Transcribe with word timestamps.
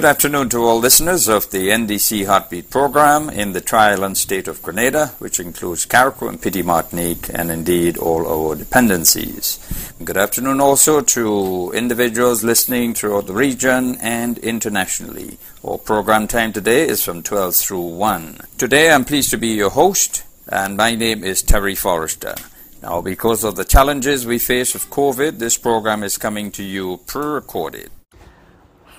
Good 0.00 0.08
afternoon 0.08 0.48
to 0.48 0.64
all 0.64 0.78
listeners 0.78 1.28
of 1.28 1.50
the 1.50 1.68
NDC 1.68 2.24
Heartbeat 2.24 2.70
program 2.70 3.28
in 3.28 3.52
the 3.52 3.60
tri-island 3.60 4.16
state 4.16 4.48
of 4.48 4.62
Grenada, 4.62 5.08
which 5.18 5.38
includes 5.38 5.84
Carriacou 5.84 6.26
and 6.26 6.40
Petite 6.40 6.64
Martinique, 6.64 7.28
and 7.34 7.50
indeed 7.50 7.98
all 7.98 8.26
our 8.26 8.54
dependencies. 8.54 9.58
Good 10.02 10.16
afternoon 10.16 10.58
also 10.58 11.02
to 11.02 11.70
individuals 11.74 12.42
listening 12.42 12.94
throughout 12.94 13.26
the 13.26 13.34
region 13.34 13.98
and 14.00 14.38
internationally. 14.38 15.36
Our 15.62 15.76
program 15.76 16.26
time 16.28 16.54
today 16.54 16.88
is 16.88 17.04
from 17.04 17.22
12 17.22 17.56
through 17.56 17.88
1. 17.88 18.40
Today 18.56 18.90
I'm 18.90 19.04
pleased 19.04 19.28
to 19.32 19.36
be 19.36 19.48
your 19.48 19.68
host, 19.68 20.24
and 20.48 20.78
my 20.78 20.94
name 20.94 21.22
is 21.22 21.42
Terry 21.42 21.74
Forrester. 21.74 22.36
Now, 22.82 23.02
because 23.02 23.44
of 23.44 23.56
the 23.56 23.66
challenges 23.66 24.24
we 24.24 24.38
face 24.38 24.72
with 24.72 24.88
COVID, 24.88 25.38
this 25.38 25.58
program 25.58 26.02
is 26.02 26.16
coming 26.16 26.50
to 26.52 26.62
you 26.62 27.00
pre-recorded. 27.06 27.90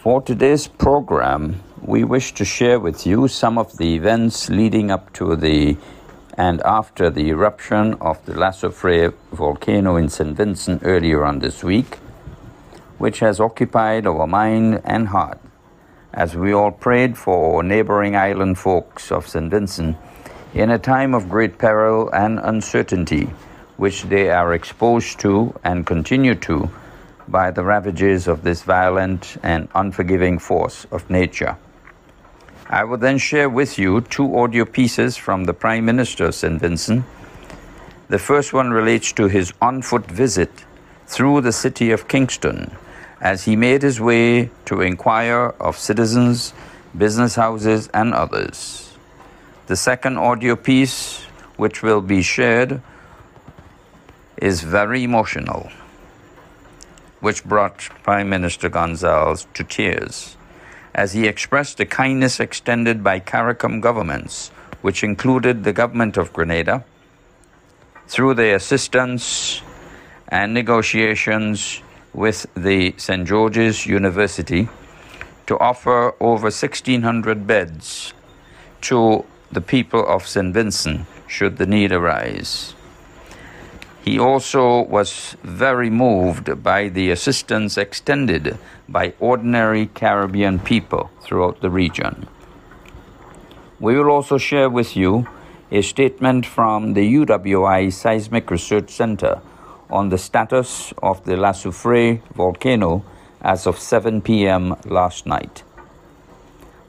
For 0.01 0.19
today's 0.19 0.67
program, 0.67 1.61
we 1.79 2.03
wish 2.03 2.33
to 2.33 2.43
share 2.43 2.79
with 2.79 3.05
you 3.05 3.27
some 3.27 3.59
of 3.59 3.77
the 3.77 3.93
events 3.93 4.49
leading 4.49 4.89
up 4.89 5.13
to 5.13 5.35
the 5.35 5.77
and 6.35 6.59
after 6.65 7.11
the 7.11 7.29
eruption 7.29 7.93
of 8.01 8.17
the 8.25 8.33
La 8.33 8.49
Soufrière 8.49 9.13
volcano 9.31 9.97
in 9.97 10.09
St. 10.09 10.35
Vincent 10.35 10.81
earlier 10.83 11.23
on 11.23 11.37
this 11.37 11.63
week, 11.63 11.97
which 12.97 13.19
has 13.19 13.39
occupied 13.39 14.07
our 14.07 14.25
mind 14.25 14.81
and 14.85 15.09
heart 15.09 15.39
as 16.15 16.35
we 16.35 16.51
all 16.51 16.71
prayed 16.71 17.15
for 17.15 17.61
neighboring 17.61 18.15
island 18.15 18.57
folks 18.57 19.11
of 19.11 19.27
St. 19.27 19.51
Vincent 19.51 19.95
in 20.55 20.71
a 20.71 20.79
time 20.79 21.13
of 21.13 21.29
great 21.29 21.59
peril 21.59 22.09
and 22.09 22.39
uncertainty, 22.39 23.29
which 23.77 24.01
they 24.05 24.31
are 24.31 24.55
exposed 24.55 25.19
to 25.19 25.53
and 25.63 25.85
continue 25.85 26.33
to 26.33 26.71
by 27.27 27.51
the 27.51 27.63
ravages 27.63 28.27
of 28.27 28.43
this 28.43 28.63
violent 28.63 29.37
and 29.43 29.67
unforgiving 29.75 30.39
force 30.39 30.85
of 30.91 31.09
nature. 31.09 31.57
I 32.69 32.83
will 32.83 32.97
then 32.97 33.17
share 33.17 33.49
with 33.49 33.77
you 33.77 34.01
two 34.01 34.37
audio 34.37 34.65
pieces 34.65 35.17
from 35.17 35.43
the 35.43 35.53
Prime 35.53 35.85
Minister 35.85 36.25
of 36.25 36.35
St. 36.35 36.59
Vincent. 36.59 37.03
The 38.09 38.19
first 38.19 38.53
one 38.53 38.71
relates 38.71 39.11
to 39.13 39.27
his 39.27 39.53
on 39.61 39.81
foot 39.81 40.05
visit 40.09 40.51
through 41.05 41.41
the 41.41 41.51
city 41.51 41.91
of 41.91 42.07
Kingstown 42.07 42.75
as 43.19 43.43
he 43.43 43.55
made 43.55 43.81
his 43.81 43.99
way 44.01 44.49
to 44.65 44.81
inquire 44.81 45.53
of 45.59 45.77
citizens, 45.77 46.53
business 46.97 47.35
houses, 47.35 47.89
and 47.93 48.13
others. 48.13 48.97
The 49.67 49.75
second 49.75 50.17
audio 50.17 50.55
piece, 50.55 51.21
which 51.57 51.83
will 51.83 52.01
be 52.01 52.21
shared, 52.21 52.81
is 54.37 54.63
very 54.63 55.03
emotional 55.03 55.69
which 57.21 57.43
brought 57.45 57.89
Prime 58.03 58.29
Minister 58.29 58.69
Gonsalves 58.69 59.47
to 59.53 59.63
tears 59.63 60.37
as 60.93 61.13
he 61.13 61.27
expressed 61.27 61.77
the 61.77 61.85
kindness 61.85 62.39
extended 62.39 63.03
by 63.03 63.19
CARICOM 63.19 63.81
governments, 63.81 64.49
which 64.81 65.03
included 65.03 65.63
the 65.63 65.73
government 65.73 66.17
of 66.17 66.33
Grenada, 66.33 66.83
through 68.07 68.33
their 68.33 68.55
assistance 68.55 69.61
and 70.27 70.53
negotiations 70.53 71.81
with 72.13 72.45
the 72.55 72.93
St. 72.97 73.25
George's 73.25 73.85
University 73.85 74.67
to 75.47 75.57
offer 75.59 76.13
over 76.19 76.45
1,600 76.45 77.47
beds 77.47 78.13
to 78.81 79.23
the 79.51 79.61
people 79.61 80.05
of 80.05 80.27
St. 80.27 80.53
Vincent 80.53 81.05
should 81.27 81.57
the 81.57 81.65
need 81.65 81.91
arise. 81.91 82.73
He 84.03 84.17
also 84.17 84.81
was 84.81 85.35
very 85.43 85.91
moved 85.91 86.63
by 86.63 86.89
the 86.89 87.11
assistance 87.11 87.77
extended 87.77 88.57
by 88.89 89.13
ordinary 89.19 89.87
Caribbean 89.93 90.59
people 90.59 91.11
throughout 91.21 91.61
the 91.61 91.69
region. 91.69 92.27
We 93.79 93.95
will 93.95 94.09
also 94.09 94.39
share 94.39 94.69
with 94.69 94.97
you 94.97 95.27
a 95.71 95.81
statement 95.83 96.45
from 96.45 96.93
the 96.93 97.15
UWI 97.15 97.93
Seismic 97.93 98.49
Research 98.49 98.89
Center 98.89 99.39
on 99.89 100.09
the 100.09 100.17
status 100.17 100.93
of 101.03 101.23
the 101.25 101.37
La 101.37 101.51
Soufrière 101.51 102.21
volcano 102.33 103.05
as 103.41 103.67
of 103.67 103.77
7 103.77 104.21
p.m. 104.21 104.75
last 104.85 105.25
night. 105.25 105.63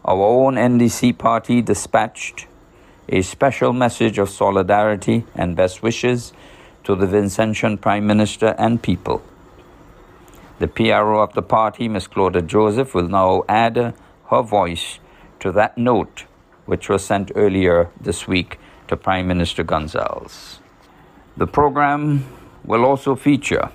Our 0.04 0.22
own 0.22 0.54
NDC 0.54 1.18
party 1.18 1.62
dispatched 1.62 2.46
a 3.08 3.22
special 3.22 3.72
message 3.72 4.18
of 4.18 4.30
solidarity 4.30 5.24
and 5.34 5.54
best 5.54 5.82
wishes 5.82 6.32
to 6.84 6.94
the 6.94 7.06
Vincentian 7.06 7.80
Prime 7.80 8.06
Minister 8.06 8.54
and 8.58 8.82
people. 8.82 9.22
The 10.58 10.68
PRO 10.68 11.22
of 11.22 11.34
the 11.34 11.42
party, 11.42 11.88
Ms. 11.88 12.06
Claudia 12.06 12.42
Joseph, 12.42 12.94
will 12.94 13.08
now 13.08 13.44
add 13.48 13.94
her 14.30 14.42
voice 14.42 14.98
to 15.40 15.52
that 15.52 15.76
note 15.76 16.24
which 16.66 16.88
was 16.88 17.04
sent 17.04 17.32
earlier 17.34 17.90
this 18.00 18.28
week 18.28 18.58
to 18.88 18.96
Prime 18.96 19.26
Minister 19.26 19.64
Gonsalves. 19.64 20.58
The 21.36 21.46
program 21.46 22.26
will 22.64 22.84
also 22.84 23.16
feature 23.16 23.70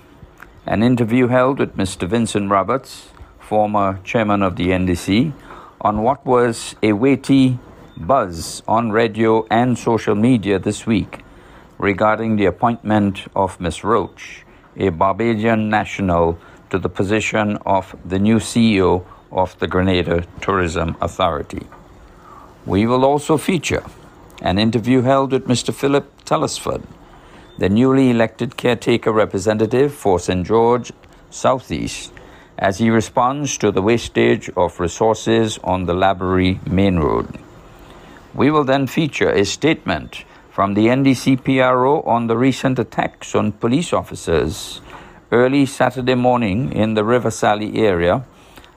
an 0.66 0.82
interview 0.82 1.28
held 1.28 1.58
with 1.58 1.76
Mr. 1.76 2.08
Vincent 2.08 2.50
Roberts, 2.50 3.10
former 3.38 4.00
chairman 4.04 4.42
of 4.42 4.56
the 4.56 4.68
NDC, 4.68 5.32
on 5.80 6.02
what 6.02 6.24
was 6.24 6.74
a 6.82 6.92
weighty 6.92 7.58
buzz 7.96 8.62
on 8.68 8.90
radio 8.90 9.46
and 9.50 9.78
social 9.78 10.14
media 10.14 10.58
this 10.58 10.86
week 10.86 11.20
regarding 11.78 12.36
the 12.36 12.46
appointment 12.46 13.26
of 13.36 13.60
Ms. 13.60 13.84
Roach, 13.84 14.44
a 14.76 14.88
Barbadian 14.88 15.68
national, 15.68 16.38
to 16.70 16.78
the 16.78 16.88
position 16.88 17.56
of 17.64 17.96
the 18.04 18.18
new 18.18 18.36
CEO 18.36 19.04
of 19.32 19.58
the 19.58 19.66
Grenada 19.66 20.26
Tourism 20.40 20.96
Authority. 21.00 21.66
We 22.66 22.86
will 22.86 23.04
also 23.04 23.38
feature 23.38 23.84
an 24.42 24.58
interview 24.58 25.02
held 25.02 25.32
with 25.32 25.46
Mr. 25.46 25.72
Philip 25.72 26.24
Telesford, 26.24 26.82
the 27.58 27.68
newly 27.68 28.10
elected 28.10 28.56
caretaker 28.56 29.12
representative 29.12 29.94
for 29.94 30.18
St. 30.20 30.46
George 30.46 30.92
Southeast, 31.30 32.12
as 32.58 32.78
he 32.78 32.90
responds 32.90 33.56
to 33.58 33.70
the 33.70 33.82
wastage 33.82 34.50
of 34.56 34.80
resources 34.80 35.58
on 35.62 35.86
the 35.86 35.94
Laborie 35.94 36.60
Main 36.66 36.98
Road. 36.98 37.38
We 38.34 38.50
will 38.50 38.64
then 38.64 38.86
feature 38.86 39.30
a 39.30 39.44
statement 39.44 40.24
from 40.58 40.74
the 40.74 40.88
NDC 40.88 41.44
PRO 41.44 42.00
on 42.00 42.26
the 42.26 42.36
recent 42.36 42.80
attacks 42.80 43.36
on 43.36 43.52
police 43.52 43.92
officers 43.92 44.80
early 45.30 45.64
Saturday 45.64 46.16
morning 46.16 46.72
in 46.72 46.94
the 46.94 47.04
River 47.04 47.30
Sallee 47.30 47.76
area 47.78 48.24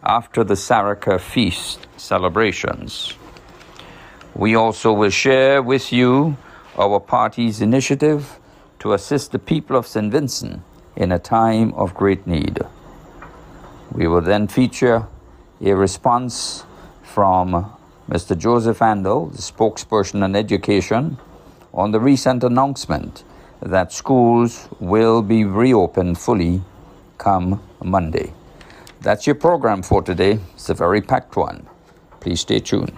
after 0.03 0.43
the 0.43 0.53
Saraka 0.53 1.19
feast 1.19 1.87
celebrations. 1.97 3.15
We 4.35 4.53
also 4.53 4.93
will 4.93 5.09
share 5.09 5.63
with 5.63 5.91
you 5.91 6.37
our 6.77 6.99
party's 6.99 7.61
initiative 7.61 8.39
to 8.77 8.93
assist 8.93 9.31
the 9.31 9.39
people 9.39 9.75
of 9.75 9.87
St. 9.87 10.11
Vincent 10.11 10.61
in 10.95 11.11
a 11.11 11.17
time 11.17 11.73
of 11.73 11.95
great 11.95 12.27
need. 12.27 12.59
We 13.91 14.07
will 14.07 14.21
then 14.21 14.47
feature 14.47 15.07
a 15.59 15.73
response 15.73 16.63
from 17.01 17.75
Mr. 18.07 18.37
Joseph 18.37 18.77
Andall, 18.81 19.31
the 19.31 19.41
spokesperson 19.41 20.21
on 20.21 20.35
education, 20.35 21.17
on 21.73 21.91
the 21.91 21.99
recent 21.99 22.43
announcement 22.43 23.23
that 23.61 23.93
schools 23.93 24.67
will 24.79 25.21
be 25.21 25.45
reopened 25.45 26.17
fully 26.17 26.61
come 27.17 27.61
Monday. 27.83 28.33
That's 29.01 29.25
your 29.25 29.35
program 29.35 29.81
for 29.81 30.01
today. 30.01 30.39
It's 30.53 30.69
a 30.69 30.73
very 30.73 31.01
packed 31.01 31.35
one. 31.35 31.67
Please 32.19 32.41
stay 32.41 32.59
tuned. 32.59 32.93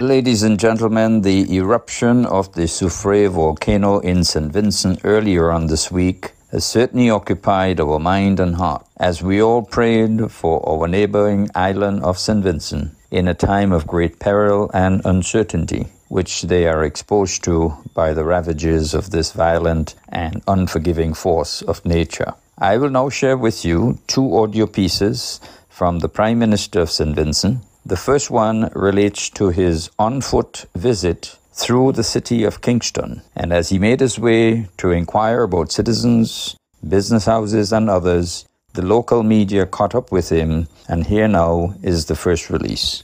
Ladies 0.00 0.42
and 0.42 0.60
gentlemen, 0.60 1.22
the 1.22 1.52
eruption 1.54 2.24
of 2.24 2.52
the 2.54 2.62
Soufrière 2.62 3.30
volcano 3.30 3.98
in 3.98 4.22
St. 4.22 4.52
Vincent 4.52 5.00
earlier 5.04 5.50
on 5.50 5.66
this 5.66 5.90
week 5.90 6.32
has 6.52 6.64
certainly 6.64 7.10
occupied 7.10 7.80
our 7.80 7.98
mind 7.98 8.40
and 8.40 8.56
heart 8.56 8.86
as 8.96 9.22
we 9.22 9.42
all 9.42 9.62
prayed 9.62 10.30
for 10.30 10.66
our 10.68 10.86
neighboring 10.86 11.50
island 11.54 12.02
of 12.02 12.16
St. 12.18 12.42
Vincent 12.44 12.94
in 13.10 13.28
a 13.28 13.34
time 13.34 13.72
of 13.72 13.86
great 13.86 14.18
peril 14.18 14.70
and 14.72 15.02
uncertainty 15.04 15.88
which 16.08 16.42
they 16.42 16.66
are 16.66 16.84
exposed 16.84 17.44
to 17.44 17.74
by 17.94 18.12
the 18.12 18.24
ravages 18.24 18.94
of 18.94 19.10
this 19.10 19.32
violent 19.32 19.94
and 20.08 20.42
unforgiving 20.48 21.14
force 21.14 21.62
of 21.62 21.84
nature. 21.84 22.34
I 22.58 22.76
will 22.76 22.90
now 22.90 23.08
share 23.08 23.36
with 23.36 23.64
you 23.64 23.98
two 24.06 24.36
audio 24.36 24.66
pieces 24.66 25.40
from 25.68 26.00
the 26.00 26.08
Prime 26.08 26.38
Minister 26.38 26.80
of 26.80 26.90
St. 26.90 27.14
Vincent. 27.14 27.62
The 27.86 27.96
first 27.96 28.30
one 28.30 28.70
relates 28.74 29.30
to 29.30 29.50
his 29.50 29.90
on 29.98 30.20
foot 30.20 30.64
visit 30.74 31.36
through 31.52 31.92
the 31.92 32.04
city 32.04 32.44
of 32.44 32.60
Kingstown, 32.60 33.22
and 33.34 33.52
as 33.52 33.68
he 33.68 33.78
made 33.78 34.00
his 34.00 34.18
way 34.18 34.68
to 34.78 34.90
inquire 34.90 35.42
about 35.42 35.72
citizens, 35.72 36.56
business 36.86 37.26
houses, 37.26 37.72
and 37.72 37.90
others, 37.90 38.44
the 38.74 38.82
local 38.82 39.22
media 39.22 39.66
caught 39.66 39.94
up 39.94 40.12
with 40.12 40.28
him, 40.28 40.68
and 40.88 41.06
here 41.06 41.26
now 41.26 41.74
is 41.82 42.06
the 42.06 42.14
first 42.14 42.50
release. 42.50 43.02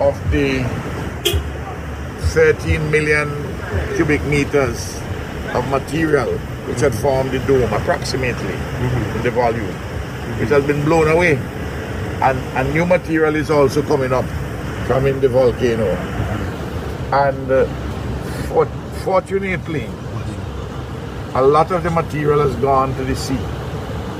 Of 0.00 0.14
the 0.30 0.68
13 2.28 2.90
million 2.90 3.28
cubic 3.96 4.22
meters 4.24 4.96
of 5.54 5.66
material 5.68 6.38
which 6.68 6.80
had 6.80 6.94
formed 6.94 7.30
the 7.30 7.38
dome 7.40 7.72
approximately 7.72 8.52
mm-hmm. 8.52 9.16
in 9.16 9.22
the 9.22 9.30
volume, 9.30 9.74
which 10.38 10.50
has 10.50 10.64
been 10.66 10.84
blown 10.84 11.08
away. 11.08 11.38
and, 12.20 12.38
and 12.58 12.72
new 12.74 12.84
material 12.84 13.36
is 13.36 13.50
also 13.50 13.82
coming 13.82 14.12
up 14.12 14.24
from 14.86 15.06
in 15.06 15.20
the 15.20 15.28
volcano. 15.28 15.86
And 17.12 17.50
uh, 17.50 17.64
for, 18.48 18.66
fortunately, 19.04 19.86
a 21.34 21.42
lot 21.42 21.70
of 21.70 21.82
the 21.84 21.90
material 21.90 22.40
has 22.40 22.56
gone 22.56 22.94
to 22.96 23.04
the 23.04 23.14
sea. 23.14 23.38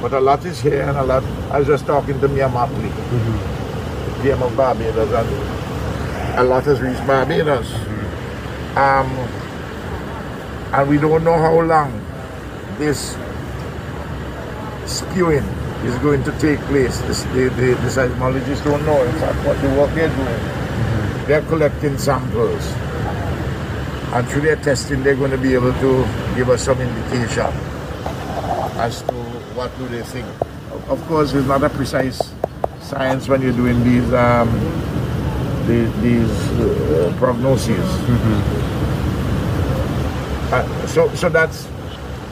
But 0.00 0.12
a 0.12 0.20
lot 0.20 0.44
is 0.44 0.61
here 0.61 0.82
and 0.82 0.96
a 0.96 1.02
lot, 1.02 1.25
I 1.50 1.58
was 1.58 1.66
just 1.66 1.87
talking 1.87 2.20
to 2.20 2.28
Mia 2.28 2.49
Mottley, 2.49 2.90
mm-hmm. 2.90 4.14
the 4.14 4.22
PM 4.22 4.43
of 4.43 4.56
Barbados, 4.56 5.12
and 5.12 6.38
a 6.38 6.44
lot 6.44 6.64
has 6.64 6.81
reached 6.81 7.04
Barbados. 7.04 7.88
Um, 8.78 9.10
and 10.72 10.88
we 10.88 10.98
don't 10.98 11.25
know 11.25 11.36
how 11.36 11.60
long 11.60 11.90
this 12.78 13.16
spewing 14.86 15.42
is 15.82 15.98
going 15.98 16.22
to 16.22 16.30
take 16.38 16.60
place. 16.70 16.98
The, 17.00 17.50
the, 17.56 17.75
the 17.75 17.90
seismologists 17.90 18.62
don't 18.62 18.86
know, 18.86 19.02
in 19.02 19.12
fact, 19.16 19.44
what 19.44 19.60
the 19.62 19.69
work 19.70 19.92
they're 19.96 20.08
doing. 20.08 20.26
Mm-hmm. 20.28 21.26
They're 21.26 21.42
collecting 21.42 21.98
samples. 21.98 22.64
And 24.14 24.28
through 24.28 24.42
their 24.42 24.56
testing, 24.56 25.02
they're 25.02 25.16
going 25.16 25.32
to 25.32 25.38
be 25.38 25.54
able 25.54 25.72
to 25.72 26.04
give 26.36 26.48
us 26.48 26.62
some 26.62 26.80
indication 26.80 27.52
as 28.78 29.02
to 29.02 29.14
what 29.58 29.76
do 29.78 29.88
they 29.88 30.02
think. 30.02 30.26
Of 30.88 31.04
course, 31.08 31.32
it's 31.32 31.48
not 31.48 31.64
a 31.64 31.69
precise 31.69 32.32
science 32.80 33.28
when 33.28 33.42
you're 33.42 33.52
doing 33.52 33.82
these 33.82 34.12
um, 34.14 34.48
the, 35.68 35.84
these 36.00 36.30
uh, 36.58 37.12
prognoses. 37.20 37.76
Mm-hmm. 38.08 38.40
Uh, 40.52 40.86
so, 40.86 41.14
so 41.14 41.28
that's 41.28 41.68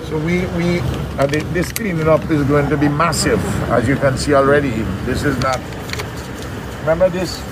so 0.08 0.16
we 0.18 0.46
we 0.56 0.80
uh, 1.18 1.26
this 1.26 1.72
cleaning 1.72 2.08
up 2.08 2.30
is 2.30 2.42
going 2.44 2.68
to 2.70 2.76
be 2.76 2.88
massive, 2.88 3.40
as 3.70 3.86
you 3.88 3.96
can 3.96 4.16
see 4.16 4.34
already. 4.34 4.70
This 5.04 5.24
is 5.24 5.36
not. 5.42 5.60
Remember 6.80 7.10
this. 7.10 7.42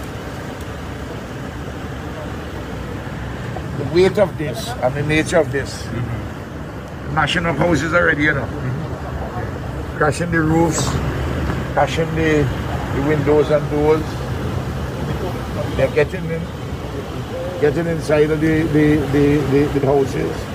The 3.79 3.85
weight 3.93 4.19
of 4.19 4.39
this 4.39 4.69
and 4.69 4.95
the 4.95 5.03
nature 5.03 5.39
of 5.39 5.51
this. 5.53 5.83
Mm-hmm. 5.83 7.15
Mashing 7.15 7.45
up 7.45 7.57
houses 7.57 7.93
already, 7.93 8.23
you 8.23 8.35
know. 8.35 8.47
Mm-hmm. 8.47 9.97
Crashing 9.99 10.31
the 10.31 10.41
roofs, 10.41 10.89
crashing 11.75 12.15
the, 12.15 12.47
the 12.95 13.03
windows 13.07 13.51
and 13.51 13.69
doors. 13.71 14.24
They're 15.77 15.95
getting 15.95 16.25
in, 16.27 16.43
getting 17.61 17.87
inside 17.87 18.31
of 18.31 18.41
the, 18.41 18.63
the, 18.63 18.97
the, 19.13 19.37
the, 19.51 19.79
the 19.79 19.87
houses 19.87 20.55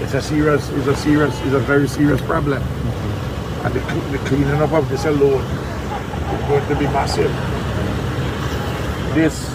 it's 0.00 0.14
a 0.14 0.22
serious, 0.22 0.68
it's 0.70 0.86
a 0.86 0.96
serious, 0.96 1.36
it's 1.42 1.54
a 1.54 1.58
very 1.58 1.88
serious 1.88 2.20
problem. 2.22 2.62
Mm-hmm. 2.62 3.66
And 3.66 3.74
the, 3.74 4.16
the, 4.16 4.24
cleaning 4.28 4.62
up 4.62 4.72
of 4.72 4.88
this 4.88 5.04
alone 5.04 5.42
is 5.42 6.48
going 6.48 6.66
to 6.68 6.76
be 6.76 6.86
massive. 6.94 7.32
This 9.14 9.50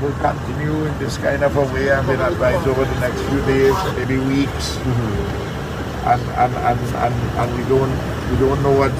will 0.00 0.16
continue 0.18 0.86
in 0.86 0.98
this 0.98 1.18
kind 1.18 1.44
of 1.44 1.54
a 1.56 1.60
way. 1.74 1.90
I've 1.90 2.06
been 2.06 2.20
advised 2.20 2.66
over 2.66 2.86
the 2.86 3.00
next 3.00 3.20
few 3.28 3.40
days, 3.44 3.76
maybe 3.98 4.16
weeks. 4.16 4.76
Mm-hmm. 4.80 6.08
And, 6.08 6.22
and, 6.40 6.54
and, 6.56 6.80
and, 6.96 7.14
and 7.36 7.48
we 7.58 7.68
don't 7.68 7.92
we 8.30 8.36
don't 8.40 8.62
know 8.62 8.72
what 8.72 8.92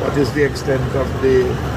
what 0.00 0.16
is 0.16 0.32
the 0.32 0.44
extent 0.44 0.94
of 0.94 1.10
the, 1.20 1.42
the 1.42 1.75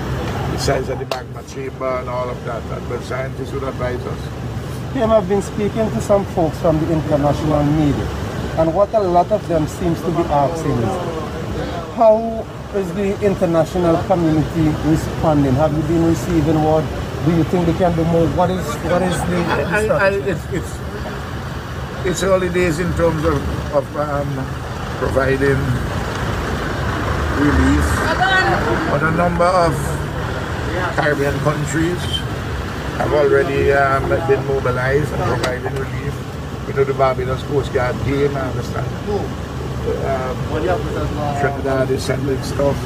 size 0.60 0.90
of 0.90 1.00
the 1.00 1.06
magma 1.06 1.44
chamber 1.48 2.00
and 2.00 2.10
all 2.10 2.30
of 2.30 2.44
that. 2.46 2.62
But 2.90 3.02
scientists 3.04 3.52
would 3.54 3.64
advise 3.64 4.06
us 4.06 4.50
Tim, 4.94 5.12
I've 5.12 5.30
been 5.30 5.42
speaking 5.44 5.86
to 5.92 6.02
some 6.02 6.26
folks 6.34 6.58
from 6.60 6.80
the 6.80 6.92
international 6.92 7.64
media, 7.64 8.08
and 8.58 8.74
what 8.74 8.92
a 8.96 9.00
lot 9.00 9.32
of 9.32 9.48
them 9.48 9.68
seems 9.68 10.02
to 10.02 10.08
be 10.10 10.24
asking 10.34 10.72
is, 10.72 10.96
how 11.96 12.44
is 12.74 12.92
the 12.96 13.14
international 13.24 14.02
community 14.08 14.70
responding? 14.90 15.54
Have 15.54 15.78
you 15.78 15.84
been 15.84 16.06
receiving 16.06 16.64
what? 16.64 16.84
Do 17.26 17.36
you 17.38 17.44
think 17.46 17.68
they 17.68 17.74
can 17.74 17.96
do 17.96 18.04
more? 18.06 18.26
What 18.30 18.50
is 18.50 18.66
what 18.90 19.04
is 19.04 19.14
the? 19.30 19.38
I, 19.46 19.62
I, 19.62 20.08
I, 20.08 20.10
it's, 20.26 20.46
it's 20.52 20.74
it's 22.08 22.24
early 22.24 22.50
days 22.50 22.80
in 22.80 22.92
terms 22.96 23.24
of 23.26 23.38
of 23.76 23.86
um, 23.98 24.30
providing 24.98 25.60
relief, 27.38 27.86
but 28.90 29.04
a 29.04 29.12
number 29.12 29.46
of 29.46 29.99
Caribbean 30.96 31.38
countries 31.40 32.00
have 33.00 33.14
already 33.14 33.72
um, 33.72 34.10
been 34.28 34.46
mobilized 34.46 35.12
and 35.14 35.24
providing 35.24 35.74
relief. 35.74 36.14
You 36.68 36.74
know, 36.74 36.84
the 36.84 36.94
Barbados 36.94 37.42
Coast 37.44 37.74
Guard 37.74 37.96
team, 38.06 38.36
I 38.36 38.42
understand. 38.42 38.88
Um, 39.90 40.38
Trinidad 41.40 41.90
is 41.90 42.04
sending 42.04 42.42
stuff 42.44 42.78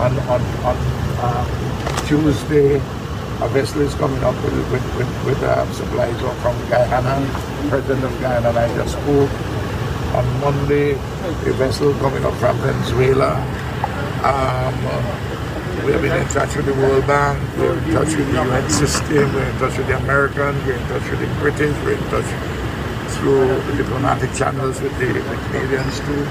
on, 0.00 0.18
on, 0.26 0.40
on 0.64 0.76
uh, 1.20 2.06
Tuesday. 2.06 2.76
A 2.76 3.48
vessel 3.48 3.82
is 3.82 3.94
coming 3.94 4.22
up 4.24 4.34
with, 4.42 4.54
with, 4.72 4.96
with, 4.96 5.24
with 5.26 5.42
um, 5.44 5.70
supplies 5.72 6.18
from 6.20 6.56
Guyana. 6.68 7.20
President 7.68 8.04
of 8.04 8.20
Guyana 8.20 8.48
and 8.48 8.58
I 8.58 8.74
just 8.76 8.92
spoke. 8.94 9.30
On 10.16 10.40
Monday, 10.40 10.92
a 10.92 11.52
vessel 11.54 11.92
coming 11.94 12.24
up 12.24 12.34
from 12.34 12.56
Venezuela. 12.58 13.34
Um, 14.24 15.31
we 15.80 15.92
have 15.92 16.02
been 16.02 16.14
in 16.14 16.28
touch 16.28 16.54
with 16.54 16.66
the 16.66 16.74
World 16.74 17.06
Bank, 17.06 17.40
we're 17.56 17.72
in 17.72 17.92
touch 17.92 18.14
with 18.14 18.28
the 18.30 18.44
UN 18.44 18.70
system, 18.70 19.34
we're 19.34 19.48
in 19.48 19.58
touch 19.58 19.76
with 19.78 19.86
the 19.88 19.96
Americans, 19.96 20.62
we're 20.64 20.76
in 20.76 20.86
touch 20.88 21.10
with 21.10 21.20
the 21.20 21.26
British, 21.40 21.74
we're 21.82 21.96
in 21.96 22.04
touch 22.12 22.28
through 23.16 23.48
diplomatic 23.76 24.32
channels 24.34 24.80
with 24.80 24.92
the, 25.00 25.06
the 25.06 25.36
Canadians 25.48 25.98
too. 26.04 26.22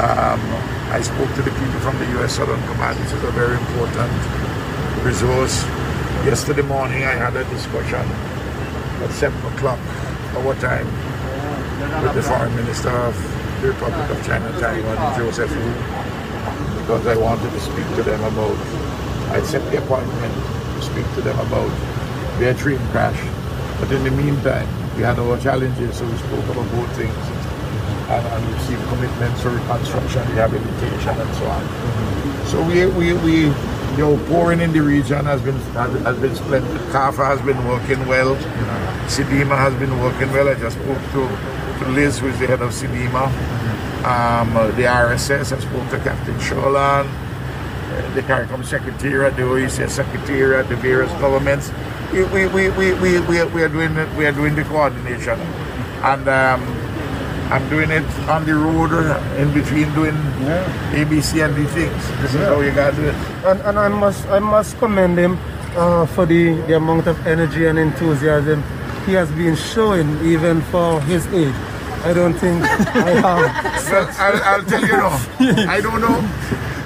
Um, 0.00 0.40
I 0.90 1.00
spoke 1.02 1.28
to 1.36 1.42
the 1.42 1.52
people 1.52 1.80
from 1.84 1.98
the 1.98 2.08
US 2.18 2.36
Southern 2.36 2.60
Command, 2.72 2.98
which 2.98 3.12
is 3.12 3.22
a 3.22 3.30
very 3.32 3.56
important 3.56 4.12
resource. 5.04 5.62
Yesterday 6.24 6.62
morning 6.62 7.04
I 7.04 7.14
had 7.14 7.36
a 7.36 7.44
discussion 7.50 8.02
at 9.04 9.10
7 9.12 9.36
o'clock 9.54 9.78
our 10.40 10.54
time 10.56 10.86
with 12.02 12.14
the 12.14 12.22
Foreign 12.22 12.54
Minister 12.56 12.90
of 12.90 13.14
the 13.62 13.68
Republic 13.68 14.10
of 14.10 14.26
China, 14.26 14.50
Taiwan, 14.58 15.16
Joseph 15.16 15.50
Wu 15.50 16.05
because 16.86 17.04
I 17.08 17.16
wanted 17.16 17.50
to 17.50 17.58
speak 17.58 17.84
to 17.96 18.04
them 18.04 18.22
about, 18.22 18.56
I 19.34 19.42
set 19.42 19.60
the 19.72 19.82
appointment 19.82 20.32
to 20.32 20.82
speak 20.82 21.04
to 21.16 21.20
them 21.20 21.36
about 21.40 21.66
their 22.38 22.54
train 22.54 22.78
crash. 22.94 23.18
But 23.80 23.90
in 23.90 24.04
the 24.04 24.12
meantime, 24.12 24.68
we 24.94 25.02
had 25.02 25.18
our 25.18 25.36
challenges, 25.40 25.98
so 25.98 26.06
we 26.06 26.16
spoke 26.18 26.44
about 26.44 26.70
both 26.70 26.88
things 26.94 27.10
and, 28.06 28.24
and 28.24 28.54
received 28.54 28.86
commitments 28.86 29.42
for 29.42 29.50
reconstruction, 29.50 30.30
rehabilitation, 30.30 31.18
and 31.18 31.34
so 31.34 31.46
on. 31.46 32.46
So 32.46 32.62
we, 32.62 32.86
we, 32.86 33.14
we 33.14 33.34
you 33.98 33.98
know, 33.98 34.16
pouring 34.28 34.60
in 34.60 34.72
the 34.72 34.80
region 34.80 35.24
has 35.24 35.42
been 35.42 35.58
has, 35.74 36.18
been 36.20 36.36
splendid. 36.36 36.70
CARPHA 36.94 37.26
has 37.26 37.42
been 37.42 37.58
working 37.66 37.98
well. 38.06 38.36
CDEMA 39.10 39.58
has 39.58 39.74
been 39.74 39.98
working 39.98 40.30
well. 40.30 40.48
I 40.48 40.54
just 40.54 40.78
spoke 40.78 41.02
to, 41.18 41.82
to 41.82 41.90
Liz, 41.90 42.20
who 42.20 42.28
is 42.28 42.38
the 42.38 42.46
head 42.46 42.62
of 42.62 42.70
CDEMA 42.70 43.65
um, 44.06 44.54
the 44.76 44.84
RSS, 44.86 45.52
I 45.52 45.58
spoke 45.58 45.90
to 45.90 45.98
Captain 45.98 46.34
Sholan, 46.36 47.06
uh, 47.06 48.14
the 48.14 48.22
CARICOM 48.22 48.64
Secretariat, 48.64 49.34
the 49.34 49.42
OECS 49.42 49.90
Secretariat, 49.90 50.68
the 50.68 50.76
various 50.76 51.10
governments. 51.20 51.72
We, 52.12 52.22
we, 52.24 52.46
we, 52.46 52.70
we, 52.70 52.94
we, 52.94 53.20
we, 53.20 53.62
are, 53.62 53.68
doing 53.68 53.94
we 54.16 54.26
are 54.26 54.32
doing 54.32 54.54
the 54.54 54.62
coordination. 54.64 55.40
And 56.06 56.28
um, 56.28 56.62
I'm 57.50 57.68
doing 57.68 57.90
it 57.90 58.06
on 58.28 58.46
the 58.46 58.54
road 58.54 58.92
uh, 58.92 59.18
in 59.38 59.52
between 59.52 59.92
doing 59.94 60.14
yeah. 60.42 60.94
ABC 60.94 61.44
and 61.44 61.54
the 61.56 61.66
things. 61.70 62.22
This 62.22 62.34
yeah. 62.34 62.42
is 62.42 62.46
how 62.46 62.60
you 62.60 62.70
got 62.70 62.90
to 62.90 62.96
do 62.96 63.08
it. 63.08 63.14
And, 63.44 63.60
and 63.62 63.78
I 63.78 63.88
must 63.88 64.24
I 64.26 64.38
must 64.38 64.78
commend 64.78 65.18
him 65.18 65.38
uh, 65.74 66.06
for 66.06 66.26
the, 66.26 66.54
the 66.68 66.76
amount 66.76 67.08
of 67.08 67.26
energy 67.26 67.66
and 67.66 67.78
enthusiasm 67.78 68.62
he 69.04 69.12
has 69.12 69.30
been 69.32 69.56
showing 69.56 70.08
even 70.24 70.60
for 70.62 71.00
his 71.02 71.26
age. 71.28 71.54
I 72.04 72.12
don't 72.12 72.34
think 72.34 72.62
I 72.62 73.10
have. 73.20 73.86
Well, 73.90 74.14
I'll, 74.18 74.42
I'll 74.42 74.64
tell 74.64 74.80
you 74.80 74.96
now. 74.96 75.70
I 75.70 75.80
don't 75.80 76.00
know. 76.00 76.20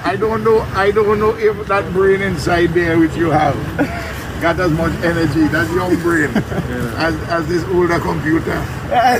I 0.03 0.15
don't 0.15 0.43
know. 0.43 0.59
I 0.73 0.91
don't 0.91 1.19
know 1.19 1.35
if 1.37 1.67
that 1.67 1.91
brain 1.93 2.21
inside 2.21 2.67
there 2.67 2.97
which 2.97 3.15
you 3.15 3.29
have 3.29 3.55
got 4.41 4.59
as 4.59 4.71
much 4.71 4.91
energy, 5.03 5.47
that 5.53 5.69
young 5.69 5.95
brain, 6.01 6.31
yeah. 6.33 7.07
as, 7.07 7.15
as 7.29 7.47
this 7.47 7.63
older 7.65 7.99
computer. 7.99 8.51
I 8.91 9.19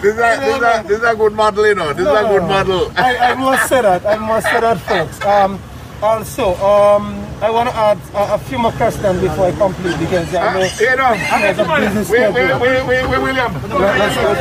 this, 0.00 0.12
is 0.12 0.18
a, 0.18 0.40
this, 0.40 0.56
is 0.56 0.62
a, 0.62 0.84
this 0.88 0.98
is 0.98 1.04
a 1.04 1.14
good 1.14 1.32
model, 1.34 1.66
you 1.66 1.74
know. 1.74 1.92
This 1.92 2.04
no, 2.04 2.16
is 2.16 2.24
a 2.24 2.28
good 2.28 2.48
model. 2.48 2.92
I, 2.96 3.16
I 3.16 3.34
must 3.34 3.68
say 3.68 3.82
that. 3.82 4.06
I 4.06 4.16
must 4.16 4.46
say 4.46 4.60
that, 4.60 4.78
folks. 4.80 5.20
Um, 5.22 5.60
also, 6.02 6.54
um, 6.64 7.29
I 7.42 7.50
want 7.50 7.70
to 7.70 7.74
add 7.74 7.98
a, 8.14 8.34
a, 8.34 8.38
few 8.38 8.58
more 8.58 8.72
questions 8.72 9.20
before 9.20 9.46
I 9.46 9.52
complete 9.52 9.98
because 9.98 10.34
I 10.34 10.52
know 10.52 10.60
uh, 10.60 10.68
you 10.78 10.96
know, 10.96 11.14
there's 11.40 11.58
a 11.58 11.64
business 11.64 12.10
wait, 12.10 12.32
wait, 12.34 12.60
wait, 12.60 12.86
wait, 12.86 13.08
wait, 13.08 13.22
William. 13.22 13.52
Let's 13.54 14.16
go. 14.16 14.34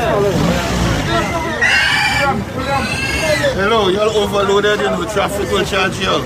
Hello, 3.55 3.87
you're 3.87 4.01
overloaded, 4.01 4.79
you 4.79 4.85
know, 4.85 5.05
traffic 5.05 5.49
will 5.49 5.63
charge 5.63 5.97
you. 5.99 6.05
No, 6.05 6.17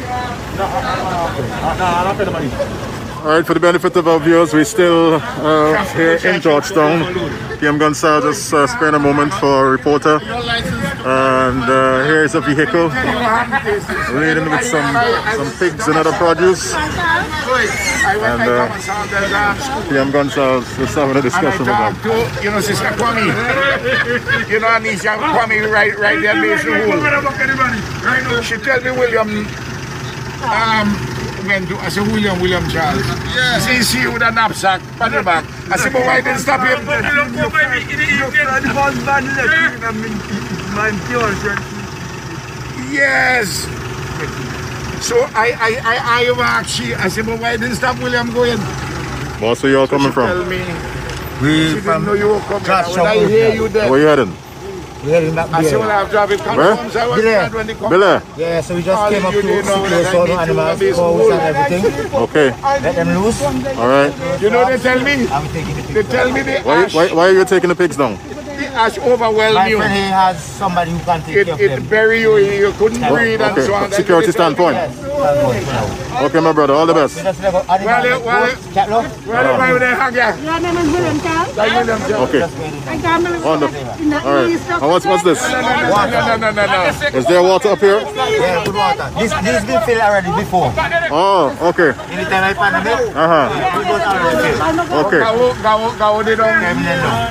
no, 0.58 0.82
no, 0.82 1.04
no, 1.04 1.38
no, 1.64 2.14
no, 2.14 2.26
no, 2.26 2.32
no, 2.32 2.40
no, 2.40 3.03
All 3.24 3.30
right, 3.30 3.48
for 3.48 3.54
the 3.54 3.60
benefit 3.62 3.96
of 3.96 4.06
our 4.06 4.20
viewers, 4.20 4.54
we're 4.54 4.66
still 4.66 5.16
uh, 5.16 5.86
here 5.96 6.20
in 6.26 6.42
Georgetown. 6.42 7.06
PM 7.58 7.80
Gonsalves 7.80 8.52
uh, 8.52 8.68
spent 8.68 8.98
a 8.98 9.00
moment 9.00 9.34
for 9.36 9.68
a 9.68 9.70
reporter. 9.72 10.20
And 10.22 11.64
uh, 11.64 12.04
here's 12.04 12.36
a 12.36 12.42
vehicle 12.42 12.90
laden 14.20 14.52
with 14.52 14.66
some, 14.66 14.94
some 15.40 15.50
pigs 15.58 15.88
and 15.88 15.96
other 15.96 16.12
produce. 16.20 16.74
And 16.74 18.42
uh, 18.44 18.68
PM 19.88 20.12
Gonsalves 20.12 20.78
is 20.82 20.94
having 20.94 21.16
a 21.16 21.22
discussion 21.22 21.64
them. 21.64 21.96
You 22.44 22.52
know, 22.52 22.60
Sister 22.60 22.92
Kwame. 23.00 23.24
you 24.52 24.60
know, 24.60 24.68
Anisha 24.68 25.16
Kwame 25.16 25.72
right, 25.72 25.98
right 25.98 26.20
there. 26.22 26.36
She 28.44 28.58
tell 28.58 28.82
me 28.82 28.92
William 28.92 29.48
um, 30.44 31.13
went 31.48 31.70
to, 31.70 31.78
I 31.78 31.90
said, 31.90 32.08
William, 32.08 32.40
William 32.40 32.68
Charles. 32.70 33.06
Yeah. 33.36 33.60
See, 33.60 33.84
see 33.84 34.08
with 34.08 34.22
a 34.22 34.32
knapsack 34.32 34.82
on 35.02 35.12
the 35.12 35.24
back. 35.24 35.46
I 35.72 35.78
said, 35.78 35.94
but 35.94 36.02
why 36.06 36.22
didn't 36.22 36.40
stop 36.40 36.62
him? 36.62 36.86
Yes. 42.92 43.68
So 45.06 45.20
I, 45.36 45.52
I, 45.60 45.72
I, 45.84 46.32
I 46.32 46.60
actually, 46.60 46.96
I 46.96 47.08
said, 47.10 47.26
but 47.26 47.40
why 47.40 47.58
didn't 47.58 47.76
stop 47.76 47.98
William 48.00 48.34
going? 48.34 48.58
Boss, 49.40 49.64
where 49.64 49.72
you 49.72 49.80
all 49.80 49.88
coming 49.88 50.12
from? 50.12 50.28
Tell 50.28 50.46
me. 50.46 50.60
We 51.42 51.68
She 51.68 51.74
didn't 51.76 51.82
from 51.84 52.06
know 52.06 52.14
you 52.14 52.28
were 52.28 52.40
coming. 52.42 52.64
Josh 52.64 52.96
When 52.96 53.06
I 53.06 53.26
hear 53.26 53.54
you 53.54 53.68
there, 53.68 53.90
Where 53.90 54.00
you 54.00 54.06
heading? 54.06 54.34
We 55.04 55.12
heading 55.12 55.36
back 55.36 55.52
I 55.52 55.64
said, 55.64 55.78
well, 55.80 55.88
there. 55.88 55.98
I've 55.98 56.10
driving 56.10 56.40
Where? 56.40 56.76
confirms. 56.76 56.96
I 56.96 57.08
was 57.08 57.22
Billy. 57.22 57.32
glad 57.32 57.54
when 57.54 57.68
they 57.68 57.76
come. 57.76 57.90
Billy? 57.90 58.22
Yeah, 58.38 58.62
so 58.62 58.76
we 58.76 58.82
just 58.84 59.02
All 59.02 59.10
came 59.10 59.26
up 59.26 59.34
to 59.34 59.42
didn't 59.42 59.66
know 59.66 59.84
see 59.84 59.90
that 59.90 60.04
those 60.04 60.06
I 60.06 60.18
all 60.18 60.26
the 60.26 60.34
animals, 60.34 60.80
have 60.80 60.96
cows 60.96 61.30
and 61.32 61.42
everything. 61.42 62.16
Okay. 62.16 62.50
Let 62.62 62.96
them 62.96 63.24
loose. 63.24 63.42
All 63.44 63.88
right. 63.88 64.42
You 64.42 64.50
know, 64.50 64.66
they 64.70 64.78
tell 64.78 65.00
me, 65.04 65.28
I'm 65.28 65.48
taking 65.52 65.76
the 65.76 65.82
they 65.94 66.04
tell 66.04 66.32
me 66.32 66.42
the 66.42 66.62
Why, 66.62 66.88
why, 66.90 67.14
why 67.14 67.28
are 67.30 67.34
you 67.34 67.46
taking 67.46 67.70
the 67.70 67.76
pigs 67.76 67.98
down? 67.98 68.18
The 68.74 68.80
ash 68.80 68.98
overwhelmed 68.98 69.56
My 69.56 69.68
you. 69.68 69.78
friend 69.78 69.94
he 69.94 70.00
has 70.10 70.44
somebody 70.44 70.92
who 70.92 71.00
can 71.00 71.22
take 71.22 71.36
It, 71.38 71.46
care 71.46 71.54
of 71.56 71.62
it 71.62 71.68
them. 71.70 71.86
bury 71.88 72.22
you, 72.22 72.38
you 72.38 72.72
couldn't 72.74 73.02
breathe 73.14 73.42
and 73.42 73.52
Okay, 73.54 73.66
so 73.66 73.74
on. 73.74 73.92
security 73.92 74.28
They 74.28 74.34
tell 74.34 74.50
me- 74.50 74.56
standpoint. 74.56 74.76
Yes, 74.76 74.98
that's 74.98 75.46
good 75.46 75.64
for 75.64 75.74
now. 75.74 76.26
Okay, 76.26 76.40
my 76.40 76.52
brother, 76.54 76.74
all 76.74 76.86
the 76.86 76.94
best. 76.94 77.18
We 77.18 77.24
just 77.24 77.42
let 77.42 77.52
go 77.54 77.62
Well, 77.68 77.80
animals, 77.82 78.24
well, 78.26 78.46
goats, 78.48 78.68
cattle. 78.74 79.02
Well, 79.02 79.44
the 79.44 79.58
guy 79.58 79.72
with 79.74 79.82
the 79.82 79.88
hang 79.96 80.16
ya. 80.16 80.36
Your 80.38 80.60
name 80.60 80.78
is 80.78 80.88
William 80.94 81.20
Charles? 81.22 81.58
Like 81.58 81.72
William 81.74 82.00
Jones. 82.10 82.30
Okay. 82.30 82.44
I 82.44 82.46
can't 83.02 83.24
believe 83.24 83.46
Wonderful. 83.46 83.80
in 84.02 84.10
the 84.10 84.18
All 84.24 84.34
right. 84.34 84.60
And 84.84 84.90
what's, 84.92 85.06
what's 85.06 85.24
this? 85.24 85.42
No, 85.42 85.48
no, 85.62 86.06
no, 86.08 86.38
no, 86.38 86.52
no, 86.52 86.66
no. 86.66 86.84
Is 87.18 87.26
there 87.26 87.42
water 87.44 87.70
up 87.70 87.80
here? 87.80 88.00
Yeah, 88.02 88.64
good 88.66 88.76
water. 88.76 89.10
This 89.20 89.32
this 89.44 89.64
been 89.66 89.82
filled 89.84 90.02
already 90.02 90.32
before. 90.34 90.72
Oh, 91.12 91.56
okay. 91.74 91.92
Anytime 92.14 92.44
I 92.44 92.54
find 92.54 92.76
a 92.76 92.80
Uh-huh. 93.14 93.50
we 93.78 93.84
go 93.86 93.94
already 94.00 94.58
filled. 94.88 95.06
Okay. 95.06 95.20
Now. 95.20 95.34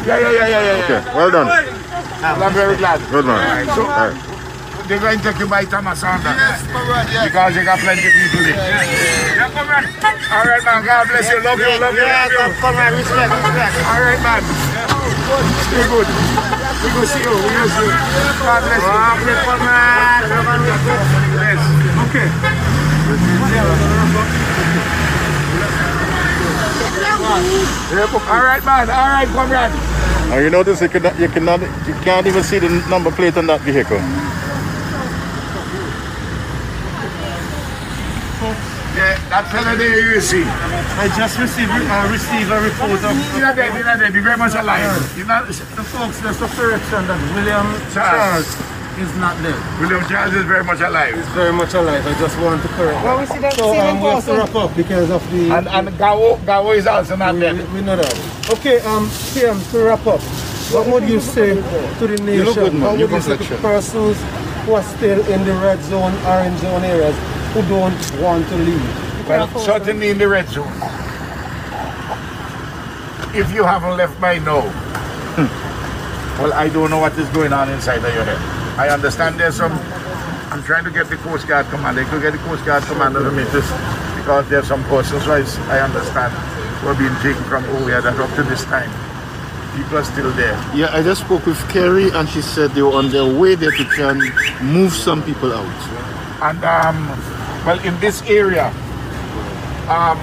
Yeah, 0.02 0.18
yeah, 0.18 0.30
yeah, 0.30 0.49
yeah, 0.49 0.62
yeah. 0.62 0.84
Okay. 0.84 1.00
Well 1.16 1.30
done. 1.32 1.46
Well, 1.48 2.42
I'm 2.44 2.52
very 2.54 2.76
glad. 2.76 3.00
Good 3.10 3.24
man. 3.24 3.66
So, 3.74 3.82
All 3.82 3.88
right. 3.88 4.12
Uh, 4.14 4.86
they're 4.86 4.98
going 5.00 5.18
to 5.18 5.24
take 5.24 5.38
you 5.38 5.46
by 5.48 5.64
Thomas 5.64 6.00
Sander. 6.00 6.28
Because 6.28 7.54
you 7.56 7.64
got 7.64 7.78
plenty 7.80 8.04
of 8.06 8.12
people 8.12 8.42
there. 8.44 8.58
All 8.60 10.44
right, 10.44 10.62
man. 10.64 10.84
God 10.84 11.08
bless 11.08 11.30
you. 11.30 11.40
Love 11.42 11.58
you, 11.58 11.70
love 11.80 11.94
you, 11.94 12.02
Yeah, 12.02 12.28
love 12.38 12.52
you. 12.52 12.60
come 12.60 12.76
on, 12.76 12.92
respect, 12.92 13.30
respect. 13.32 13.74
All 13.88 14.02
right, 14.02 14.20
man. 14.20 14.42
Stay 15.70 15.86
good. 15.88 16.08
We 16.82 16.88
go 16.92 17.02
see 17.08 17.22
you. 17.24 17.32
We 17.32 17.50
go 17.56 17.66
see 17.72 17.88
you. 17.88 17.94
God 18.42 18.60
bless 18.66 18.82
you. 18.82 18.92
Yes. 21.40 21.60
Okay. 22.10 22.28
All 27.32 28.44
right, 28.44 28.62
man. 28.64 28.90
All 28.90 29.08
right, 29.08 29.28
comrade. 29.28 29.72
Now 30.28 30.38
you 30.38 30.50
notice 30.50 30.82
you 30.82 30.88
cannot, 30.88 31.18
you 31.18 31.28
cannot, 31.28 31.60
you 31.60 31.94
can't 32.04 32.26
even 32.26 32.42
see 32.42 32.58
the 32.58 32.68
number 32.90 33.10
plate 33.10 33.36
on 33.36 33.46
that 33.46 33.60
vehicle. 33.62 33.96
Yeah, 38.92 39.16
that 39.32 39.48
fella 39.48 39.76
there 39.76 40.12
you 40.12 40.20
see. 40.20 40.44
I 40.44 41.08
just 41.16 41.38
received 41.38 41.72
uh, 41.72 42.08
received 42.12 42.52
a 42.52 42.60
report 42.60 43.00
of 43.00 43.16
He's 43.32 43.40
not 43.40 43.56
dead. 43.56 43.72
He's 43.72 43.84
not 43.84 43.98
dead. 43.98 44.12
He's 44.12 44.22
very 44.22 44.36
much 44.36 44.52
alive. 44.52 45.14
He's 45.16 45.26
not. 45.26 45.48
the 45.48 45.54
folks. 45.88 46.20
There's 46.20 46.42
a 46.42 46.48
correction 46.48 47.08
that 47.08 47.20
William 47.32 47.72
Charles. 47.96 48.44
Charles 48.44 48.81
is 49.02 49.16
not 49.16 49.37
dead. 49.42 49.59
William 49.80 50.02
Charles 50.09 50.35
is 50.35 50.44
very 50.44 50.64
much 50.64 50.80
alive. 50.80 51.14
He's 51.14 51.28
very 51.35 51.52
much 51.52 51.75
alive. 51.75 52.06
I 52.06 52.18
just 52.18 52.38
want 52.40 52.62
to 52.62 52.68
correct. 52.68 53.02
Well, 53.04 53.18
we 53.21 53.26
see 53.26 53.38
them, 53.38 53.52
So 53.52 53.73
see 53.73 53.78
them 53.78 53.97
um, 53.97 54.02
we 54.02 54.09
have 54.09 54.25
to 54.25 54.32
wrap 54.35 54.54
up 54.54 54.76
because 54.76 55.11
of 55.11 55.30
the. 55.30 55.50
And 55.50 55.68
and 55.68 55.88
Gawo, 55.99 56.37
Gawo 56.47 56.76
is 56.76 56.87
also 56.87 57.16
not 57.16 57.35
we, 57.35 57.40
dead. 57.40 57.73
we 57.75 57.80
know 57.82 57.97
that. 57.97 58.50
Okay, 58.50 58.80
um, 58.80 59.11
PM, 59.35 59.61
to 59.73 59.78
wrap 59.85 60.06
up, 60.06 60.21
what 60.73 60.87
would 60.88 61.09
you 61.09 61.21
say 61.21 61.54
to 61.54 62.06
the 62.06 62.16
nation? 62.23 62.28
You 62.28 62.44
look 62.44 62.54
good, 62.54 62.73
man. 62.75 62.82
What 62.82 62.99
Your 62.99 63.09
would 63.09 63.16
you 63.16 63.21
say 63.23 63.37
to 63.37 63.44
complexion. 63.44 63.62
persons 63.62 64.16
who 64.64 64.75
are 64.75 64.82
still 64.82 65.21
in 65.28 65.44
the 65.44 65.52
red 65.54 65.82
zone, 65.82 66.14
orange 66.25 66.59
zone 66.61 66.85
areas, 66.85 67.16
who 67.52 67.62
don't 67.68 68.23
want 68.23 68.49
to 68.49 68.56
leave? 68.56 69.28
Well, 69.28 69.49
certainly 69.61 70.11
in 70.11 70.18
the 70.18 70.28
red 70.28 70.49
zone. 70.49 70.73
If 73.35 73.50
you 73.54 73.64
haven't 73.64 73.97
left 73.97 74.21
by 74.21 74.38
now, 74.38 74.61
well, 76.38 76.52
I 76.52 76.68
don't 76.68 76.90
know 76.90 76.99
what 76.99 77.16
is 77.18 77.28
going 77.30 77.52
on 77.52 77.71
inside 77.71 78.04
of 78.04 78.12
your 78.14 78.25
head. 78.25 78.62
I 78.79 78.88
understand 78.88 79.38
there's 79.38 79.57
some. 79.57 79.73
I'm 80.50 80.62
trying 80.62 80.85
to 80.85 80.91
get 80.91 81.09
the 81.09 81.17
Coast 81.17 81.47
Guard 81.47 81.67
commander. 81.67 82.02
I 82.02 82.05
could 82.09 82.23
get 82.23 82.33
the 82.33 82.38
Coast 82.38 82.64
Guard 82.64 82.83
commander 82.85 83.23
to 83.23 83.31
meet 83.31 83.49
us 83.49 83.69
because 84.17 84.49
there's 84.49 84.67
some 84.67 84.83
persons. 84.85 85.26
rights 85.26 85.57
I 85.69 85.81
understand 85.81 86.33
were 86.85 86.95
being 86.95 87.14
taken 87.23 87.43
from 87.45 87.64
Owia 87.64 88.02
that 88.02 88.19
up 88.19 88.35
to 88.37 88.43
this 88.45 88.64
time, 88.64 88.91
people 89.76 89.99
are 89.99 90.05
still 90.05 90.31
there. 90.33 90.55
Yeah, 90.75 90.88
I 90.91 91.02
just 91.02 91.21
spoke 91.21 91.47
with 91.47 91.59
Kerry 91.69 92.11
and 92.11 92.29
she 92.29 92.41
said 92.41 92.73
they 92.73 92.83
were 92.83 92.95
on 92.95 93.11
their 93.11 93.26
way 93.26 93.55
there 93.55 93.71
to 93.71 93.85
try 93.85 94.11
and 94.11 94.23
move 94.73 94.93
some 94.93 95.23
people 95.23 95.52
out. 95.52 95.67
And 96.43 96.64
um, 96.64 97.09
well, 97.64 97.79
in 97.85 97.99
this 98.00 98.23
area, 98.23 98.69
um, 99.88 100.19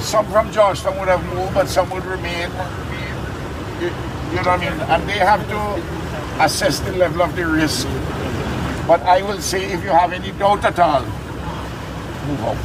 some 0.00 0.26
from 0.30 0.50
Georgetown 0.52 0.98
would 0.98 1.08
have 1.08 1.24
moved, 1.34 1.54
but 1.54 1.68
some 1.68 1.90
would 1.90 2.04
remain. 2.04 2.50
You, 3.80 3.88
you 4.30 4.36
know 4.36 4.46
what 4.46 4.46
I 4.46 4.70
mean? 4.70 4.80
And 4.80 5.08
they 5.08 5.18
have 5.18 5.42
to 5.48 5.58
assess 6.40 6.80
the 6.80 6.92
level 6.92 7.22
of 7.22 7.34
the 7.36 7.46
risk. 7.46 7.86
But 8.86 9.02
I 9.02 9.22
will 9.22 9.40
say, 9.40 9.64
if 9.72 9.82
you 9.84 9.90
have 9.90 10.12
any 10.12 10.32
doubt 10.32 10.64
at 10.64 10.78
all, 10.78 11.02
move 12.26 12.40
out. 12.42 12.56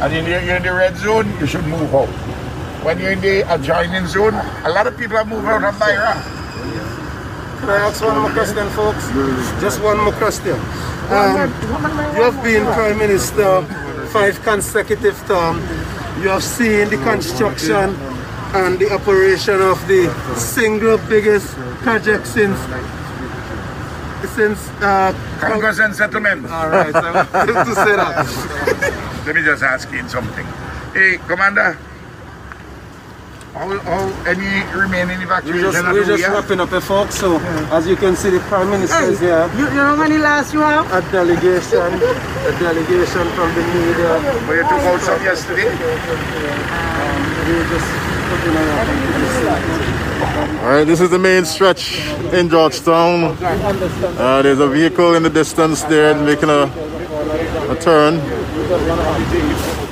And 0.00 0.12
in 0.14 0.24
the, 0.24 0.30
you're 0.30 0.56
in 0.56 0.62
the 0.62 0.72
red 0.72 0.96
zone, 0.96 1.28
you 1.38 1.46
should 1.46 1.66
move 1.66 1.94
out. 1.94 2.08
When 2.84 2.98
you're 2.98 3.12
in 3.12 3.20
the 3.20 3.42
adjoining 3.52 4.06
zone, 4.06 4.34
a 4.64 4.70
lot 4.70 4.86
of 4.86 4.96
people 4.96 5.16
have 5.18 5.28
moved 5.28 5.46
out 5.46 5.62
of 5.64 5.74
Naira. 5.74 6.14
Can 7.60 7.68
I 7.68 7.76
ask 7.76 8.02
one 8.02 8.18
more 8.18 8.30
question, 8.30 8.68
folks? 8.70 9.10
Just 9.60 9.82
one 9.82 9.98
more 9.98 10.12
question. 10.14 10.54
Um, 11.10 11.50
you 12.16 12.22
have 12.22 12.42
been 12.42 12.64
Prime 12.72 12.96
Minister 12.96 13.62
five 14.12 14.40
consecutive 14.42 15.18
terms. 15.26 15.60
You 16.22 16.28
have 16.30 16.42
seen 16.42 16.88
the 16.88 16.96
construction 17.04 17.94
and 18.54 18.78
the 18.78 18.92
operation 18.92 19.60
of 19.60 19.78
the 19.86 20.10
single 20.36 20.98
biggest 21.08 21.54
project 21.86 22.26
since 22.26 22.58
since 24.34 24.68
uh, 24.82 25.14
Congress 25.40 25.78
and 25.78 25.94
settlement. 25.94 26.46
all 26.50 26.68
right, 26.68 26.94
I 26.94 27.46
to 27.46 27.74
say 27.74 27.96
that. 27.96 29.22
Let 29.26 29.34
me 29.36 29.42
just 29.42 29.62
ask 29.62 29.90
you 29.92 30.06
something. 30.08 30.46
Hey, 30.92 31.18
Commander, 31.28 31.78
how, 33.54 33.78
how 33.78 34.08
any 34.26 34.64
remaining 34.76 35.18
We 35.18 35.24
evacuation 35.24 35.72
just, 35.72 35.82
we're 35.84 36.04
just 36.04 36.26
wrapping 36.28 36.60
up, 36.60 36.72
eh, 36.72 36.80
folks. 36.80 37.14
So, 37.16 37.38
as 37.70 37.86
you 37.86 37.96
can 37.96 38.16
see, 38.16 38.30
the 38.30 38.40
Prime 38.40 38.70
Minister 38.70 39.02
is 39.04 39.20
here. 39.20 39.50
You, 39.56 39.68
you 39.68 39.74
know 39.74 39.94
how 39.94 39.96
many 39.96 40.18
last 40.18 40.52
you 40.52 40.60
have? 40.60 40.86
A 40.92 41.00
delegation, 41.12 41.78
a 41.78 42.52
delegation 42.58 43.26
from 43.34 43.54
the 43.54 43.62
media. 43.74 44.20
But 44.46 44.54
you 44.54 44.62
took 44.62 44.82
out 44.90 45.00
some 45.00 45.22
yesterday? 45.22 45.66
We're 47.46 47.68
just 47.68 48.09
putting 48.30 48.56
a 48.56 48.62
wrap 48.64 48.88
on 48.88 48.96
this. 49.20 50.60
All 50.62 50.70
right, 50.70 50.84
this 50.84 51.00
is 51.00 51.10
the 51.10 51.18
main 51.18 51.44
stretch 51.44 52.06
in 52.32 52.48
Georgetown. 52.48 53.36
Uh, 53.42 54.42
there's 54.42 54.60
a 54.60 54.68
vehicle 54.68 55.14
in 55.14 55.22
the 55.22 55.30
distance 55.30 55.82
there 55.84 56.14
making 56.14 56.50
a, 56.50 56.64
a 57.70 57.76
turn. 57.80 58.20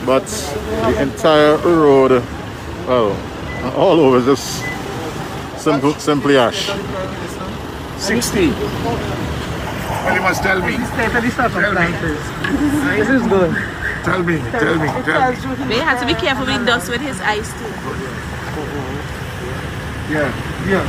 But 0.06 0.26
the 0.26 1.02
entire 1.02 1.56
road, 1.56 2.22
well, 2.86 3.12
all 3.76 3.98
over 4.00 4.24
just 4.24 4.62
simple, 5.58 5.94
simply 5.94 6.36
ash. 6.36 6.70
60. 7.98 8.50
Well, 8.50 10.14
you 10.14 10.20
must 10.22 10.42
tell 10.42 10.60
me. 10.60 10.72
State 10.86 11.14
of. 11.14 11.22
This 11.22 13.08
is 13.08 13.26
good. 13.26 13.78
Tell 14.04 14.22
me, 14.22 14.38
tell 14.38 14.78
me, 14.78 14.86
tell 15.04 15.30
me. 15.30 15.56
But 15.58 15.70
he 15.70 15.78
has 15.80 16.00
to 16.00 16.06
be 16.06 16.14
careful 16.14 16.46
with 16.46 16.64
dust 16.64 16.88
with 16.88 17.00
his 17.00 17.20
eyes 17.20 17.52
too. 17.52 17.97
Yeah, 20.08 20.32
yes. 20.66 20.88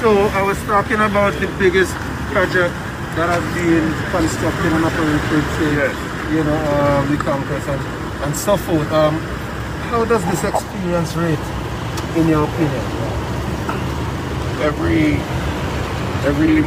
So 0.00 0.14
I 0.30 0.42
was 0.42 0.56
talking 0.64 1.00
about 1.02 1.34
the 1.42 1.48
biggest 1.58 1.92
project 2.30 2.70
that 3.18 3.26
has 3.26 3.42
been 3.58 3.82
constructed 4.14 4.70
and 4.72 4.84
operated 4.86 5.42
since 5.58 5.74
Yes. 5.74 5.94
you 6.30 6.44
know, 6.46 6.54
um, 6.78 7.10
the 7.10 7.18
conquest 7.18 7.66
and, 7.68 7.82
and 8.22 8.36
so 8.36 8.56
forth. 8.56 8.86
Um, 8.92 9.18
how 9.90 10.04
does 10.04 10.22
this 10.30 10.44
experience 10.44 11.16
rate, 11.18 11.44
in 12.14 12.28
your 12.30 12.44
opinion? 12.46 12.84
Every 14.62 15.18
every 16.22 16.62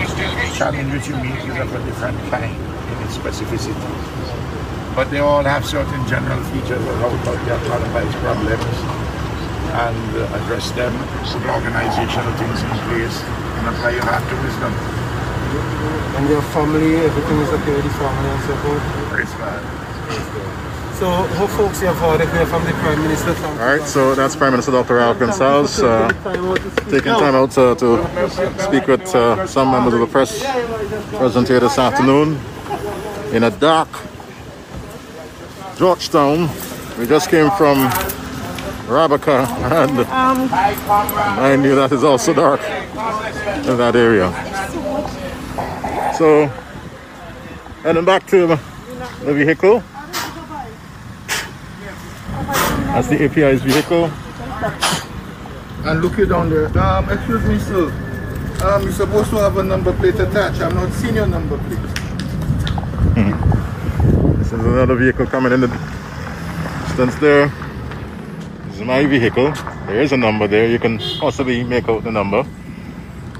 challenge 0.59 0.91
that 0.91 1.07
you 1.07 1.15
meet 1.23 1.39
is 1.47 1.55
of 1.55 1.71
a 1.71 1.79
different 1.85 2.19
kind 2.29 2.51
in 2.51 2.97
its 3.07 3.15
specificity. 3.15 3.79
But 4.95 5.09
they 5.09 5.19
all 5.19 5.43
have 5.43 5.65
certain 5.65 6.05
general 6.07 6.43
features 6.51 6.83
of 6.83 6.95
how 6.99 7.09
to 7.09 7.31
catalyze 7.47 8.11
problems 8.19 8.92
and 9.73 10.15
uh, 10.15 10.37
address 10.37 10.69
them, 10.71 10.93
so 11.25 11.39
put 11.41 11.49
organizational 11.49 12.33
things 12.37 12.61
in 12.61 12.69
place, 12.85 13.17
and 13.57 13.67
apply 13.73 13.91
your 13.97 14.05
heart 14.05 14.21
to 14.29 14.35
wisdom. 14.45 14.73
And 16.15 16.29
your 16.29 16.41
family, 16.53 16.95
everything 16.97 17.39
is 17.39 17.49
okay 17.49 17.73
with 17.73 17.83
the 17.83 17.95
family 17.97 18.29
and 18.29 18.43
so 18.45 18.55
forth? 18.61 18.83
Praise 19.09 19.33
God. 19.33 19.83
So, 20.99 21.09
how 21.09 21.47
folks 21.47 21.81
you 21.81 21.87
have 21.87 21.97
heard 21.97 22.21
it 22.21 22.29
here 22.29 22.45
from 22.45 22.63
the 22.65 22.71
Prime 22.71 23.01
Minister? 23.01 23.33
Thank 23.33 23.59
All 23.59 23.65
right, 23.65 23.81
so 23.81 24.13
that's 24.13 24.35
Prime 24.35 24.51
Minister 24.51 24.71
Dr. 24.71 24.95
Ralph 24.95 25.17
Gonsalves 25.17 25.81
uh, 25.83 26.07
taking 26.91 27.13
time 27.13 27.33
out 27.33 27.57
uh, 27.57 27.73
to 27.75 28.61
speak 28.61 28.85
with 28.87 29.13
uh, 29.15 29.47
some 29.47 29.71
members 29.71 29.95
of 29.95 30.01
the 30.01 30.07
press 30.07 30.43
present 31.17 31.47
here 31.47 31.59
this 31.59 31.79
afternoon 31.79 32.39
in 33.33 33.43
a 33.43 33.49
dark 33.49 33.89
Georgetown. 35.77 36.47
We 36.99 37.07
just 37.07 37.31
came 37.31 37.49
from 37.51 37.89
Rabacca, 38.93 39.47
and 39.71 39.99
I 41.41 41.55
knew 41.55 41.73
that 41.75 41.91
is 41.91 42.03
also 42.03 42.31
dark 42.31 42.61
in 42.61 43.77
that 43.77 43.95
area. 43.95 44.29
So, 46.17 46.45
heading 47.81 48.05
back 48.05 48.27
to 48.27 48.47
the 49.25 49.33
vehicle. 49.33 49.83
That's 52.93 53.07
the 53.07 53.23
API's 53.25 53.63
vehicle. 53.63 54.11
And 55.89 56.01
look 56.03 56.17
you 56.19 56.27
down 56.27 56.51
there. 56.51 56.67
Um, 56.77 57.09
excuse 57.09 57.43
me, 57.45 57.57
sir. 57.57 57.89
Um, 58.63 58.83
you're 58.83 58.91
supposed 58.91 59.31
to 59.31 59.37
have 59.37 59.57
a 59.57 59.63
number 59.63 59.91
plate 59.93 60.19
attached. 60.19 60.61
I'm 60.61 60.75
not 60.75 60.93
seeing 60.93 61.15
your 61.15 61.25
number 61.25 61.57
plate. 61.57 61.79
This 64.37 64.53
is 64.53 64.53
another 64.53 64.95
vehicle 64.95 65.25
coming 65.25 65.51
in 65.51 65.61
the 65.61 65.67
distance 66.87 67.15
there. 67.15 67.51
This 68.73 68.81
is 68.81 68.87
my 68.87 69.05
vehicle. 69.05 69.53
There 69.85 70.01
is 70.01 70.13
a 70.13 70.17
number 70.17 70.47
there. 70.47 70.67
You 70.67 70.79
can 70.79 70.97
possibly 71.19 71.63
make 71.63 71.87
out 71.87 72.03
the 72.03 72.11
number. 72.11 72.43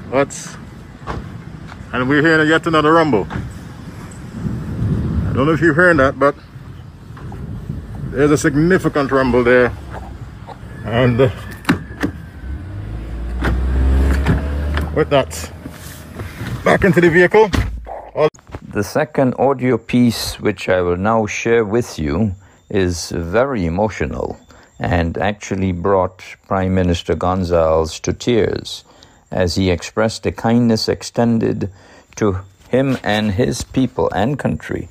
But, 0.08 0.30
and 1.92 2.08
we're 2.08 2.22
hearing 2.22 2.48
yet 2.48 2.64
another 2.68 2.92
rumble. 2.92 3.26
I 3.28 5.32
don't 5.34 5.46
know 5.46 5.52
if 5.52 5.60
you're 5.60 5.74
hearing 5.74 5.96
that, 5.96 6.20
but 6.20 6.36
there's 8.12 8.30
a 8.30 8.38
significant 8.38 9.10
rumble 9.10 9.42
there. 9.42 9.72
And 10.84 11.20
uh, 11.20 11.30
with 14.94 15.10
that, 15.10 15.50
back 16.64 16.84
into 16.84 17.00
the 17.00 17.10
vehicle. 17.10 17.50
The 18.68 18.84
second 18.84 19.34
audio 19.40 19.78
piece, 19.78 20.38
which 20.38 20.68
I 20.68 20.80
will 20.80 20.96
now 20.96 21.26
share 21.26 21.64
with 21.64 21.98
you, 21.98 22.36
is 22.70 23.10
very 23.10 23.66
emotional 23.66 24.38
and 24.84 25.16
actually 25.16 25.72
brought 25.72 26.22
Prime 26.46 26.74
Minister 26.74 27.14
Gonsalves 27.14 27.98
to 28.02 28.12
tears 28.12 28.84
as 29.30 29.54
he 29.54 29.70
expressed 29.70 30.24
the 30.24 30.32
kindness 30.32 30.88
extended 30.88 31.70
to 32.16 32.40
him 32.68 32.98
and 33.02 33.32
his 33.32 33.64
people 33.64 34.10
and 34.14 34.38
country 34.38 34.88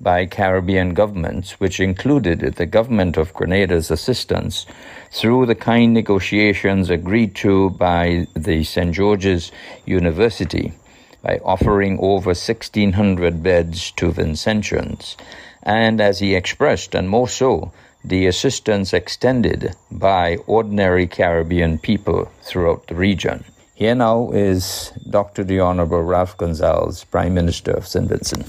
by 0.00 0.26
Caribbean 0.26 0.94
governments, 0.94 1.58
which 1.58 1.80
included 1.80 2.54
the 2.54 2.66
government 2.66 3.16
of 3.16 3.34
Grenada's 3.34 3.90
assistance 3.90 4.64
through 5.10 5.46
the 5.46 5.54
kind 5.54 5.92
negotiations 5.92 6.88
agreed 6.88 7.34
to 7.36 7.70
by 7.70 8.26
the 8.34 8.62
St. 8.62 8.94
George's 8.94 9.50
University 9.86 10.72
by 11.20 11.40
offering 11.44 11.98
over 12.00 12.30
1,600 12.30 13.42
beds 13.42 13.90
to 13.92 14.12
Vincentians, 14.12 15.16
and 15.62 16.00
as 16.00 16.18
he 16.18 16.34
expressed, 16.34 16.94
and 16.94 17.08
more 17.08 17.28
so, 17.28 17.72
the 18.04 18.26
assistance 18.26 18.92
extended 18.92 19.74
by 19.90 20.36
ordinary 20.46 21.06
Caribbean 21.06 21.78
people 21.78 22.30
throughout 22.42 22.86
the 22.88 22.94
region. 22.94 23.44
Here 23.74 23.94
now 23.94 24.30
is 24.32 24.92
Dr. 25.08 25.44
the 25.44 25.60
Honorable 25.60 26.02
Ralph 26.02 26.36
Gonsalves, 26.36 27.08
Prime 27.10 27.34
Minister 27.34 27.72
of 27.72 27.86
St. 27.86 28.08
Vincent. 28.08 28.46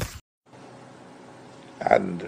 And, 1.82 2.28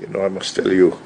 you 0.00 0.06
know, 0.08 0.24
I 0.24 0.28
must 0.28 0.54
tell 0.56 0.72
you, 0.72 0.98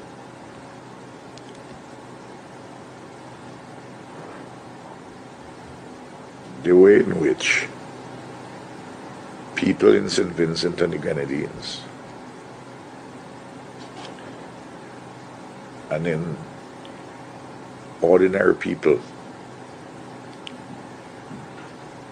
the 6.63 6.73
way 6.73 6.99
in 6.99 7.19
which 7.19 7.67
people 9.55 9.93
in 9.93 10.09
St. 10.09 10.29
Vincent 10.29 10.81
and 10.81 10.93
the 10.93 10.97
Grenadines 10.97 11.81
and 15.89 16.05
in 16.07 16.37
ordinary 18.01 18.55
people 18.55 18.99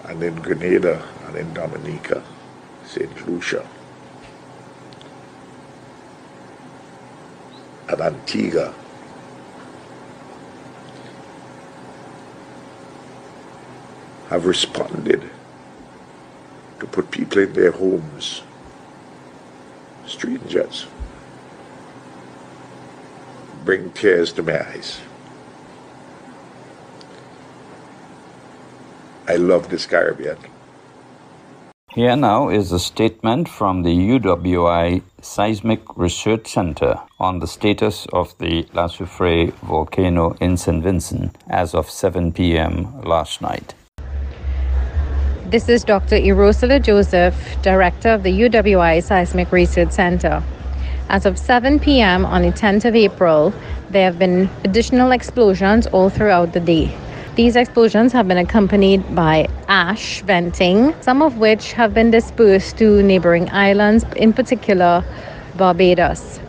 and 0.06 0.24
in 0.24 0.36
Grenada 0.36 1.04
and 1.28 1.36
in 1.36 1.54
Dominica, 1.54 2.24
St. 2.86 3.28
Lucia, 3.28 3.68
and 7.90 8.02
Antigua. 8.02 8.74
Have 14.30 14.46
responded 14.46 15.30
to 16.80 16.86
put 16.86 17.12
people 17.12 17.42
in 17.42 17.54
their 17.54 17.72
homes, 17.72 18.42
strangers, 20.06 20.88
bring 23.68 23.92
tears 23.92 24.32
to 24.32 24.42
my 24.42 24.66
eyes. 24.70 25.02
I 29.28 29.36
love 29.36 29.70
this 29.70 29.86
Caribbean. 29.86 30.38
Here 31.92 32.16
now 32.16 32.48
is 32.48 32.72
a 32.72 32.80
statement 32.80 33.50
from 33.50 33.84
the 33.84 33.90
UWI 33.90 35.02
Seismic 35.22 35.82
Research 35.98 36.48
Center 36.48 36.96
on 37.20 37.40
the 37.40 37.48
status 37.48 38.08
of 38.14 38.34
the 38.38 38.66
La 38.74 38.88
Soufrière 38.88 39.52
volcano 39.56 40.34
in 40.40 40.56
St. 40.56 40.82
Vincent 40.82 41.36
as 41.50 41.76
of 41.76 41.90
7 41.90 42.32
p.m. 42.32 43.02
last 43.02 43.42
night. 43.42 43.74
This 45.52 45.68
is 45.68 45.84
Dr. 45.84 46.16
Erouscilla 46.16 46.80
Joseph, 46.80 47.36
Director 47.62 48.10
of 48.10 48.24
the 48.24 48.32
UWI 48.32 49.04
Seismic 49.04 49.52
Research 49.52 49.92
Center. 49.92 50.42
As 51.10 51.26
of 51.26 51.38
7 51.38 51.80
p.m. 51.80 52.26
on 52.26 52.42
the 52.42 52.52
10th 52.52 52.84
of 52.84 52.94
April, 52.94 53.54
there 53.90 54.04
have 54.04 54.20
been 54.20 54.50
additional 54.66 55.12
explosions 55.12 55.88
all 55.88 56.10
throughout 56.10 56.52
the 56.52 56.60
day. 56.60 56.94
These 57.36 57.56
explosions 57.56 58.12
have 58.12 58.28
been 58.28 58.38
accompanied 58.38 59.16
by 59.16 59.48
ash 59.70 60.22
venting, 60.24 60.94
some 61.00 61.22
of 61.22 61.38
which 61.38 61.72
have 61.74 61.94
been 61.94 62.12
dispersed 62.12 62.78
to 62.80 63.02
neighboring 63.02 63.50
islands, 63.52 64.04
in 64.18 64.34
particular 64.34 65.02
Barbados. 65.56 66.42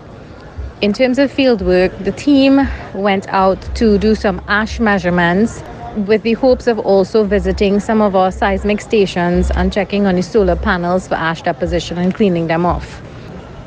In 0.81 0.93
terms 0.93 1.21
of 1.21 1.31
field 1.31 1.63
work, 1.63 1.97
the 2.01 2.13
team 2.13 2.67
went 2.95 3.29
out 3.29 3.61
to 3.77 3.97
do 3.97 4.17
some 4.17 4.41
ash 4.49 4.81
measurements 4.81 5.63
with 5.95 6.23
the 6.23 6.33
hopes 6.33 6.67
of 6.67 6.81
also 6.81 7.23
visiting 7.23 7.79
some 7.79 8.01
of 8.01 8.17
our 8.17 8.33
seismic 8.33 8.81
stations 8.81 9.53
and 9.53 9.73
checking 9.73 10.05
on 10.07 10.17
the 10.17 10.23
solar 10.23 10.57
panels 10.57 11.07
for 11.07 11.15
ash 11.15 11.43
deposition 11.43 11.97
and 11.97 12.13
cleaning 12.13 12.49
them 12.49 12.67
off. 12.67 13.01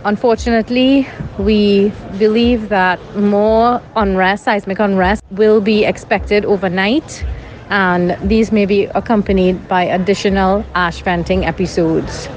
Unfortunately, 0.04 1.08
we 1.38 1.90
believe 2.18 2.70
that 2.70 3.00
more 3.16 3.80
unrest, 3.96 4.46
seismic 4.46 4.80
unrest, 4.80 5.24
will 5.30 5.62
be 5.62 5.86
expected 5.86 6.44
overnight, 6.44 7.24
and 7.70 8.18
these 8.28 8.52
may 8.52 8.66
be 8.66 8.86
accompanied 8.96 9.68
by 9.68 9.84
additional 9.84 10.66
ash 10.74 11.04
venting 11.04 11.46
episodes. 11.46 12.28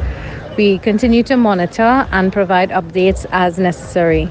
We 0.59 0.79
continue 0.79 1.23
to 1.23 1.39
monitor 1.39 2.07
and 2.13 2.31
provide 2.31 2.69
updates 2.69 3.25
as 3.33 3.59
necessary. 3.59 4.29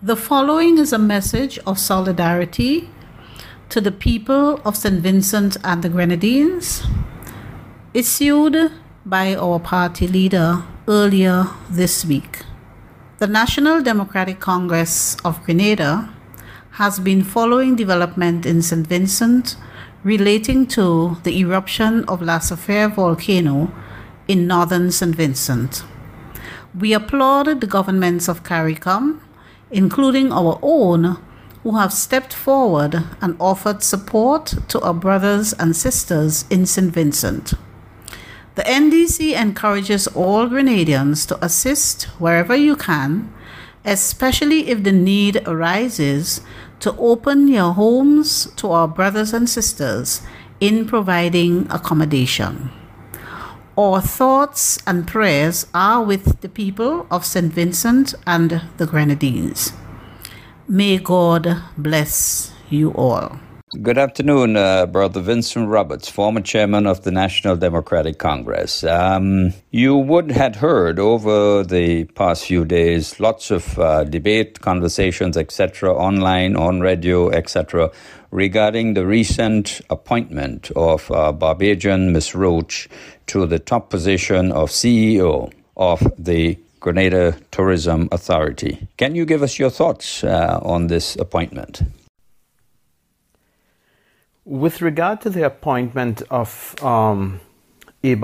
The 0.00 0.14
following 0.14 0.78
is 0.78 0.92
a 0.92 0.98
message 0.98 1.58
of 1.66 1.76
solidarity 1.76 2.88
to 3.70 3.80
the 3.80 3.92
people 3.92 4.60
of 4.64 4.76
St. 4.76 5.00
Vincent 5.00 5.56
and 5.64 5.82
the 5.82 5.88
Grenadines, 5.88 6.84
issued 7.94 8.70
by 9.04 9.34
our 9.34 9.58
party 9.58 10.06
leader 10.06 10.62
earlier 10.86 11.48
this 11.68 12.04
week. 12.04 12.44
The 13.20 13.26
National 13.26 13.82
Democratic 13.82 14.40
Congress 14.40 15.14
of 15.26 15.44
Grenada 15.44 16.08
has 16.80 16.98
been 16.98 17.22
following 17.22 17.76
development 17.76 18.46
in 18.46 18.62
St. 18.62 18.86
Vincent 18.86 19.58
relating 20.02 20.66
to 20.68 21.18
the 21.22 21.38
eruption 21.38 22.04
of 22.04 22.22
La 22.22 22.38
Soufrière 22.38 22.94
volcano 22.94 23.70
in 24.26 24.46
northern 24.46 24.90
St. 24.90 25.14
Vincent. 25.14 25.84
We 26.74 26.94
applaud 26.94 27.60
the 27.60 27.66
governments 27.66 28.26
of 28.26 28.42
CARICOM, 28.42 29.20
including 29.70 30.32
our 30.32 30.58
own, 30.62 31.18
who 31.62 31.76
have 31.76 31.92
stepped 31.92 32.32
forward 32.32 33.04
and 33.20 33.36
offered 33.38 33.82
support 33.82 34.54
to 34.68 34.80
our 34.80 34.94
brothers 34.94 35.52
and 35.52 35.76
sisters 35.76 36.46
in 36.48 36.64
St. 36.64 36.90
Vincent. 36.90 37.52
The 38.56 38.62
NDC 38.62 39.32
encourages 39.40 40.06
all 40.08 40.48
Grenadians 40.48 41.26
to 41.28 41.44
assist 41.44 42.04
wherever 42.18 42.56
you 42.56 42.74
can, 42.76 43.32
especially 43.84 44.68
if 44.68 44.82
the 44.82 44.92
need 44.92 45.46
arises 45.46 46.40
to 46.80 46.96
open 46.96 47.46
your 47.48 47.72
homes 47.72 48.52
to 48.56 48.72
our 48.72 48.88
brothers 48.88 49.32
and 49.32 49.48
sisters 49.48 50.22
in 50.58 50.86
providing 50.86 51.66
accommodation. 51.70 52.70
Our 53.78 54.00
thoughts 54.00 54.78
and 54.86 55.06
prayers 55.06 55.66
are 55.72 56.02
with 56.02 56.40
the 56.40 56.48
people 56.48 57.06
of 57.10 57.24
St. 57.24 57.52
Vincent 57.52 58.14
and 58.26 58.62
the 58.76 58.86
Grenadines. 58.86 59.72
May 60.68 60.98
God 60.98 61.62
bless 61.78 62.52
you 62.68 62.90
all. 62.92 63.38
Good 63.72 63.98
afternoon, 63.98 64.56
uh, 64.56 64.86
Brother 64.86 65.20
Vincent 65.20 65.68
Roberts, 65.68 66.10
former 66.10 66.40
chairman 66.40 66.88
of 66.88 67.04
the 67.04 67.12
National 67.12 67.54
Democratic 67.54 68.18
Congress. 68.18 68.82
Um, 68.82 69.52
you 69.70 69.96
would 69.96 70.32
had 70.32 70.56
heard 70.56 70.98
over 70.98 71.62
the 71.62 72.02
past 72.16 72.46
few 72.46 72.64
days 72.64 73.20
lots 73.20 73.52
of 73.52 73.78
uh, 73.78 74.02
debate, 74.02 74.60
conversations, 74.60 75.36
etc., 75.36 75.94
online, 75.94 76.56
on 76.56 76.80
radio, 76.80 77.30
etc., 77.30 77.92
regarding 78.32 78.94
the 78.94 79.06
recent 79.06 79.80
appointment 79.88 80.72
of 80.74 81.08
uh, 81.12 81.30
Barbadian 81.30 82.12
Miss 82.12 82.34
Roach 82.34 82.88
to 83.28 83.46
the 83.46 83.60
top 83.60 83.88
position 83.88 84.50
of 84.50 84.70
CEO 84.70 85.52
of 85.76 86.02
the 86.18 86.58
Grenada 86.80 87.36
Tourism 87.52 88.08
Authority. 88.10 88.88
Can 88.96 89.14
you 89.14 89.24
give 89.24 89.44
us 89.44 89.60
your 89.60 89.70
thoughts 89.70 90.24
uh, 90.24 90.58
on 90.60 90.88
this 90.88 91.14
appointment? 91.14 91.82
With 94.46 94.80
regard 94.80 95.20
to 95.20 95.30
the 95.30 95.44
appointment 95.44 96.22
of 96.30 96.74
um, 96.82 97.40
as 98.02 98.14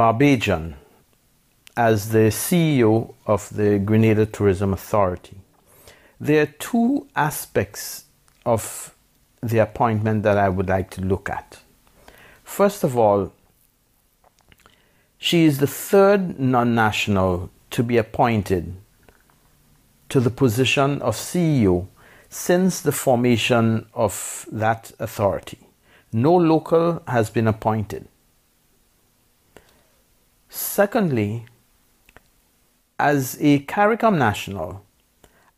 the 2.08 2.30
CEO 2.30 3.12
of 3.26 3.54
the 3.54 3.78
Grenada 3.78 4.24
Tourism 4.24 4.72
Authority, 4.72 5.36
there 6.18 6.42
are 6.42 6.54
two 6.58 7.06
aspects 7.14 8.06
of 8.46 8.94
the 9.42 9.58
appointment 9.58 10.22
that 10.22 10.38
I 10.38 10.48
would 10.48 10.70
like 10.70 10.88
to 10.92 11.02
look 11.02 11.28
at. 11.28 11.58
First 12.44 12.82
of 12.82 12.96
all, 12.96 13.34
she 15.18 15.44
is 15.44 15.58
the 15.58 15.66
third 15.66 16.40
non 16.40 16.74
national 16.74 17.50
to 17.72 17.82
be 17.82 17.98
appointed 17.98 18.74
to 20.08 20.20
the 20.20 20.30
position 20.30 21.02
of 21.02 21.14
CEO 21.14 21.88
since 22.30 22.80
the 22.80 22.92
formation 22.92 23.84
of 23.92 24.46
that 24.50 24.92
authority. 24.98 25.58
No 26.16 26.34
local 26.34 27.02
has 27.06 27.28
been 27.28 27.46
appointed. 27.46 28.08
Secondly, 30.48 31.44
as 32.98 33.36
a 33.38 33.58
CARICOM 33.58 34.16
national, 34.16 34.82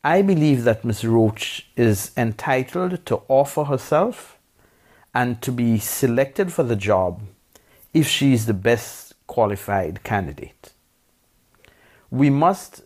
I 0.02 0.20
believe 0.20 0.64
that 0.64 0.84
Ms. 0.84 1.04
Roach 1.04 1.68
is 1.76 2.10
entitled 2.16 3.06
to 3.06 3.22
offer 3.28 3.62
herself 3.62 4.36
and 5.14 5.40
to 5.42 5.52
be 5.52 5.78
selected 5.78 6.52
for 6.52 6.64
the 6.64 6.74
job 6.74 7.22
if 7.94 8.08
she 8.08 8.32
is 8.32 8.46
the 8.46 8.52
best 8.52 9.14
qualified 9.28 10.02
candidate. 10.02 10.72
We 12.10 12.30
must 12.30 12.82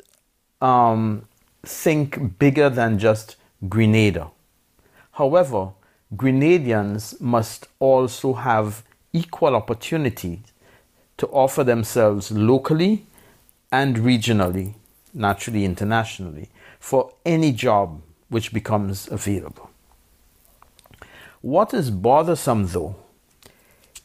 um, 0.60 1.26
think 1.62 2.38
bigger 2.38 2.68
than 2.68 2.98
just 2.98 3.36
Grenada. 3.66 4.30
However, 5.12 5.70
Grenadians 6.14 7.18
must 7.20 7.68
also 7.78 8.34
have 8.34 8.84
equal 9.12 9.56
opportunity 9.56 10.42
to 11.16 11.26
offer 11.28 11.64
themselves 11.64 12.30
locally 12.30 13.06
and 13.70 13.96
regionally, 13.96 14.74
naturally 15.14 15.64
internationally, 15.64 16.50
for 16.78 17.12
any 17.24 17.52
job 17.52 18.02
which 18.28 18.52
becomes 18.52 19.10
available. 19.10 19.70
What 21.40 21.72
is 21.72 21.90
bothersome, 21.90 22.66
though, 22.68 22.96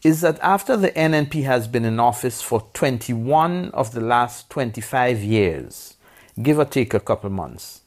is 0.03 0.21
that 0.21 0.39
after 0.39 0.77
the 0.77 0.91
NNP 0.91 1.43
has 1.43 1.67
been 1.67 1.85
in 1.85 1.99
office 1.99 2.41
for 2.41 2.67
21 2.73 3.71
of 3.71 3.91
the 3.91 4.01
last 4.01 4.49
25 4.49 5.21
years, 5.21 5.95
give 6.41 6.59
or 6.59 6.65
take 6.65 6.93
a 6.93 6.99
couple 6.99 7.29
months, 7.29 7.81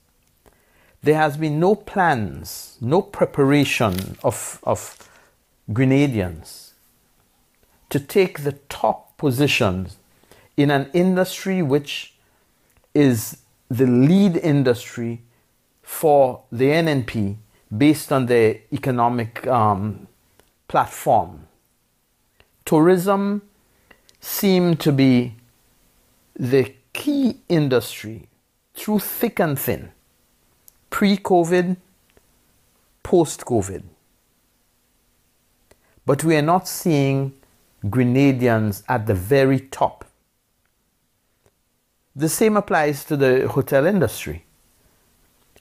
there 1.03 1.17
has 1.17 1.37
been 1.37 1.59
no 1.59 1.75
plans, 1.75 2.77
no 2.81 3.01
preparation 3.01 4.17
of, 4.23 4.61
of 4.65 5.09
Grenadians 5.71 6.73
to 7.89 7.99
take 7.99 8.45
the 8.45 8.53
top 8.69 9.17
positions 9.17 9.97
in 10.57 10.71
an 10.71 10.91
industry 10.93 11.63
which 11.63 12.15
is 12.95 13.39
the 13.69 13.87
lead 13.87 14.37
industry 14.37 15.23
for 15.83 16.43
the 16.53 16.67
NNP 16.67 17.37
based 17.77 18.13
on 18.13 18.27
their 18.27 18.59
economic 18.73 19.47
um, 19.47 20.07
platform. 20.69 21.47
Tourism 22.65 23.43
seemed 24.21 24.81
to 24.81 24.93
be 24.93 25.35
the 26.35 26.75
key 26.93 27.41
industry 27.49 28.29
through 28.75 28.99
thick 28.99 29.41
and 29.41 29.59
thin 29.59 29.91
pre 30.91 31.17
COVID, 31.17 31.77
post 33.03 33.45
COVID. 33.45 33.83
But 36.05 36.25
we 36.25 36.37
are 36.37 36.43
not 36.43 36.69
seeing 36.69 37.33
Grenadians 37.85 38.83
at 38.89 39.07
the 39.07 39.15
very 39.15 39.61
top. 39.61 40.05
The 42.15 42.29
same 42.29 42.57
applies 42.57 43.05
to 43.05 43.17
the 43.17 43.49
hotel 43.49 43.87
industry. 43.87 44.45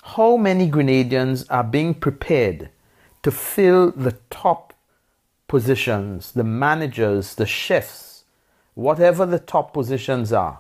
How 0.02 0.36
many 0.38 0.70
Grenadians 0.70 1.46
are 1.50 1.64
being 1.64 1.94
prepared 1.94 2.70
to 3.22 3.32
fill 3.32 3.92
the 3.92 4.18
top 4.30 4.74
positions, 5.48 6.32
the 6.32 6.44
managers, 6.44 7.36
the 7.36 7.46
chefs, 7.46 8.24
whatever 8.74 9.26
the 9.26 9.40
top 9.40 9.74
positions 9.74 10.34
are? 10.34 10.60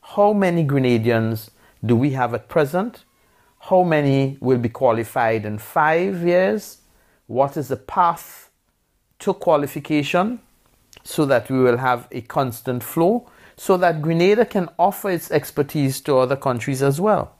How 0.00 0.32
many 0.32 0.64
Grenadians 0.64 1.50
do 1.84 1.94
we 1.94 2.10
have 2.10 2.32
at 2.32 2.48
present? 2.48 3.04
How 3.68 3.82
many 3.82 4.38
will 4.40 4.56
be 4.56 4.70
qualified 4.70 5.44
in 5.44 5.58
five 5.58 6.22
years? 6.22 6.78
What 7.26 7.58
is 7.58 7.68
the 7.68 7.76
path 7.76 8.48
to 9.18 9.34
qualification 9.34 10.40
so 11.04 11.26
that 11.26 11.50
we 11.50 11.58
will 11.58 11.76
have 11.76 12.08
a 12.10 12.22
constant 12.22 12.82
flow 12.82 13.28
so 13.58 13.76
that 13.76 14.00
Grenada 14.00 14.46
can 14.46 14.70
offer 14.78 15.10
its 15.10 15.30
expertise 15.30 16.00
to 16.02 16.16
other 16.16 16.34
countries 16.34 16.82
as 16.82 16.98
well? 16.98 17.34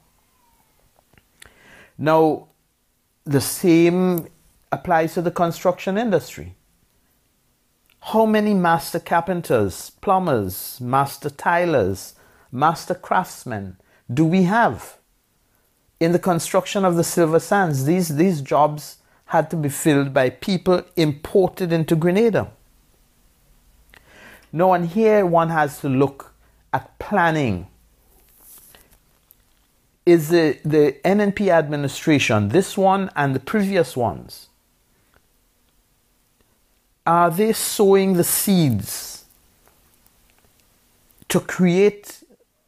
Now, 1.97 2.49
the 3.23 3.41
same 3.41 4.27
applies 4.71 5.15
to 5.15 5.23
the 5.23 5.31
construction 5.31 5.97
industry. 5.97 6.53
How 8.01 8.27
many 8.27 8.53
master 8.53 8.99
carpenters, 8.99 9.89
plumbers, 9.89 10.79
master 10.79 11.31
tilers, 11.31 12.13
master 12.51 12.93
craftsmen 12.93 13.77
do 14.13 14.25
we 14.25 14.43
have? 14.43 14.98
In 15.99 16.11
the 16.13 16.19
construction 16.19 16.85
of 16.85 16.95
the 16.95 17.03
silver 17.03 17.39
sands, 17.39 17.85
these, 17.85 18.15
these 18.15 18.41
jobs 18.41 18.97
had 19.25 19.49
to 19.49 19.55
be 19.55 19.69
filled 19.69 20.13
by 20.13 20.29
people 20.29 20.81
imported 20.95 21.71
into 21.73 21.95
Grenada. 21.95 22.51
Now, 24.51 24.73
and 24.73 24.87
here 24.87 25.25
one 25.25 25.49
has 25.49 25.79
to 25.81 25.89
look 25.89 26.33
at 26.73 26.97
planning. 26.99 27.67
Is 30.05 30.29
the, 30.29 30.57
the 30.65 30.97
NNP 31.05 31.49
administration, 31.49 32.49
this 32.49 32.75
one 32.75 33.11
and 33.15 33.35
the 33.35 33.39
previous 33.39 33.95
ones, 33.95 34.47
are 37.05 37.29
they 37.29 37.53
sowing 37.53 38.13
the 38.13 38.23
seeds 38.23 39.25
to 41.27 41.39
create 41.39 42.23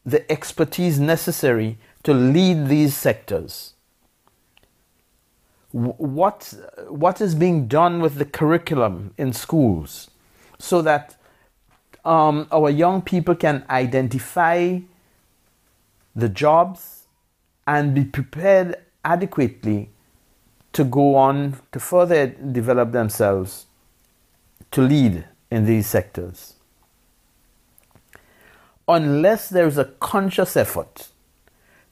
the 0.06 0.32
expertise 0.32 1.00
necessary 1.00 1.78
to 2.04 2.14
lead 2.14 2.68
these 2.68 2.96
sectors? 2.96 3.74
What, 5.72 6.54
what 6.90 7.22
is 7.22 7.34
being 7.34 7.68
done 7.68 8.02
with 8.02 8.16
the 8.16 8.26
curriculum 8.26 9.14
in 9.18 9.32
schools 9.32 10.10
so 10.60 10.82
that 10.82 11.16
um, 12.04 12.48
our 12.52 12.70
young 12.70 13.02
people 13.02 13.36
can 13.36 13.64
identify 13.70 14.80
the 16.16 16.28
jobs 16.28 17.06
and 17.66 17.96
be 17.96 18.04
prepared 18.04 18.76
adequately 19.06 19.90
to 20.74 20.84
go 20.84 21.16
on 21.16 21.60
to 21.72 21.80
further 21.80 22.28
develop 22.28 22.92
themselves 22.92 23.68
to 24.72 24.82
lead 24.82 25.26
in 25.50 25.66
these 25.66 25.88
sectors. 25.88 26.56
unless 28.92 29.50
there 29.50 29.68
is 29.68 29.78
a 29.78 29.86
conscious 29.86 30.58
effort 30.58 31.10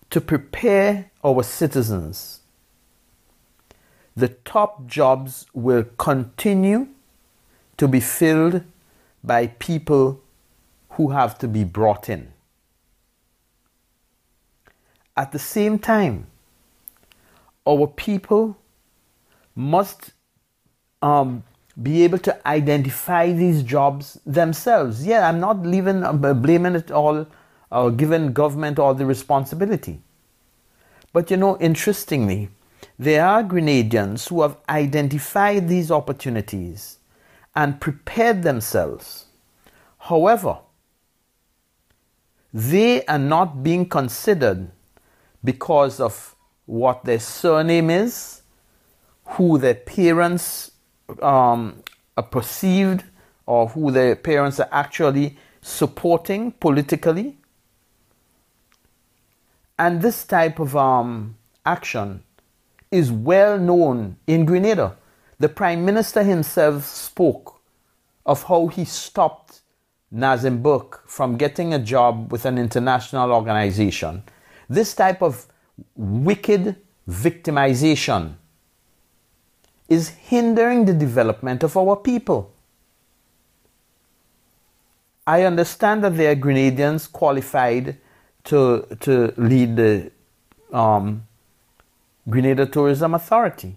to 0.10 0.22
prepare 0.22 1.12
our 1.24 1.43
citizens, 1.43 2.39
the 4.15 4.30
top 4.30 4.88
jobs 4.88 5.45
will 5.54 5.86
continue 5.98 6.88
to 7.78 7.88
be 7.88 8.00
filled 8.00 8.63
by 9.24 9.48
people 9.48 10.22
who 10.91 11.10
have 11.12 11.38
to 11.38 11.48
be 11.48 11.63
brought 11.63 12.10
in. 12.10 12.32
At 15.15 15.32
the 15.32 15.39
same 15.39 15.80
time, 15.80 16.28
our 17.67 17.88
people 17.88 18.58
must 19.56 20.12
um, 21.02 21.43
be 21.82 22.04
able 22.04 22.17
to 22.19 22.48
identify 22.48 23.32
these 23.32 23.63
jobs 23.63 24.19
themselves. 24.26 25.06
Yeah, 25.06 25.28
I'm 25.28 25.39
not 25.39 25.65
leaving, 25.65 26.04
uh, 26.04 26.13
blaming 26.13 26.76
it 26.76 26.91
all 26.91 27.28
or 27.71 27.91
given 27.91 28.34
government 28.34 28.79
all 28.79 28.93
the 28.93 29.05
responsibility. 29.05 30.01
But 31.13 31.32
you 31.32 31.38
know, 31.38 31.58
interestingly, 31.60 32.49
there 32.97 33.25
are 33.25 33.43
Grenadians 33.43 34.27
who 34.27 34.41
have 34.41 34.58
identified 34.67 35.67
these 35.67 35.91
opportunities 35.91 36.99
and 37.55 37.79
prepared 37.79 38.43
themselves. 38.43 39.25
However, 39.97 40.60
they 42.53 43.05
are 43.05 43.19
not 43.19 43.63
being 43.63 43.88
considered 43.88 44.71
because 45.43 45.99
of 45.99 46.36
what 46.65 47.03
their 47.03 47.19
surname 47.19 47.89
is, 47.89 48.41
who 49.25 49.58
their 49.58 49.75
parents 49.75 50.71
um, 51.21 51.84
are 52.17 52.23
perceived, 52.23 53.03
or 53.45 53.67
who 53.69 53.91
their 53.91 54.15
parents 54.15 54.60
are 54.60 54.69
actually 54.71 55.38
supporting 55.62 56.51
politically. 56.51 57.38
And 59.79 60.01
this 60.01 60.25
type 60.25 60.59
of 60.59 60.75
um, 60.75 61.37
action 61.65 62.21
is 62.91 63.11
well 63.11 63.57
known 63.57 64.17
in 64.27 64.45
Grenada. 64.45 64.97
The 65.39 65.47
Prime 65.47 65.85
Minister 65.85 66.21
himself 66.21 66.85
spoke 66.85 67.61
of 68.25 68.43
how 68.43 68.67
he 68.67 68.83
stopped 68.83 69.61
Nazim 70.11 70.61
Burke 70.61 71.07
from 71.07 71.37
getting 71.37 71.73
a 71.73 71.79
job 71.79 72.29
with 72.29 72.45
an 72.45 72.57
international 72.57 73.31
organization. 73.31 74.23
This 74.69 74.93
type 74.93 75.21
of 75.21 75.45
wicked 75.95 76.75
victimization 77.07 78.33
is 79.87 80.09
hindering 80.09 80.85
the 80.85 80.93
development 80.93 81.63
of 81.63 81.77
our 81.77 81.95
people. 81.95 82.53
I 85.25 85.43
understand 85.43 86.03
that 86.03 86.17
there 86.17 86.31
are 86.31 86.35
Grenadians 86.35 87.09
qualified 87.09 87.97
to, 88.45 88.88
to 88.99 89.34
lead 89.38 89.75
the 89.75 90.12
um, 90.71 91.28
Grenada 92.30 92.65
Tourism 92.65 93.13
Authority, 93.13 93.75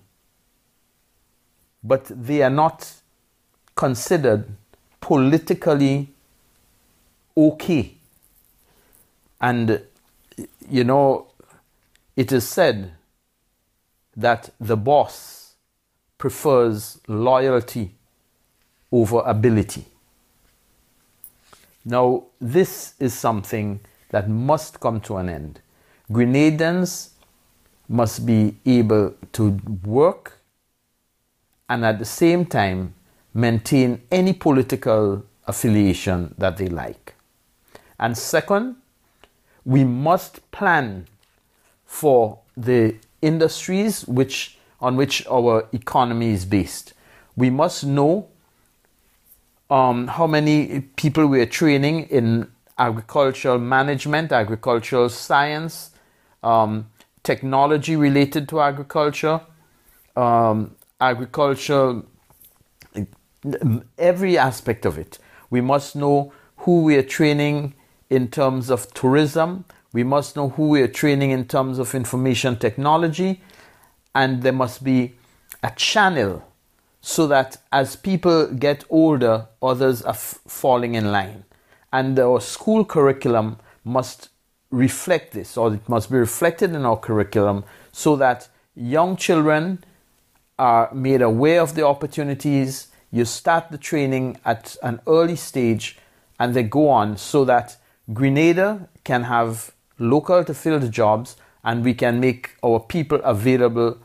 but 1.82 2.04
they 2.06 2.42
are 2.42 2.50
not 2.50 2.92
considered 3.74 4.46
politically 5.00 6.08
okay. 7.36 7.94
And, 9.40 9.82
you 10.68 10.84
know, 10.84 11.26
it 12.16 12.30
is 12.30 12.48
said 12.48 12.92
that 14.16 14.50
the 14.60 14.76
boss 14.76 15.54
prefers 16.18 17.00
loyalty 17.08 17.94
over 18.92 19.20
ability. 19.20 19.86
Now, 21.84 22.24
this 22.40 22.94
is 23.00 23.14
something 23.14 23.80
that 24.12 24.28
must 24.28 24.78
come 24.78 25.00
to 25.00 25.16
an 25.16 25.28
end. 25.28 25.60
Grenadians 26.10 27.10
must 27.88 28.24
be 28.24 28.56
able 28.64 29.14
to 29.32 29.60
work 29.84 30.38
and 31.68 31.84
at 31.84 31.98
the 31.98 32.04
same 32.04 32.46
time 32.46 32.94
maintain 33.34 34.00
any 34.10 34.32
political 34.32 35.24
affiliation 35.46 36.34
that 36.38 36.56
they 36.56 36.68
like. 36.68 37.14
And 37.98 38.16
second, 38.16 38.76
we 39.64 39.84
must 39.84 40.50
plan 40.50 41.06
for 41.86 42.38
the 42.56 42.96
industries 43.22 44.06
which, 44.06 44.58
on 44.80 44.96
which 44.96 45.26
our 45.26 45.66
economy 45.72 46.30
is 46.30 46.44
based. 46.44 46.92
We 47.36 47.48
must 47.48 47.84
know 47.84 48.28
um, 49.70 50.08
how 50.08 50.26
many 50.26 50.80
people 50.96 51.26
we 51.26 51.40
are 51.40 51.46
training 51.46 52.04
in 52.04 52.50
agricultural 52.78 53.58
management, 53.58 54.32
agricultural 54.32 55.08
science, 55.08 55.90
um, 56.42 56.86
technology 57.22 57.96
related 57.96 58.48
to 58.48 58.60
agriculture, 58.60 59.40
um, 60.16 60.74
agriculture, 61.00 62.02
every 63.98 64.38
aspect 64.38 64.84
of 64.86 64.98
it. 64.98 65.18
We 65.50 65.60
must 65.60 65.96
know 65.96 66.32
who 66.58 66.82
we 66.82 66.96
are 66.96 67.02
training 67.02 67.74
in 68.08 68.28
terms 68.28 68.70
of 68.70 68.92
tourism. 68.94 69.64
We 69.92 70.04
must 70.04 70.36
know 70.36 70.50
who 70.50 70.68
we 70.68 70.82
are 70.82 70.88
training 70.88 71.30
in 71.30 71.46
terms 71.46 71.78
of 71.78 71.94
information 71.94 72.56
technology. 72.56 73.40
And 74.14 74.42
there 74.42 74.52
must 74.52 74.84
be 74.84 75.14
a 75.62 75.70
channel 75.76 76.44
so 77.00 77.26
that 77.26 77.56
as 77.72 77.96
people 77.96 78.46
get 78.46 78.84
older, 78.88 79.48
others 79.60 80.02
are 80.02 80.10
f- 80.10 80.38
falling 80.46 80.94
in 80.94 81.10
line. 81.10 81.44
And 81.92 82.18
our 82.18 82.40
school 82.40 82.84
curriculum 82.84 83.58
must 83.84 84.30
reflect 84.70 85.32
this, 85.32 85.56
or 85.56 85.74
it 85.74 85.88
must 85.88 86.10
be 86.10 86.16
reflected 86.16 86.74
in 86.74 86.84
our 86.84 86.96
curriculum 86.96 87.64
so 87.92 88.16
that 88.16 88.48
young 88.74 89.16
children 89.16 89.84
are 90.58 90.92
made 90.94 91.22
aware 91.22 91.60
of 91.60 91.74
the 91.74 91.86
opportunities. 91.86 92.88
You 93.10 93.24
start 93.24 93.70
the 93.70 93.78
training 93.78 94.38
at 94.44 94.76
an 94.82 95.00
early 95.06 95.36
stage 95.36 95.98
and 96.38 96.54
they 96.54 96.62
go 96.62 96.88
on 96.88 97.16
so 97.16 97.44
that 97.44 97.76
Grenada 98.12 98.88
can 99.04 99.24
have 99.24 99.72
local 99.98 100.42
to 100.44 100.54
fill 100.54 100.78
the 100.78 100.88
jobs 100.88 101.36
and 101.64 101.84
we 101.84 101.94
can 101.94 102.18
make 102.20 102.56
our 102.64 102.80
people 102.80 103.20
available 103.22 103.98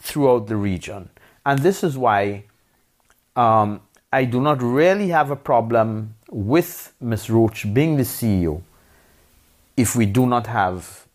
throughout 0.00 0.46
the 0.46 0.56
region. 0.56 1.10
And 1.44 1.58
this 1.58 1.82
is 1.82 1.98
why 1.98 2.44
um, 3.36 3.80
I 4.12 4.24
do 4.24 4.40
not 4.40 4.62
really 4.62 5.08
have 5.08 5.30
a 5.30 5.36
problem 5.36 6.14
with 6.30 6.92
Ms. 7.00 7.30
Roach 7.30 7.72
being 7.72 7.96
the 7.96 8.02
CEO 8.02 8.62
if 9.76 9.94
we 9.96 10.06
do 10.06 10.26
not 10.26 10.46
have 10.46 11.06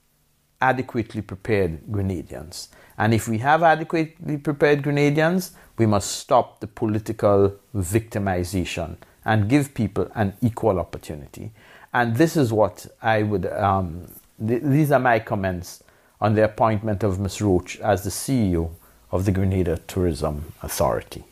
adequately 0.62 1.22
prepared 1.22 1.86
Grenadians. 1.92 2.70
And 2.98 3.14
if 3.14 3.28
we 3.28 3.40
have 3.40 3.64
adequately 3.64 4.38
prepared 4.38 4.82
Grenadians, 4.82 5.52
we 5.78 5.86
must 5.86 6.12
stop 6.12 6.60
the 6.60 6.68
political 6.68 7.56
victimization 7.76 8.96
and 9.26 9.50
give 9.50 9.74
people 9.74 10.10
an 10.16 10.34
equal 10.42 10.80
opportunity. 10.80 11.52
And 11.94 12.16
this 12.16 12.38
is 12.38 12.54
what 12.54 12.88
I 13.02 13.24
would, 13.24 13.46
um, 13.48 14.08
th- 14.46 14.62
these 14.64 14.92
are 14.92 15.00
my 15.00 15.20
comments 15.20 15.84
on 16.22 16.36
the 16.36 16.44
appointment 16.44 17.04
of 17.04 17.20
Ms. 17.20 17.42
Roach 17.42 17.80
as 17.80 18.04
the 18.04 18.10
CEO 18.10 18.72
of 19.12 19.26
the 19.26 19.32
Grenada 19.32 19.78
Tourism 19.88 20.54
Authority. 20.62 21.24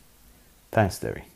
Thanks, 0.71 0.99
Derry. 0.99 1.30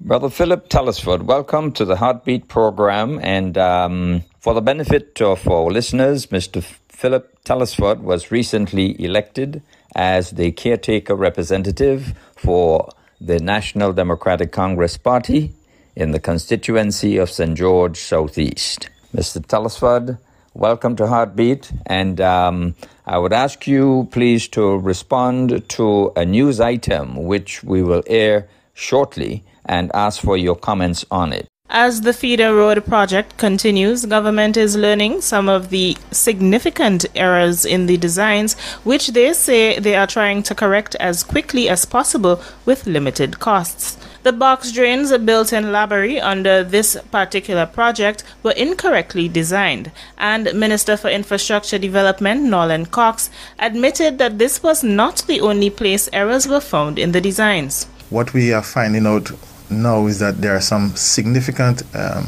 Brother 0.00 0.30
Philip 0.30 0.68
Telesford, 0.68 1.24
welcome 1.24 1.72
to 1.72 1.84
the 1.84 1.96
Heartbeat 1.96 2.46
program. 2.46 3.18
And 3.20 3.58
um, 3.58 4.22
for 4.38 4.54
the 4.54 4.60
benefit 4.60 5.20
of 5.20 5.48
our 5.48 5.72
listeners, 5.72 6.26
Mr. 6.26 6.62
Philip 6.62 7.42
Telesford 7.42 8.04
was 8.04 8.30
recently 8.30 8.94
elected 9.04 9.60
as 9.96 10.30
the 10.30 10.52
caretaker 10.52 11.16
representative 11.16 12.14
for 12.36 12.88
the 13.20 13.40
National 13.40 13.92
Democratic 13.92 14.52
Congress 14.52 14.96
Party 14.96 15.52
in 15.96 16.12
the 16.12 16.20
constituency 16.20 17.16
of 17.16 17.28
St. 17.28 17.58
George 17.58 17.98
Southeast. 17.98 18.90
Mr. 19.12 19.44
Telesford, 19.44 20.16
welcome 20.54 20.94
to 20.94 21.08
Heartbeat. 21.08 21.72
And 21.86 22.20
um, 22.20 22.76
I 23.04 23.18
would 23.18 23.32
ask 23.32 23.66
you 23.66 24.08
please 24.12 24.46
to 24.50 24.78
respond 24.78 25.68
to 25.70 26.12
a 26.14 26.24
news 26.24 26.60
item 26.60 27.16
which 27.24 27.64
we 27.64 27.82
will 27.82 28.04
air 28.06 28.48
shortly 28.74 29.42
and 29.68 29.90
ask 29.94 30.20
for 30.20 30.36
your 30.36 30.56
comments 30.56 31.04
on 31.10 31.32
it. 31.32 31.46
As 31.70 32.00
the 32.00 32.14
feeder 32.14 32.54
road 32.54 32.82
project 32.86 33.36
continues, 33.36 34.06
government 34.06 34.56
is 34.56 34.74
learning 34.74 35.20
some 35.20 35.50
of 35.50 35.68
the 35.68 35.98
significant 36.10 37.04
errors 37.14 37.66
in 37.66 37.84
the 37.84 37.98
designs, 37.98 38.54
which 38.84 39.08
they 39.08 39.34
say 39.34 39.78
they 39.78 39.94
are 39.94 40.06
trying 40.06 40.42
to 40.44 40.54
correct 40.54 40.94
as 40.94 41.22
quickly 41.22 41.68
as 41.68 41.84
possible 41.84 42.40
with 42.64 42.86
limited 42.86 43.38
costs. 43.38 43.98
The 44.22 44.32
box 44.32 44.72
drains 44.72 45.16
built 45.18 45.52
in 45.52 45.64
Laborie 45.64 46.20
under 46.20 46.64
this 46.64 46.96
particular 47.12 47.66
project 47.66 48.24
were 48.42 48.52
incorrectly 48.52 49.28
designed, 49.28 49.92
and 50.16 50.52
Minister 50.54 50.96
for 50.96 51.10
Infrastructure 51.10 51.78
Development 51.78 52.42
Norland 52.44 52.90
Cox 52.92 53.28
admitted 53.58 54.16
that 54.16 54.38
this 54.38 54.62
was 54.62 54.82
not 54.82 55.18
the 55.26 55.40
only 55.42 55.68
place 55.68 56.08
errors 56.14 56.48
were 56.48 56.60
found 56.60 56.98
in 56.98 57.12
the 57.12 57.20
designs. 57.20 57.84
What 58.08 58.32
we 58.32 58.54
are 58.54 58.62
finding 58.62 59.06
out 59.06 59.30
now 59.70 60.06
is 60.06 60.18
that 60.18 60.40
there 60.40 60.54
are 60.54 60.60
some 60.60 60.94
significant 60.96 61.82
um, 61.94 62.26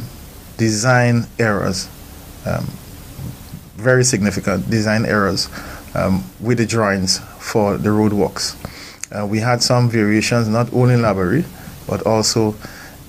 design 0.57 1.27
errors, 1.39 1.89
um, 2.47 2.67
very 3.77 4.05
significant 4.05 4.69
design 4.71 5.07
errors 5.07 5.49
um, 5.95 6.23
with 6.41 6.59
the 6.59 6.67
drawings 6.67 7.19
for 7.39 7.77
the 7.77 7.89
roadworks. 7.89 8.57
Uh, 9.13 9.27
we 9.27 9.39
had 9.39 9.63
some 9.63 9.89
variations 9.89 10.49
not 10.49 10.73
only 10.73 10.95
in 10.95 11.01
Laborie, 11.01 11.45
but 11.87 12.07
also 12.07 12.55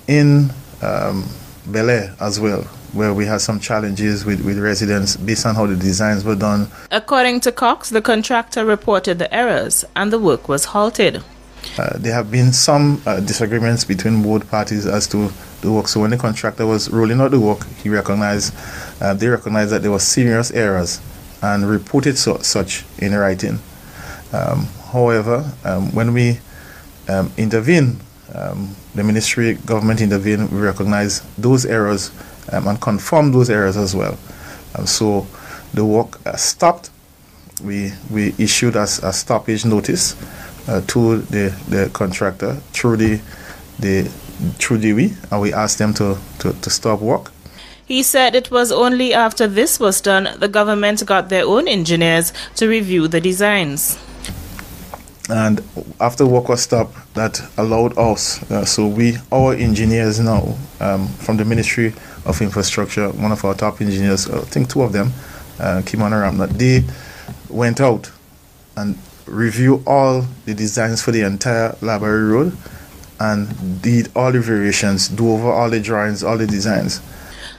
in 0.08 0.50
um, 0.82 1.24
Bel 1.66 1.90
Air 1.90 2.16
as 2.20 2.40
well, 2.40 2.62
where 2.92 3.14
we 3.14 3.24
had 3.26 3.40
some 3.40 3.60
challenges 3.60 4.24
with, 4.24 4.44
with 4.44 4.58
residents 4.58 5.16
based 5.16 5.46
on 5.46 5.54
how 5.54 5.66
the 5.66 5.76
designs 5.76 6.24
were 6.24 6.34
done. 6.34 6.68
According 6.90 7.40
to 7.42 7.52
Cox, 7.52 7.90
the 7.90 8.02
contractor 8.02 8.64
reported 8.64 9.18
the 9.18 9.32
errors 9.32 9.84
and 9.94 10.12
the 10.12 10.18
work 10.18 10.48
was 10.48 10.66
halted. 10.66 11.22
Uh, 11.78 11.96
there 11.98 12.12
have 12.12 12.30
been 12.30 12.52
some 12.52 13.00
uh, 13.06 13.18
disagreements 13.20 13.84
between 13.84 14.22
both 14.22 14.48
parties 14.50 14.86
as 14.86 15.06
to 15.08 15.30
the 15.62 15.72
work. 15.72 15.88
So 15.88 16.00
when 16.00 16.10
the 16.10 16.18
contractor 16.18 16.66
was 16.66 16.90
rolling 16.90 17.20
out 17.20 17.30
the 17.30 17.40
work, 17.40 17.66
he 17.82 17.88
recognized, 17.88 18.54
uh, 19.00 19.14
they 19.14 19.28
recognized 19.28 19.70
that 19.70 19.80
there 19.80 19.90
were 19.90 19.98
serious 19.98 20.50
errors 20.50 21.00
and 21.40 21.68
reported 21.68 22.18
so, 22.18 22.36
such 22.38 22.84
in 22.98 23.14
writing. 23.14 23.58
Um, 24.32 24.66
however, 24.92 25.50
um, 25.64 25.94
when 25.94 26.12
we 26.12 26.40
um, 27.08 27.32
intervene, 27.38 28.00
um, 28.34 28.74
the 28.94 29.02
ministry 29.02 29.54
government 29.54 30.00
intervened, 30.00 30.52
we 30.52 30.60
recognize 30.60 31.22
those 31.38 31.64
errors 31.64 32.10
um, 32.52 32.68
and 32.68 32.80
confirm 32.80 33.32
those 33.32 33.48
errors 33.48 33.76
as 33.76 33.96
well. 33.96 34.18
Um, 34.74 34.86
so 34.86 35.26
the 35.72 35.84
work 35.84 36.24
uh, 36.26 36.36
stopped. 36.36 36.90
We 37.62 37.92
we 38.10 38.34
issued 38.38 38.76
a, 38.76 38.82
a 38.82 39.12
stoppage 39.12 39.64
notice 39.64 40.16
uh, 40.68 40.80
to 40.88 41.18
the, 41.18 41.54
the 41.68 41.90
contractor 41.92 42.54
through 42.72 42.96
the 42.96 43.20
the 43.78 44.08
through 44.58 44.78
DWI, 44.78 45.14
and 45.30 45.40
we 45.40 45.52
asked 45.52 45.78
them 45.78 45.94
to, 45.94 46.16
to, 46.40 46.52
to 46.52 46.70
stop 46.70 47.00
work. 47.00 47.30
He 47.84 48.02
said 48.02 48.34
it 48.34 48.50
was 48.50 48.72
only 48.72 49.12
after 49.12 49.46
this 49.46 49.78
was 49.78 50.00
done 50.00 50.28
the 50.38 50.48
government 50.48 51.04
got 51.06 51.28
their 51.28 51.44
own 51.44 51.68
engineers 51.68 52.32
to 52.56 52.66
review 52.66 53.08
the 53.08 53.20
designs. 53.20 53.98
And 55.28 55.62
after 56.00 56.26
work 56.26 56.48
was 56.48 56.62
stopped, 56.62 56.96
that 57.14 57.40
allowed 57.56 57.96
us, 57.96 58.42
uh, 58.50 58.64
so 58.64 58.88
we, 58.88 59.16
our 59.30 59.54
engineers 59.54 60.18
now 60.18 60.56
um, 60.80 61.06
from 61.08 61.36
the 61.36 61.44
Ministry 61.44 61.94
of 62.26 62.40
Infrastructure, 62.42 63.08
one 63.10 63.30
of 63.30 63.44
our 63.44 63.54
top 63.54 63.80
engineers, 63.80 64.28
I 64.28 64.40
think 64.40 64.68
two 64.70 64.82
of 64.82 64.92
them, 64.92 65.12
uh, 65.60 65.82
Kimana 65.84 66.22
Ramnat, 66.22 66.58
they 66.58 66.82
went 67.48 67.80
out 67.80 68.10
and 68.76 68.98
review 69.26 69.82
all 69.86 70.26
the 70.44 70.54
designs 70.54 71.02
for 71.02 71.12
the 71.12 71.22
entire 71.22 71.72
Laborie 71.80 72.30
Road 72.30 72.56
and 73.20 73.80
did 73.82 74.10
all 74.16 74.32
the 74.32 74.40
variations, 74.40 75.08
do 75.08 75.30
over 75.30 75.50
all 75.50 75.70
the 75.70 75.80
drawings, 75.80 76.24
all 76.24 76.36
the 76.36 76.46
designs. 76.46 77.00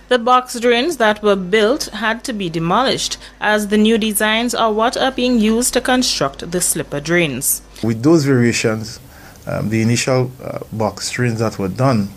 The 0.10 0.20
box 0.20 0.60
drains 0.60 0.98
that 0.98 1.24
were 1.24 1.38
built 1.38 1.86
had 1.86 2.24
to 2.26 2.34
be 2.34 2.50
demolished, 2.50 3.18
as 3.40 3.70
the 3.70 3.78
new 3.78 3.98
designs 3.98 4.54
are 4.54 4.72
what 4.72 4.98
are 4.98 5.12
being 5.12 5.40
used 5.40 5.74
to 5.74 5.82
construct 5.82 6.52
the 6.52 6.60
slipper 6.60 7.00
drains. 7.00 7.62
With 7.82 8.04
those 8.04 8.26
variations, 8.26 9.00
um, 9.48 9.70
the 9.70 9.82
initial 9.82 10.32
uh, 10.44 10.60
box 10.74 11.10
drains 11.12 11.40
that 11.40 11.58
were 11.58 11.70
done 11.70 12.08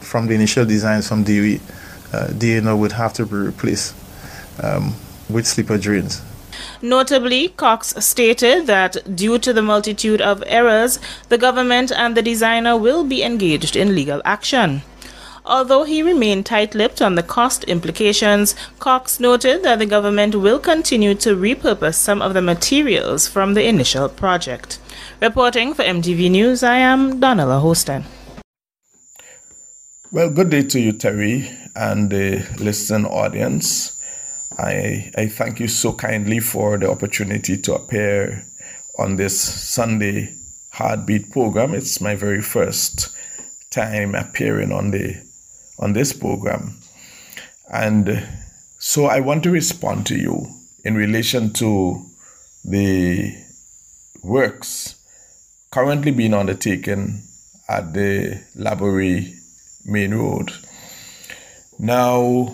from 0.00 0.26
the 0.26 0.34
initial 0.34 0.64
designs 0.64 1.08
from 1.08 1.24
DWI, 1.24 1.60
uh, 2.12 2.26
DNA 2.28 2.76
would 2.76 2.92
have 2.92 3.12
to 3.14 3.26
be 3.26 3.36
replaced 3.36 3.94
um, 4.62 4.94
with 5.30 5.46
slipper 5.46 5.78
drains. 5.78 6.20
Notably, 6.80 7.48
Cox 7.48 7.94
stated 7.98 8.66
that 8.66 9.16
due 9.16 9.38
to 9.38 9.52
the 9.52 9.62
multitude 9.62 10.20
of 10.20 10.44
errors, 10.46 11.00
the 11.28 11.38
government 11.38 11.90
and 11.90 12.16
the 12.16 12.22
designer 12.22 12.76
will 12.76 13.04
be 13.04 13.22
engaged 13.22 13.74
in 13.74 13.94
legal 13.94 14.22
action. 14.24 14.82
Although 15.44 15.84
he 15.84 16.02
remained 16.02 16.44
tight 16.44 16.74
lipped 16.74 17.00
on 17.00 17.14
the 17.14 17.22
cost 17.22 17.64
implications, 17.64 18.54
Cox 18.78 19.18
noted 19.18 19.62
that 19.62 19.78
the 19.78 19.86
government 19.86 20.34
will 20.34 20.58
continue 20.58 21.14
to 21.14 21.34
repurpose 21.34 21.94
some 21.94 22.20
of 22.20 22.34
the 22.34 22.42
materials 22.42 23.26
from 23.26 23.54
the 23.54 23.66
initial 23.66 24.10
project. 24.10 24.78
Reporting 25.22 25.72
for 25.72 25.82
MTV 25.82 26.30
News, 26.30 26.62
I 26.62 26.76
am 26.76 27.18
Donella 27.18 27.62
Hostin. 27.62 28.04
Well, 30.12 30.30
good 30.30 30.50
day 30.50 30.62
to 30.62 30.78
you, 30.78 30.92
Terry, 30.92 31.50
and 31.74 32.10
the 32.10 32.46
listening 32.60 33.06
audience. 33.06 33.97
I, 34.56 35.10
I 35.16 35.26
thank 35.28 35.60
you 35.60 35.68
so 35.68 35.92
kindly 35.92 36.40
for 36.40 36.78
the 36.78 36.90
opportunity 36.90 37.56
to 37.58 37.74
appear 37.74 38.44
on 38.98 39.16
this 39.16 39.38
Sunday 39.38 40.34
Heartbeat 40.70 41.30
program. 41.30 41.74
It's 41.74 42.00
my 42.00 42.14
very 42.14 42.40
first 42.40 43.08
time 43.70 44.14
appearing 44.14 44.72
on 44.72 44.90
the 44.90 45.22
on 45.78 45.92
this 45.92 46.12
program. 46.12 46.78
And 47.72 48.26
so 48.78 49.06
I 49.06 49.20
want 49.20 49.42
to 49.44 49.50
respond 49.50 50.06
to 50.06 50.16
you 50.16 50.48
in 50.84 50.94
relation 50.94 51.52
to 51.54 52.04
the 52.64 53.36
works 54.22 54.96
currently 55.70 56.10
being 56.10 56.34
undertaken 56.34 57.22
at 57.68 57.92
the 57.92 58.42
Laborie 58.56 59.34
Main 59.84 60.14
Road. 60.14 60.52
Now, 61.78 62.48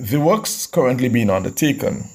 the 0.00 0.20
works 0.20 0.66
currently 0.66 1.08
being 1.08 1.30
undertaken, 1.30 2.08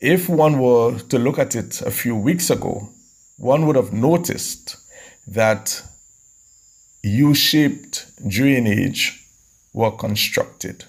if 0.00 0.28
one 0.28 0.58
were 0.58 0.98
to 0.98 1.18
look 1.18 1.38
at 1.38 1.54
it 1.54 1.80
a 1.82 1.90
few 1.90 2.16
weeks 2.16 2.50
ago, 2.50 2.88
one 3.36 3.66
would 3.66 3.76
have 3.76 3.92
noticed 3.92 4.76
that 5.26 5.82
U 7.02 7.34
shaped 7.34 8.06
drainage 8.28 9.24
were 9.72 9.92
constructed. 9.92 10.84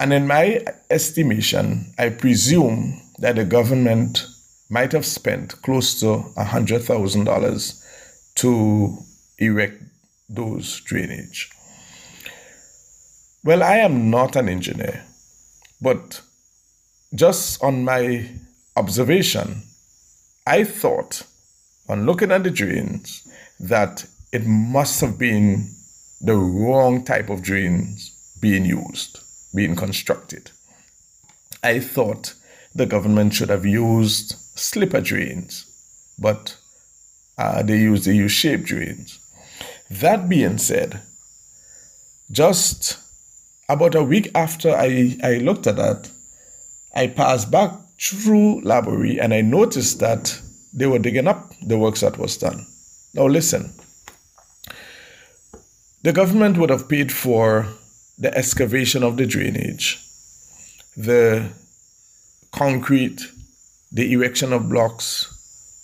And 0.00 0.12
in 0.12 0.26
my 0.26 0.64
estimation, 0.90 1.92
I 1.98 2.08
presume 2.08 3.00
that 3.18 3.36
the 3.36 3.44
government 3.44 4.26
might 4.70 4.92
have 4.92 5.06
spent 5.06 5.60
close 5.62 6.00
to 6.00 6.24
$100,000 6.36 7.84
to 8.36 8.98
erect 9.38 9.82
those 10.28 10.80
drainage. 10.80 11.50
Well, 13.44 13.62
I 13.62 13.76
am 13.76 14.08
not 14.08 14.36
an 14.36 14.48
engineer, 14.48 15.04
but 15.82 16.22
just 17.14 17.62
on 17.62 17.84
my 17.84 18.30
observation, 18.74 19.64
I 20.46 20.64
thought 20.64 21.24
on 21.86 22.06
looking 22.06 22.32
at 22.32 22.42
the 22.42 22.50
drains 22.50 23.28
that 23.60 24.06
it 24.32 24.46
must 24.46 25.02
have 25.02 25.18
been 25.18 25.68
the 26.22 26.36
wrong 26.36 27.04
type 27.04 27.28
of 27.28 27.42
drains 27.42 28.12
being 28.40 28.64
used, 28.64 29.18
being 29.54 29.76
constructed. 29.76 30.50
I 31.62 31.80
thought 31.80 32.32
the 32.74 32.86
government 32.86 33.34
should 33.34 33.50
have 33.50 33.66
used 33.66 34.36
slipper 34.58 35.02
drains, 35.02 35.66
but 36.18 36.56
uh, 37.36 37.62
they 37.62 37.76
used 37.76 38.06
the 38.06 38.16
U 38.16 38.28
shaped 38.28 38.64
drains. 38.64 39.18
That 39.90 40.30
being 40.30 40.56
said, 40.56 41.02
just 42.30 43.03
about 43.68 43.94
a 43.94 44.02
week 44.02 44.30
after 44.34 44.70
I, 44.70 45.16
I 45.22 45.34
looked 45.38 45.66
at 45.66 45.76
that, 45.76 46.10
I 46.94 47.08
passed 47.08 47.50
back 47.50 47.72
through 48.00 48.62
Laborie 48.62 49.20
and 49.20 49.32
I 49.32 49.40
noticed 49.40 50.00
that 50.00 50.38
they 50.72 50.86
were 50.86 50.98
digging 50.98 51.28
up 51.28 51.52
the 51.62 51.78
works 51.78 52.00
that 52.00 52.18
was 52.18 52.36
done. 52.36 52.66
Now 53.14 53.26
listen, 53.26 53.72
the 56.02 56.12
government 56.12 56.58
would 56.58 56.70
have 56.70 56.88
paid 56.88 57.12
for 57.12 57.66
the 58.18 58.36
excavation 58.36 59.02
of 59.02 59.16
the 59.16 59.26
drainage, 59.26 60.04
the 60.96 61.48
concrete, 62.52 63.22
the 63.90 64.12
erection 64.12 64.52
of 64.52 64.68
blocks, 64.68 65.30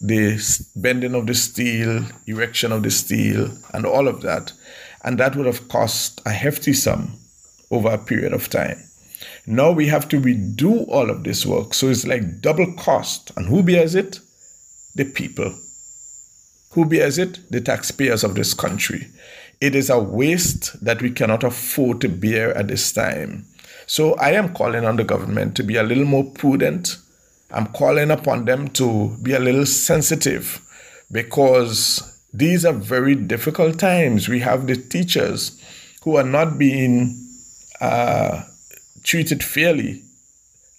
the 0.00 0.38
bending 0.76 1.14
of 1.14 1.26
the 1.26 1.34
steel, 1.34 2.04
erection 2.26 2.72
of 2.72 2.82
the 2.82 2.90
steel, 2.90 3.56
and 3.72 3.86
all 3.86 4.08
of 4.08 4.22
that. 4.22 4.52
And 5.04 5.18
that 5.18 5.36
would 5.36 5.46
have 5.46 5.68
cost 5.68 6.20
a 6.26 6.30
hefty 6.30 6.72
sum 6.72 7.19
over 7.70 7.88
a 7.88 7.98
period 7.98 8.32
of 8.32 8.48
time. 8.48 8.82
Now 9.46 9.70
we 9.70 9.86
have 9.86 10.08
to 10.08 10.20
redo 10.20 10.86
all 10.88 11.10
of 11.10 11.24
this 11.24 11.44
work. 11.46 11.74
So 11.74 11.88
it's 11.88 12.06
like 12.06 12.40
double 12.40 12.72
cost. 12.74 13.32
And 13.36 13.46
who 13.46 13.62
bears 13.62 13.94
it? 13.94 14.20
The 14.94 15.04
people. 15.04 15.54
Who 16.72 16.84
bears 16.84 17.18
it? 17.18 17.50
The 17.50 17.60
taxpayers 17.60 18.24
of 18.24 18.34
this 18.34 18.54
country. 18.54 19.08
It 19.60 19.74
is 19.74 19.90
a 19.90 19.98
waste 19.98 20.82
that 20.84 21.02
we 21.02 21.10
cannot 21.10 21.44
afford 21.44 22.00
to 22.00 22.08
bear 22.08 22.56
at 22.56 22.68
this 22.68 22.92
time. 22.92 23.46
So 23.86 24.14
I 24.14 24.30
am 24.30 24.54
calling 24.54 24.84
on 24.84 24.96
the 24.96 25.04
government 25.04 25.56
to 25.56 25.62
be 25.62 25.76
a 25.76 25.82
little 25.82 26.04
more 26.04 26.24
prudent. 26.24 26.96
I'm 27.50 27.66
calling 27.66 28.10
upon 28.10 28.44
them 28.44 28.68
to 28.68 29.16
be 29.22 29.32
a 29.32 29.40
little 29.40 29.66
sensitive 29.66 30.60
because 31.10 32.22
these 32.32 32.64
are 32.64 32.72
very 32.72 33.16
difficult 33.16 33.78
times. 33.78 34.28
We 34.28 34.38
have 34.40 34.66
the 34.66 34.76
teachers 34.76 35.60
who 36.04 36.16
are 36.16 36.24
not 36.24 36.56
being 36.56 37.19
uh, 37.80 38.42
treated 39.02 39.42
fairly 39.42 40.02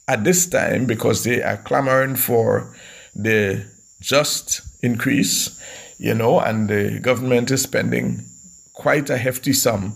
at 0.07 0.23
this 0.23 0.45
time 0.45 0.85
because 0.85 1.23
they 1.23 1.41
are 1.41 1.57
clamoring 1.57 2.15
for 2.15 2.75
the 3.15 3.65
just 3.99 4.61
increase, 4.83 5.59
you 5.97 6.13
know, 6.13 6.39
and 6.39 6.69
the 6.69 6.99
government 6.99 7.51
is 7.51 7.63
spending 7.63 8.25
quite 8.73 9.09
a 9.09 9.17
hefty 9.17 9.53
sum 9.53 9.95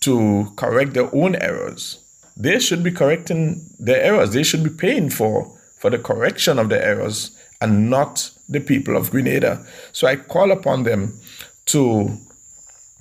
to 0.00 0.52
correct 0.56 0.94
their 0.94 1.14
own 1.14 1.36
errors. 1.36 1.98
They 2.36 2.58
should 2.60 2.82
be 2.84 2.92
correcting 2.92 3.68
their 3.78 4.02
errors. 4.02 4.32
They 4.32 4.42
should 4.42 4.62
be 4.62 4.70
paying 4.70 5.10
for, 5.10 5.56
for 5.78 5.90
the 5.90 5.98
correction 5.98 6.58
of 6.58 6.68
the 6.68 6.84
errors 6.84 7.30
and 7.60 7.90
not 7.90 8.30
the 8.48 8.60
people 8.60 8.96
of 8.96 9.10
Grenada. 9.10 9.64
So 9.92 10.06
I 10.06 10.16
call 10.16 10.52
upon 10.52 10.84
them 10.84 11.18
to, 11.66 12.16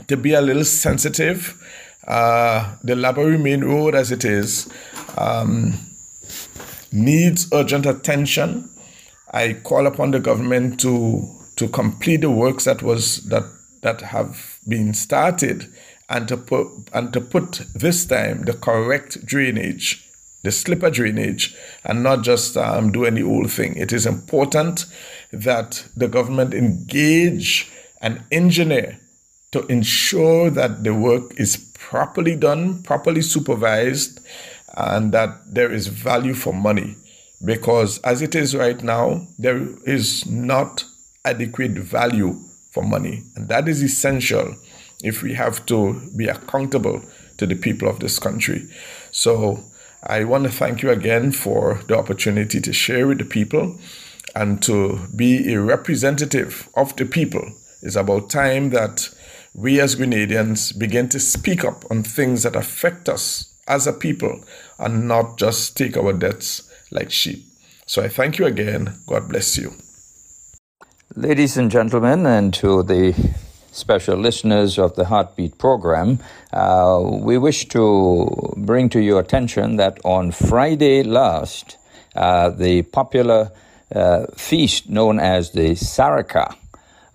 to 0.07 0.17
be 0.17 0.33
a 0.33 0.41
little 0.41 0.65
sensitive. 0.65 1.55
Uh, 2.07 2.75
the 2.83 2.95
Laborie 2.95 3.41
Main 3.41 3.63
Road, 3.63 3.93
as 3.93 4.11
it 4.11 4.23
is, 4.23 4.69
um, 5.17 5.73
needs 6.91 7.47
urgent 7.51 7.85
attention. 7.85 8.69
I 9.31 9.53
call 9.53 9.87
upon 9.87 10.11
the 10.11 10.19
government 10.19 10.79
to 10.81 11.33
to 11.57 11.67
complete 11.67 12.21
the 12.21 12.31
works 12.31 12.63
that 12.65 12.81
was 12.81 13.23
that 13.25 13.43
that 13.81 14.01
have 14.01 14.59
been 14.67 14.93
started 14.93 15.71
and 16.09 16.27
to 16.27 16.37
put 16.37 16.67
and 16.93 17.11
to 17.13 17.19
put 17.19 17.61
this 17.75 18.05
time 18.05 18.43
the 18.43 18.53
correct 18.53 19.25
drainage 19.25 20.07
the 20.43 20.51
slipper 20.51 20.89
drainage 20.89 21.55
and 21.83 22.03
not 22.03 22.23
just 22.23 22.55
um, 22.55 22.91
do 22.91 23.05
any 23.05 23.21
old 23.21 23.51
thing 23.51 23.75
it 23.75 23.91
is 23.91 24.05
important 24.05 24.85
that 25.31 25.85
the 25.95 26.07
government 26.07 26.53
engage 26.53 27.69
an 28.01 28.23
engineer 28.31 28.99
to 29.51 29.65
ensure 29.67 30.49
that 30.49 30.83
the 30.83 30.93
work 30.93 31.39
is 31.39 31.57
properly 31.89 32.35
done 32.35 32.83
properly 32.83 33.21
supervised 33.21 34.19
and 34.75 35.11
that 35.11 35.29
there 35.47 35.71
is 35.71 35.87
value 35.87 36.33
for 36.33 36.53
money 36.53 36.95
because 37.43 37.99
as 37.99 38.21
it 38.21 38.35
is 38.35 38.55
right 38.55 38.83
now 38.83 39.25
there 39.39 39.59
is 39.85 40.25
not 40.25 40.83
adequate 41.23 41.71
value 41.71 42.33
for 42.71 42.83
money. 42.83 43.23
And 43.35 43.49
that 43.49 43.67
is 43.67 43.81
essential 43.81 44.55
if 45.03 45.23
we 45.23 45.33
have 45.33 45.65
to 45.67 45.99
be 46.15 46.27
accountable 46.27 47.01
to 47.37 47.45
the 47.45 47.55
people 47.55 47.87
of 47.87 47.99
this 47.99 48.19
country. 48.19 48.67
So 49.11 49.63
I 50.03 50.23
want 50.23 50.43
to 50.45 50.51
thank 50.51 50.81
you 50.81 50.91
again 50.91 51.31
for 51.31 51.81
the 51.87 51.97
opportunity 51.97 52.61
to 52.61 52.73
share 52.73 53.07
with 53.07 53.17
the 53.17 53.25
people 53.25 53.79
and 54.35 54.61
to 54.63 54.99
be 55.15 55.53
a 55.53 55.59
representative 55.59 56.69
of 56.75 56.95
the 56.95 57.05
people. 57.05 57.51
It's 57.81 57.95
about 57.95 58.29
time 58.29 58.69
that 58.71 59.09
we 59.57 59.81
as 59.81 59.95
Grenadians 59.95 60.77
begin 60.77 61.09
to 61.09 61.19
speak 61.19 61.65
up 61.65 61.83
on 61.89 62.03
things 62.03 62.43
that 62.43 62.55
affect 62.55 63.09
us 63.09 63.59
as 63.67 63.87
a 63.87 63.91
people 63.91 64.43
and 64.77 65.07
not 65.07 65.39
just 65.39 65.75
take 65.75 65.97
our 65.97 66.13
debts 66.13 66.71
like 66.91 67.11
sheep. 67.11 67.43
So 67.87 68.03
I 68.03 68.07
thank 68.07 68.37
you 68.37 68.45
again. 68.45 68.93
God 69.07 69.27
bless 69.27 69.57
you. 69.57 69.73
Ladies 71.15 71.57
and 71.57 71.71
gentlemen, 71.71 72.27
and 72.27 72.53
to 72.53 72.83
the 72.83 73.15
special 73.71 74.15
listeners 74.15 74.77
of 74.77 74.95
the 74.95 75.05
Heartbeat 75.05 75.57
program, 75.57 76.19
uh, 76.53 77.01
we 77.03 77.39
wish 77.39 77.67
to 77.69 78.53
bring 78.57 78.89
to 78.89 78.99
your 78.99 79.19
attention 79.19 79.77
that 79.77 79.97
on 80.05 80.31
Friday 80.31 81.01
last, 81.01 81.77
uh, 82.15 82.51
the 82.51 82.83
popular 82.83 83.51
uh, 83.95 84.27
feast 84.35 84.87
known 84.87 85.19
as 85.19 85.51
the 85.51 85.71
Saraka 85.71 86.55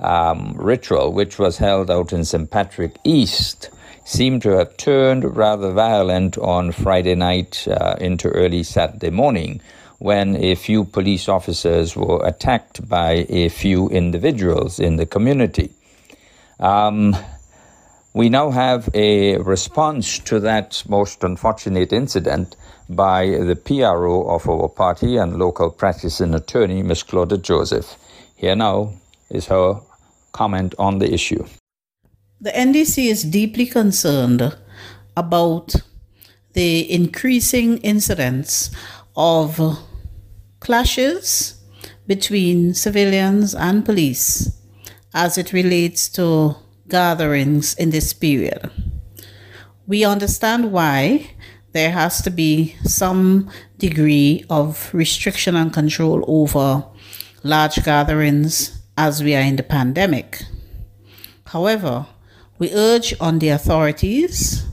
um, 0.02 0.54
ritual, 0.56 1.12
which 1.12 1.38
was 1.38 1.58
held 1.58 1.90
out 1.90 2.12
in 2.12 2.24
St. 2.24 2.50
Patrick 2.50 2.98
East, 3.04 3.70
seemed 4.04 4.42
to 4.42 4.50
have 4.50 4.76
turned 4.76 5.36
rather 5.36 5.70
violent 5.72 6.36
on 6.38 6.72
Friday 6.72 7.14
night 7.14 7.66
uh, 7.68 7.94
into 8.00 8.28
early 8.28 8.62
Saturday 8.62 9.10
morning 9.10 9.60
when 9.98 10.36
a 10.36 10.56
few 10.56 10.84
police 10.84 11.28
officers 11.28 11.96
were 11.96 12.20
attacked 12.26 12.88
by 12.88 13.24
a 13.28 13.48
few 13.48 13.88
individuals 13.90 14.80
in 14.80 14.96
the 14.96 15.06
community. 15.06 15.70
Um, 16.58 17.16
we 18.12 18.28
now 18.28 18.50
have 18.50 18.90
a 18.94 19.38
response 19.38 20.18
to 20.18 20.40
that 20.40 20.82
most 20.88 21.22
unfortunate 21.22 21.92
incident 21.92 22.56
by 22.88 23.26
the 23.26 23.56
PRO 23.56 24.28
of 24.28 24.48
our 24.48 24.68
party 24.68 25.16
and 25.16 25.38
local 25.38 25.70
practicing 25.70 26.34
attorney, 26.34 26.82
Ms. 26.82 27.04
Claudia 27.04 27.38
Joseph. 27.38 27.96
Here 28.36 28.56
now 28.56 28.92
is 29.30 29.46
her 29.46 29.80
comment 30.32 30.74
on 30.78 30.98
the 30.98 31.12
issue. 31.12 31.44
The 32.40 32.50
NDC 32.50 33.06
is 33.08 33.22
deeply 33.22 33.66
concerned 33.66 34.56
about 35.16 35.74
the 36.54 36.90
increasing 36.90 37.78
incidence 37.78 38.70
of 39.16 39.78
clashes 40.60 41.60
between 42.06 42.74
civilians 42.74 43.54
and 43.54 43.84
police 43.84 44.58
as 45.14 45.38
it 45.38 45.52
relates 45.52 46.08
to 46.08 46.56
gatherings 46.88 47.74
in 47.74 47.90
this 47.90 48.12
period. 48.12 48.70
We 49.86 50.04
understand 50.04 50.72
why 50.72 51.30
there 51.72 51.90
has 51.90 52.20
to 52.22 52.30
be 52.30 52.76
some 52.84 53.50
degree 53.78 54.44
of 54.50 54.92
restriction 54.92 55.56
and 55.56 55.72
control 55.72 56.24
over 56.26 56.84
large 57.42 57.82
gatherings 57.84 58.81
as 58.96 59.22
we 59.22 59.34
are 59.34 59.40
in 59.40 59.56
the 59.56 59.62
pandemic. 59.62 60.42
However, 61.46 62.06
we 62.58 62.72
urge 62.72 63.14
on 63.20 63.38
the 63.38 63.48
authorities, 63.48 64.64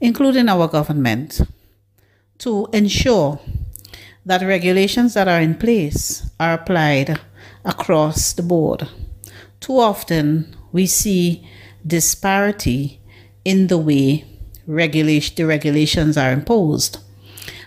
including 0.00 0.48
our 0.48 0.68
government, 0.68 1.40
to 2.38 2.68
ensure 2.72 3.40
that 4.24 4.42
regulations 4.42 5.14
that 5.14 5.26
are 5.28 5.40
in 5.40 5.54
place 5.54 6.30
are 6.38 6.54
applied 6.54 7.18
across 7.64 8.32
the 8.32 8.42
board. 8.42 8.88
Too 9.60 9.78
often, 9.78 10.54
we 10.70 10.86
see 10.86 11.48
disparity 11.86 13.00
in 13.44 13.68
the 13.68 13.78
way 13.78 14.24
regulation, 14.66 15.34
the 15.36 15.46
regulations 15.46 16.16
are 16.16 16.30
imposed, 16.30 16.98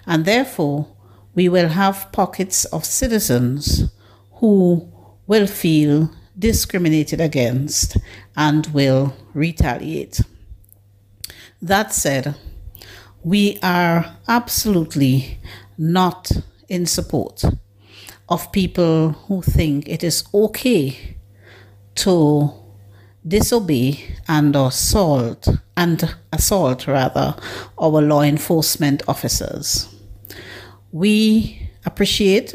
and 0.06 0.26
therefore, 0.26 0.88
we 1.34 1.50
will 1.50 1.70
have 1.70 2.12
pockets 2.12 2.66
of 2.66 2.86
citizens 2.86 3.92
who 4.36 4.88
will 5.32 5.48
feel 5.48 6.10
discriminated 6.38 7.22
against 7.22 7.96
and 8.36 8.68
will 8.74 9.16
retaliate. 9.34 10.20
That 11.62 11.94
said, 11.94 12.36
we 13.24 13.58
are 13.64 14.18
absolutely 14.28 15.40
not 15.78 16.30
in 16.68 16.86
support 16.86 17.46
of 18.28 18.52
people 18.52 19.12
who 19.28 19.42
think 19.42 19.88
it 19.88 20.04
is 20.04 20.26
okay 20.34 21.16
to 21.96 22.52
disobey 23.26 24.18
and 24.28 24.54
assault 24.54 25.48
and 25.78 26.14
assault 26.34 26.88
rather 26.88 27.38
our 27.80 28.02
law 28.02 28.22
enforcement 28.22 29.02
officers. 29.08 29.96
We 30.92 31.70
appreciate 31.86 32.54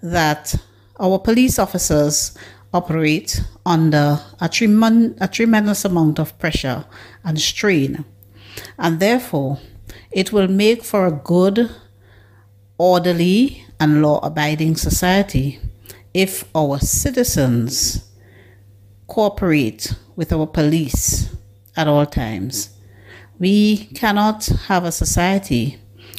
that 0.00 0.54
our 0.98 1.18
police 1.18 1.58
officers 1.58 2.36
operate 2.72 3.42
under 3.64 4.20
a, 4.40 4.48
trem- 4.48 5.16
a 5.20 5.28
tremendous 5.28 5.84
amount 5.84 6.18
of 6.18 6.38
pressure 6.38 6.84
and 7.24 7.40
strain, 7.40 8.04
and 8.78 9.00
therefore 9.00 9.58
it 10.10 10.32
will 10.32 10.48
make 10.48 10.82
for 10.82 11.06
a 11.06 11.12
good 11.12 11.70
orderly 12.78 13.64
and 13.78 14.02
law 14.02 14.18
abiding 14.24 14.76
society 14.76 15.60
if 16.12 16.44
our 16.54 16.78
citizens 16.78 18.10
cooperate 19.06 19.94
with 20.16 20.32
our 20.32 20.46
police 20.46 21.34
at 21.76 21.88
all 21.88 22.06
times. 22.06 22.70
We 23.38 23.86
cannot 23.94 24.46
have 24.68 24.84
a 24.84 24.92
society 24.92 25.78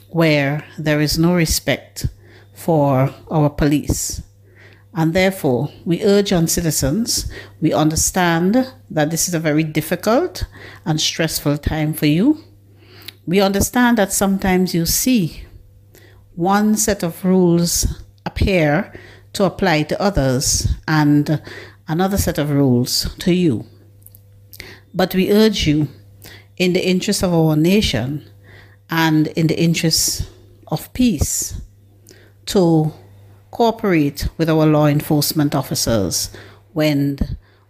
where 0.09 0.65
there 0.77 0.99
is 0.99 1.17
no 1.17 1.33
respect 1.33 2.07
for 2.53 3.13
our 3.31 3.49
police. 3.49 4.21
And 4.97 5.13
therefore, 5.13 5.69
we 5.83 6.03
urge 6.05 6.31
on 6.31 6.47
citizens, 6.47 7.29
we 7.59 7.73
understand 7.73 8.73
that 8.89 9.11
this 9.11 9.27
is 9.27 9.33
a 9.33 9.39
very 9.39 9.63
difficult 9.63 10.45
and 10.85 11.01
stressful 11.01 11.57
time 11.57 11.93
for 11.93 12.05
you. 12.05 12.41
We 13.27 13.41
understand 13.41 13.97
that 13.97 14.13
sometimes 14.13 14.73
you 14.73 14.85
see 14.85 15.43
one 16.35 16.77
set 16.77 17.03
of 17.03 17.25
rules 17.25 18.01
appear 18.25 18.93
to 19.33 19.43
apply 19.43 19.83
to 19.83 20.01
others 20.01 20.67
and 20.87 21.41
another 21.89 22.17
set 22.17 22.37
of 22.37 22.49
rules 22.49 23.13
to 23.19 23.33
you. 23.33 23.65
But 24.93 25.13
we 25.13 25.29
urge 25.29 25.67
you, 25.67 25.89
in 26.55 26.71
the 26.71 26.87
interest 26.87 27.21
of 27.21 27.33
our 27.33 27.57
nation 27.57 28.29
and 28.89 29.27
in 29.27 29.47
the 29.47 29.61
interest 29.61 30.29
of 30.67 30.93
peace, 30.93 31.59
to 32.45 32.93
cooperate 33.55 34.27
with 34.37 34.49
our 34.49 34.65
law 34.65 34.85
enforcement 34.85 35.55
officers 35.55 36.29
when, 36.73 37.17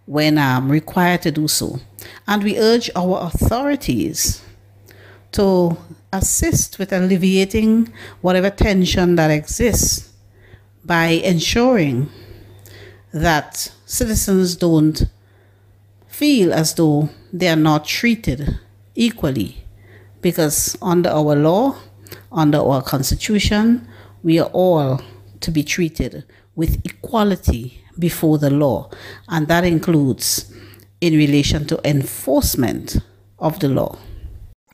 when 0.06 0.36
um, 0.36 0.68
required 0.68 1.22
to 1.22 1.30
do 1.30 1.46
so. 1.46 1.78
And 2.26 2.42
we 2.42 2.58
urge 2.58 2.90
our 2.96 3.20
authorities 3.22 4.42
to 5.30 5.76
assist 6.12 6.80
with 6.80 6.92
alleviating 6.92 7.92
whatever 8.20 8.50
tension 8.50 9.14
that 9.14 9.30
exists 9.30 10.12
by 10.84 11.06
ensuring 11.22 12.10
that 13.14 13.70
citizens 13.84 14.56
don't 14.56 15.04
feel 16.08 16.52
as 16.52 16.74
though 16.74 17.10
they 17.32 17.48
are 17.48 17.54
not 17.54 17.84
treated 17.84 18.58
equally 18.96 19.64
because 20.20 20.76
under 20.82 21.10
our 21.10 21.36
law, 21.36 21.76
under 22.32 22.58
our 22.58 22.82
constitution, 22.82 23.86
we 24.24 24.40
are 24.40 24.50
all 24.52 25.00
to 25.46 25.50
be 25.52 25.62
treated 25.62 26.24
with 26.56 26.84
equality 26.84 27.80
before 27.98 28.36
the 28.36 28.50
law, 28.50 28.90
and 29.28 29.46
that 29.46 29.64
includes 29.64 30.52
in 31.00 31.14
relation 31.14 31.64
to 31.66 31.80
enforcement 31.88 32.98
of 33.38 33.60
the 33.60 33.68
law. 33.68 33.96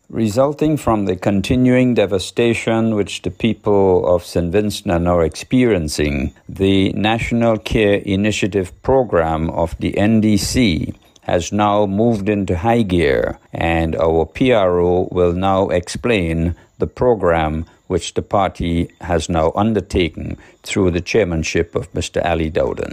Resulting 0.09 0.77
from 0.77 1.05
the 1.05 1.17
continuing 1.17 1.95
devastation 1.95 2.95
which 2.95 3.23
the 3.23 3.31
people 3.31 4.07
of 4.15 4.25
St. 4.25 4.51
Vincent 4.51 4.91
are 4.91 4.99
now 4.99 5.21
experiencing, 5.21 6.35
the 6.49 6.93
National 6.95 7.59
Care 7.59 7.99
Initiative 8.05 8.71
program 8.83 9.51
of 9.51 9.77
the 9.79 9.93
NDC 9.93 10.95
has 11.23 11.53
now 11.53 11.87
moved 11.87 12.29
into 12.29 12.57
high 12.57 12.83
gear, 12.83 13.39
and 13.53 13.95
our 13.97 14.25
PRO 14.25 15.09
will 15.13 15.33
now 15.33 15.69
explain 15.69 16.55
the 16.79 16.87
program 16.87 17.67
which 17.93 18.15
the 18.15 18.23
party 18.23 18.89
has 19.03 19.29
now 19.29 19.53
undertaken 19.55 20.39
through 20.63 20.91
the 20.91 21.05
chairmanship 21.11 21.75
of 21.75 21.93
Mr. 21.93 22.25
Ali 22.25 22.49
Dowden. 22.49 22.93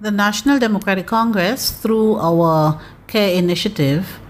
The 0.00 0.12
National 0.12 0.60
Democratic 0.60 1.06
Congress, 1.06 1.72
through 1.82 2.10
our 2.28 2.80
CARE 3.08 3.34
initiative, 3.34 4.20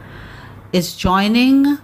is 0.73 0.97
joining 0.97 1.79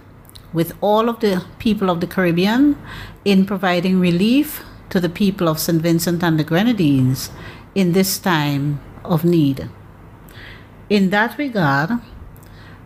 with 0.53 0.73
all 0.81 1.07
of 1.07 1.19
the 1.19 1.45
people 1.59 1.89
of 1.91 1.99
the 2.01 2.07
Caribbean 2.07 2.75
in 3.23 3.45
providing 3.45 3.99
relief 3.99 4.63
to 4.89 4.99
the 4.99 5.09
people 5.09 5.47
of 5.47 5.59
St. 5.59 5.81
Vincent 5.81 6.23
and 6.23 6.39
the 6.39 6.43
Grenadines 6.43 7.29
in 7.75 7.91
this 7.91 8.17
time 8.17 8.79
of 9.03 9.23
need. 9.23 9.69
In 10.89 11.09
that 11.11 11.37
regard, 11.37 11.89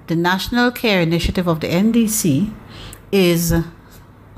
the 0.08 0.16
National 0.16 0.72
Care 0.72 1.02
Initiative 1.02 1.48
of 1.48 1.60
the 1.60 1.68
NDC 1.68 2.52
is 3.12 3.54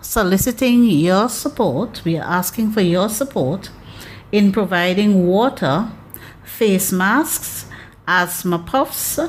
soliciting 0.02 0.84
your 0.84 1.30
support. 1.30 2.02
We 2.04 2.18
are 2.18 2.28
asking 2.28 2.72
for 2.72 2.82
your 2.82 3.10
support 3.10 3.70
in 4.32 4.52
providing 4.52 5.28
water, 5.28 5.92
face 6.44 6.92
masks, 6.92 7.66
asthma 8.08 8.60
puffs, 8.60 9.20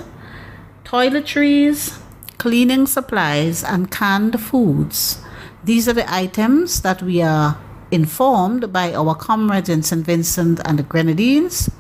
toiletries, 0.85 1.99
cleaning 2.39 2.87
supplies, 2.87 3.63
and 3.63 3.91
canned 3.91 4.41
foods. 4.41 5.23
These 5.65 5.89
are 5.89 5.93
the 5.93 6.13
items 6.13 6.83
that 6.83 7.03
we 7.03 7.23
are 7.23 7.59
informed 7.91 8.73
by 8.73 8.95
our 8.95 9.15
comrades 9.15 9.69
in 9.69 9.83
St. 9.83 10.05
Vincent 10.05 10.61
and 10.65 10.79
the 10.79 10.83
Grenadines 10.83 11.71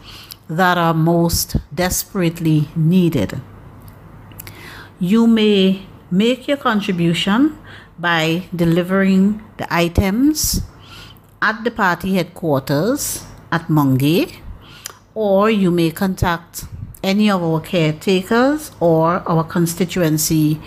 that 0.48 0.76
are 0.76 0.94
most 0.94 1.56
desperately 1.74 2.68
needed. 2.76 3.40
You 5.00 5.26
may 5.26 5.86
make 6.10 6.46
your 6.46 6.58
contribution 6.58 7.58
by 8.02 8.42
delivering 8.54 9.40
the 9.58 9.72
items 9.72 10.62
at 11.40 11.62
the 11.62 11.70
party 11.70 12.14
headquarters 12.14 13.24
at 13.52 13.68
Mungay, 13.68 14.38
or 15.14 15.48
you 15.48 15.70
may 15.70 15.92
contact 15.92 16.64
any 17.04 17.30
of 17.30 17.42
our 17.44 17.60
caretakers 17.60 18.72
or 18.80 19.22
our 19.28 19.44
constituency 19.44 20.60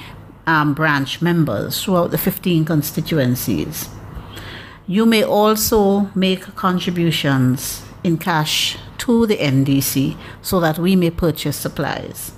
um, 0.47 0.73
branch 0.73 1.21
members 1.21 1.83
throughout 1.83 2.11
the 2.11 2.17
15 2.17 2.63
constituencies. 2.63 3.89
You 4.87 5.05
may 5.05 5.23
also 5.23 6.09
make 6.15 6.55
contributions 6.55 7.83
in 8.01 8.17
cash 8.17 8.77
to 8.99 9.27
the 9.27 9.35
NDC 9.35 10.17
so 10.41 10.61
that 10.61 10.79
we 10.79 10.95
may 10.95 11.09
purchase 11.09 11.57
supplies. 11.57 12.31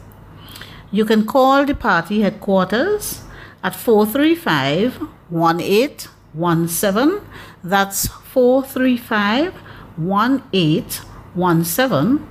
You 0.89 1.05
can 1.05 1.27
call 1.27 1.65
the 1.65 1.75
party 1.75 2.21
headquarters 2.21 3.26
at 3.63 3.75
435 3.75 4.97
1817. 5.29 7.21
That's 7.63 8.07
435 8.07 9.53
1817 9.97 12.27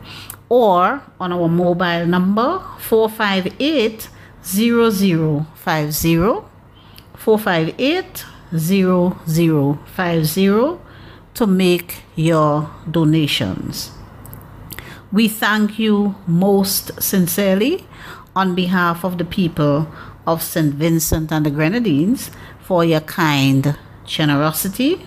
or 0.49 1.03
on 1.19 1.33
our 1.33 1.49
mobile 1.49 2.07
number 2.07 2.63
458 2.79 4.09
0050 4.43 6.45
458 7.15 8.25
0050 8.55 10.79
to 11.35 11.47
make 11.47 12.03
your 12.15 12.71
donations. 12.91 13.91
We 15.13 15.29
thank 15.29 15.79
you 15.79 16.15
most 16.27 17.03
sincerely 17.03 17.87
on 18.35 18.55
behalf 18.55 19.05
of 19.05 19.19
the 19.19 19.25
people 19.25 19.89
of 20.27 20.43
St. 20.43 20.75
Vincent 20.75 21.33
and 21.33 21.47
the 21.47 21.51
Grenadines 21.51 22.31
for 22.61 22.85
your 22.85 23.01
kind 23.01 23.77
generosity. 24.05 25.07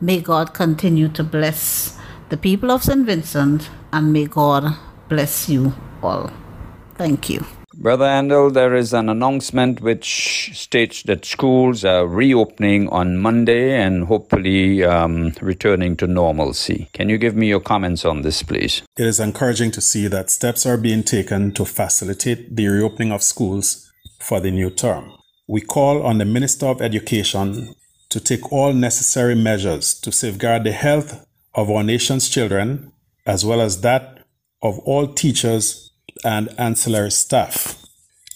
May 0.00 0.20
God 0.20 0.54
continue 0.54 1.08
to 1.08 1.24
bless 1.24 1.98
the 2.28 2.36
people 2.36 2.70
of 2.70 2.82
St. 2.82 3.06
Vincent 3.06 3.70
and 3.92 4.12
may 4.12 4.26
God 4.26 4.76
bless 5.08 5.48
you 5.48 5.72
all. 6.02 6.30
Thank 6.96 7.30
you. 7.30 7.44
Brother 7.76 8.04
Andall, 8.04 8.52
there 8.52 8.74
is 8.74 8.92
an 8.92 9.08
announcement 9.08 9.80
which 9.80 10.52
states 10.54 11.02
that 11.04 11.24
schools 11.24 11.84
are 11.84 12.06
reopening 12.06 12.88
on 12.90 13.18
Monday 13.18 13.80
and 13.80 14.04
hopefully 14.04 14.84
um, 14.84 15.32
returning 15.40 15.96
to 15.96 16.06
normalcy. 16.06 16.88
Can 16.92 17.08
you 17.08 17.18
give 17.18 17.34
me 17.34 17.48
your 17.48 17.60
comments 17.60 18.04
on 18.04 18.22
this, 18.22 18.44
please? 18.44 18.82
It 18.96 19.06
is 19.06 19.18
encouraging 19.18 19.72
to 19.72 19.80
see 19.80 20.06
that 20.06 20.30
steps 20.30 20.64
are 20.64 20.76
being 20.76 21.02
taken 21.02 21.52
to 21.54 21.64
facilitate 21.64 22.54
the 22.54 22.68
reopening 22.68 23.10
of 23.10 23.22
schools 23.22 23.83
for 24.24 24.40
the 24.40 24.50
new 24.50 24.70
term. 24.70 25.12
We 25.46 25.60
call 25.60 26.02
on 26.02 26.18
the 26.18 26.24
Minister 26.24 26.66
of 26.66 26.80
Education 26.80 27.74
to 28.08 28.20
take 28.20 28.50
all 28.52 28.72
necessary 28.72 29.34
measures 29.34 29.94
to 30.00 30.10
safeguard 30.10 30.64
the 30.64 30.72
health 30.72 31.26
of 31.54 31.70
our 31.70 31.82
nation's 31.82 32.28
children 32.28 32.92
as 33.26 33.44
well 33.44 33.60
as 33.60 33.80
that 33.82 34.20
of 34.62 34.78
all 34.80 35.06
teachers 35.06 35.92
and 36.24 36.48
ancillary 36.58 37.10
staff. 37.10 37.82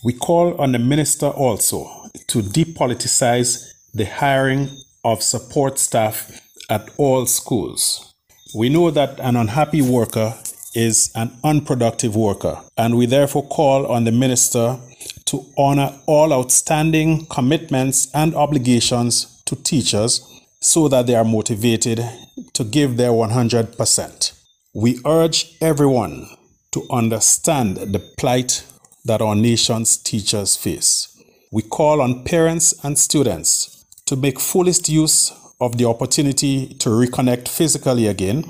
We 0.05 0.13
call 0.13 0.61
on 0.61 0.73
the 0.73 0.79
minister 0.79 1.27
also 1.27 1.89
to 2.29 2.43
depoliticize 2.43 3.73
the 3.95 4.05
hiring 4.05 4.69
of 5.05 5.23
support 5.23 5.79
staff 5.79 6.31
at 6.71 6.89
all 6.99 7.27
schools. 7.27 8.15
We 8.55 8.69
know 8.69 8.91
that 8.91 9.19
an 9.21 9.37
unhappy 9.37 9.83
worker 9.83 10.35
is 10.75 11.11
an 11.15 11.37
unproductive 11.43 12.15
worker, 12.15 12.61
and 12.77 12.97
we 12.97 13.07
therefore 13.07 13.47
call 13.49 13.87
on 13.87 14.05
the 14.05 14.13
minister 14.13 14.79
to 15.29 15.45
honor 15.59 15.93
all 16.07 16.33
outstanding 16.33 17.27
commitments 17.27 18.09
and 18.15 18.35
obligations 18.35 19.43
to 19.45 19.55
teachers 19.57 20.27
so 20.61 20.89
that 20.89 21.07
they 21.07 21.15
are 21.15 21.25
motivated 21.25 22.03
to 22.55 22.65
give 22.65 22.97
their 22.97 23.11
100%. 23.11 24.33
We 24.75 25.01
urge 25.05 25.57
everyone 25.61 26.29
to 26.73 26.87
understand 26.91 27.77
the 27.77 27.99
plight 28.19 28.65
that 29.05 29.21
our 29.21 29.35
nation's 29.35 29.99
teachers 29.99 30.57
face. 30.57 31.15
We 31.53 31.63
call 31.63 32.01
on 32.01 32.25
parents 32.25 32.75
and 32.83 32.99
students 32.99 33.85
to 34.07 34.17
make 34.17 34.41
fullest 34.41 34.89
use 34.89 35.31
of 35.61 35.77
the 35.77 35.85
opportunity 35.85 36.75
to 36.75 36.89
reconnect 36.89 37.49
physically 37.49 38.07
again, 38.07 38.45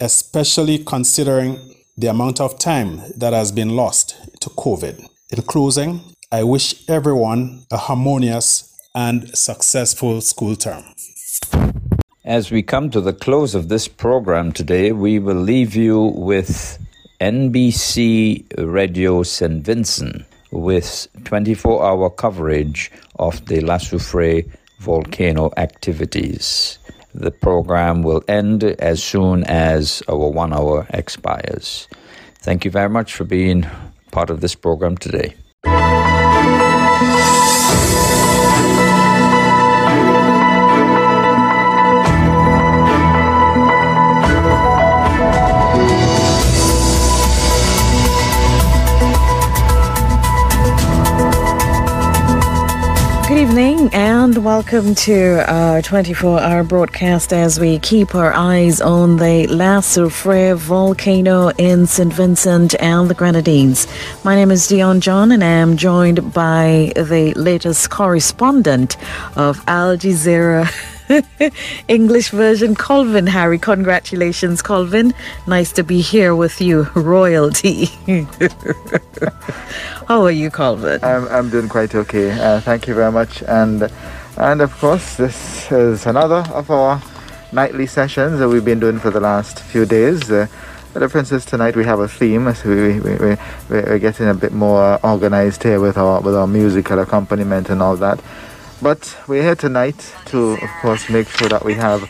especially 0.00 0.78
considering 0.78 1.58
the 1.98 2.06
amount 2.06 2.40
of 2.40 2.58
time 2.58 3.02
that 3.16 3.34
has 3.34 3.52
been 3.52 3.76
lost 3.76 4.16
to 4.40 4.48
COVID. 4.50 5.06
In 5.34 5.42
closing, 5.42 6.00
I 6.30 6.44
wish 6.44 6.88
everyone 6.88 7.66
a 7.72 7.76
harmonious 7.76 8.72
and 8.94 9.36
successful 9.36 10.20
school 10.20 10.54
term. 10.54 10.84
As 12.24 12.52
we 12.52 12.62
come 12.62 12.88
to 12.90 13.00
the 13.00 13.12
close 13.12 13.56
of 13.56 13.68
this 13.68 13.88
program 13.88 14.52
today, 14.52 14.92
we 14.92 15.18
will 15.18 15.42
leave 15.42 15.74
you 15.74 16.00
with 16.14 16.78
NBC 17.20 18.46
Radio 18.58 19.24
St. 19.24 19.64
Vincent 19.64 20.24
with 20.52 21.08
24 21.24 21.84
hour 21.84 22.10
coverage 22.10 22.92
of 23.18 23.44
the 23.46 23.60
La 23.60 23.78
Soufrière 23.78 24.48
volcano 24.78 25.50
activities. 25.56 26.78
The 27.12 27.32
program 27.32 28.04
will 28.04 28.22
end 28.28 28.62
as 28.62 29.02
soon 29.02 29.42
as 29.44 30.00
our 30.08 30.28
one 30.28 30.52
hour 30.52 30.86
expires. 30.90 31.88
Thank 32.38 32.64
you 32.64 32.70
very 32.70 32.88
much 32.88 33.14
for 33.14 33.24
being 33.24 33.66
part 34.14 34.30
of 34.30 34.40
this 34.40 34.54
program 34.54 34.96
today. 34.96 35.34
Evening 53.56 53.88
and 53.92 54.44
welcome 54.44 54.96
to 54.96 55.44
our 55.48 55.80
24 55.80 56.40
hour 56.40 56.64
broadcast 56.64 57.32
as 57.32 57.60
we 57.60 57.78
keep 57.78 58.12
our 58.16 58.32
eyes 58.32 58.80
on 58.80 59.16
the 59.16 59.46
La 59.46 59.78
Soufrière 59.78 60.56
volcano 60.56 61.50
in 61.50 61.86
St. 61.86 62.12
Vincent 62.12 62.74
and 62.80 63.08
the 63.08 63.14
Grenadines. 63.14 63.86
My 64.24 64.34
name 64.34 64.50
is 64.50 64.66
Dion 64.66 65.00
John 65.00 65.30
and 65.30 65.44
I 65.44 65.46
am 65.46 65.76
joined 65.76 66.34
by 66.34 66.92
the 66.96 67.32
latest 67.36 67.90
correspondent 67.90 68.96
of 69.36 69.62
Al 69.68 69.96
Jazeera. 69.96 70.68
English 71.88 72.30
version, 72.30 72.74
Colvin 72.74 73.26
Harry. 73.26 73.58
Congratulations, 73.58 74.62
Colvin. 74.62 75.12
Nice 75.46 75.72
to 75.72 75.82
be 75.82 76.00
here 76.00 76.34
with 76.34 76.60
you, 76.60 76.84
royalty. 76.94 77.86
How 80.08 80.22
are 80.22 80.30
you, 80.30 80.50
Colvin? 80.50 81.02
I'm, 81.02 81.28
I'm 81.28 81.50
doing 81.50 81.68
quite 81.68 81.94
okay. 81.94 82.30
Uh, 82.32 82.60
thank 82.60 82.86
you 82.86 82.94
very 82.94 83.12
much. 83.12 83.42
And 83.42 83.90
and 84.36 84.60
of 84.60 84.76
course, 84.78 85.16
this 85.16 85.70
is 85.70 86.06
another 86.06 86.44
of 86.52 86.70
our 86.70 87.00
nightly 87.52 87.86
sessions 87.86 88.40
that 88.40 88.48
we've 88.48 88.64
been 88.64 88.80
doing 88.80 88.98
for 88.98 89.10
the 89.10 89.20
last 89.20 89.60
few 89.60 89.86
days. 89.86 90.30
Uh, 90.30 90.46
the 90.92 91.00
difference 91.00 91.32
is 91.32 91.44
tonight 91.44 91.76
we 91.76 91.84
have 91.84 91.98
a 92.00 92.08
theme, 92.08 92.52
so 92.54 92.68
we, 92.68 93.00
we, 93.00 93.16
we, 93.16 93.36
we're 93.68 93.98
getting 93.98 94.28
a 94.28 94.34
bit 94.34 94.52
more 94.52 94.98
organized 95.04 95.62
here 95.62 95.80
with 95.80 95.96
our 95.96 96.20
with 96.20 96.34
our 96.34 96.46
musical 96.46 96.98
accompaniment 96.98 97.68
and 97.68 97.82
all 97.82 97.96
that. 97.96 98.20
But 98.84 99.16
we're 99.26 99.42
here 99.42 99.56
tonight 99.56 100.14
to, 100.26 100.58
of 100.60 100.70
course, 100.82 101.08
make 101.08 101.26
sure 101.30 101.48
that 101.48 101.64
we 101.64 101.72
have 101.72 102.02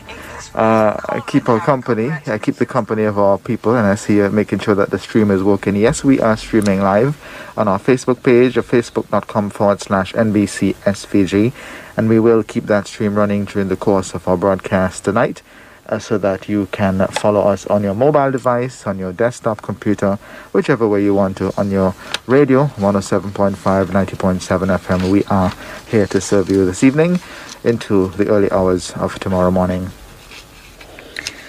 uh, 0.53 1.21
keep 1.21 1.47
our 1.47 1.61
company, 1.61 2.09
uh, 2.09 2.37
keep 2.37 2.55
the 2.55 2.65
company 2.65 3.05
of 3.05 3.17
our 3.17 3.37
people, 3.37 3.77
and 3.77 3.87
I 3.87 3.95
see 3.95 4.17
you 4.17 4.29
making 4.29 4.59
sure 4.59 4.75
that 4.75 4.89
the 4.89 4.99
stream 4.99 5.31
is 5.31 5.41
working. 5.41 5.77
Yes, 5.77 6.03
we 6.03 6.19
are 6.19 6.35
streaming 6.35 6.81
live 6.81 7.15
on 7.55 7.69
our 7.69 7.79
Facebook 7.79 8.21
page, 8.23 8.55
facebook.com 8.55 9.51
forward 9.51 9.79
slash 9.79 10.11
NBCSVG, 10.11 11.53
and 11.95 12.09
we 12.09 12.19
will 12.19 12.43
keep 12.43 12.65
that 12.65 12.87
stream 12.87 13.15
running 13.15 13.45
during 13.45 13.69
the 13.69 13.77
course 13.77 14.13
of 14.13 14.27
our 14.27 14.35
broadcast 14.35 15.05
tonight 15.05 15.41
uh, 15.87 15.99
so 15.99 16.17
that 16.17 16.49
you 16.49 16.67
can 16.71 17.05
follow 17.07 17.41
us 17.41 17.65
on 17.67 17.83
your 17.83 17.93
mobile 17.93 18.31
device, 18.31 18.87
on 18.87 18.97
your 18.97 19.13
desktop 19.13 19.61
computer, 19.61 20.17
whichever 20.51 20.87
way 20.87 21.03
you 21.03 21.13
want 21.13 21.37
to, 21.37 21.53
on 21.57 21.71
your 21.71 21.93
radio, 22.27 22.65
107.5, 22.77 23.55
90.7 23.85 24.77
FM. 24.77 25.11
We 25.11 25.23
are 25.25 25.53
here 25.87 26.07
to 26.07 26.21
serve 26.21 26.49
you 26.49 26.65
this 26.65 26.83
evening 26.83 27.19
into 27.63 28.09
the 28.09 28.27
early 28.29 28.51
hours 28.51 28.91
of 28.93 29.19
tomorrow 29.19 29.51
morning. 29.51 29.89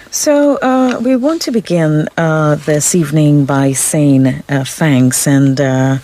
So, 0.09 0.57
uh, 0.57 0.99
we 1.03 1.15
want 1.15 1.41
to 1.43 1.51
begin 1.51 2.07
uh, 2.17 2.55
this 2.55 2.95
evening 2.95 3.45
by 3.45 3.73
saying 3.73 4.27
uh, 4.49 4.63
thanks 4.65 5.27
and 5.27 5.59
uh, 5.59 5.97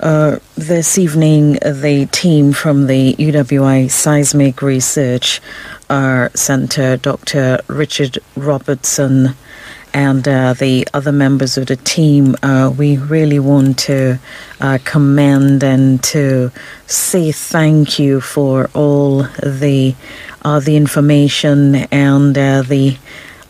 uh, 0.00 0.38
this 0.56 0.96
evening, 0.96 1.54
the 1.62 2.08
team 2.10 2.52
from 2.52 2.86
the 2.86 3.14
UWI 3.16 3.90
Seismic 3.90 4.62
Research 4.62 5.42
our 5.90 6.30
Center, 6.34 6.96
Dr. 6.96 7.60
Richard 7.66 8.18
Robertson, 8.36 9.34
and 9.92 10.26
uh, 10.26 10.54
the 10.54 10.86
other 10.94 11.12
members 11.12 11.58
of 11.58 11.66
the 11.66 11.76
team, 11.76 12.36
uh, 12.42 12.72
we 12.76 12.96
really 12.96 13.40
want 13.40 13.78
to 13.80 14.18
uh, 14.60 14.78
commend 14.84 15.64
and 15.64 16.02
to 16.04 16.52
say 16.86 17.32
thank 17.32 17.98
you 17.98 18.20
for 18.20 18.70
all 18.72 19.24
the 19.42 19.94
uh, 20.42 20.60
the 20.60 20.76
information 20.76 21.74
and 21.90 22.38
uh, 22.38 22.62
the 22.62 22.96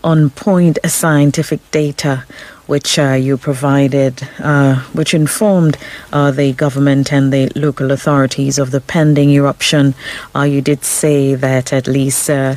on 0.03 0.31
point 0.31 0.79
scientific 0.87 1.61
data 1.71 2.25
which 2.71 3.01
uh, 3.01 3.15
you 3.27 3.37
provided, 3.37 4.23
uh, 4.39 4.77
which 4.93 5.13
informed 5.13 5.77
uh, 6.13 6.31
the 6.31 6.53
government 6.53 7.13
and 7.13 7.33
the 7.33 7.51
local 7.57 7.91
authorities 7.91 8.61
of 8.61 8.71
the 8.71 8.81
pending 8.81 9.31
eruption. 9.31 9.93
Uh, 10.37 10.43
you 10.43 10.63
did 10.63 10.85
say 10.85 11.35
that 11.35 11.73
at 11.73 11.89
least 11.89 12.31
uh, 12.31 12.55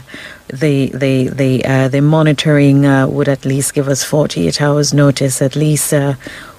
the 0.50 0.90
the 0.90 1.30
the 1.30 1.66
uh, 1.66 1.88
the 1.88 2.00
monitoring 2.00 2.84
would 3.12 3.28
at 3.28 3.44
least 3.44 3.74
give 3.74 3.88
us 3.88 4.04
48 4.04 4.62
hours 4.62 4.94
notice. 4.94 5.42
At 5.42 5.56
least 5.56 5.92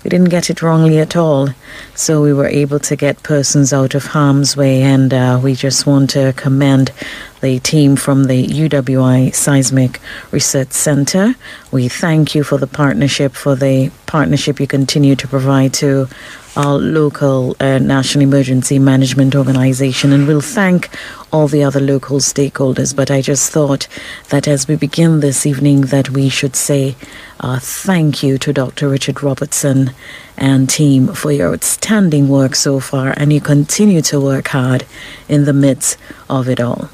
we 0.05 0.11
didn't 0.11 0.29
get 0.29 0.51
it 0.51 0.61
wrongly 0.61 0.99
at 0.99 1.17
all, 1.17 1.49
so 1.95 2.23
we 2.23 2.35
were 2.35 2.47
able 2.47 2.79
to 2.79 2.95
get 2.95 3.23
persons 3.23 3.73
out 3.73 3.95
of 3.95 4.05
harm's 4.05 4.55
way, 4.55 4.83
and 4.83 5.15
uh, 5.15 5.41
we 5.43 5.55
just 5.55 5.87
want 5.87 6.11
to 6.11 6.35
commend 6.37 6.93
the 7.41 7.59
team 7.61 7.97
from 7.97 8.25
the 8.25 8.47
UWI 8.47 9.35
Seismic 9.35 10.01
Research 10.31 10.73
Center. 10.73 11.35
We 11.73 11.89
thank 11.89 12.35
you 12.35 12.45
for 12.45 12.59
the 12.59 12.67
partnership, 12.67 13.33
for 13.33 13.57
the 13.57 13.91
partnership 14.05 14.61
you 14.61 14.67
continue 14.67 15.17
to 15.17 15.27
provide 15.27 15.73
to 15.75 16.09
our 16.57 16.79
local 16.79 17.57
uh, 17.61 17.79
National 17.79 18.23
Emergency 18.23 18.79
Management 18.79 19.35
Organization, 19.35 20.13
and 20.13 20.27
we'll 20.27 20.41
thank 20.41 20.89
all 21.33 21.49
the 21.49 21.65
other 21.65 21.81
local 21.81 22.19
stakeholders. 22.19 22.95
But 22.95 23.11
I 23.11 23.21
just 23.21 23.51
thought 23.51 23.89
that 24.29 24.47
as 24.47 24.69
we 24.69 24.77
begin 24.77 25.21
this 25.21 25.47
evening, 25.47 25.83
that 25.83 26.11
we 26.11 26.29
should 26.29 26.55
say 26.55 26.97
uh, 27.41 27.59
thank 27.59 28.23
you 28.23 28.39
to 28.39 28.53
Dr. 28.53 28.89
Richard 28.89 29.23
Robertson 29.23 29.93
and 30.37 30.71
team 30.71 31.09
for 31.09 31.33
your 31.33 31.53
outstanding 31.53 32.29
work 32.29 32.55
so 32.55 32.81
far, 32.81 33.15
and 33.17 33.33
you 33.33 33.41
continue 33.41 34.03
to 34.03 34.21
work 34.21 34.49
hard 34.49 34.87
in 35.29 35.45
the 35.45 35.53
midst 35.53 35.99
of 36.31 36.49
it 36.49 36.61
all. 36.61 36.89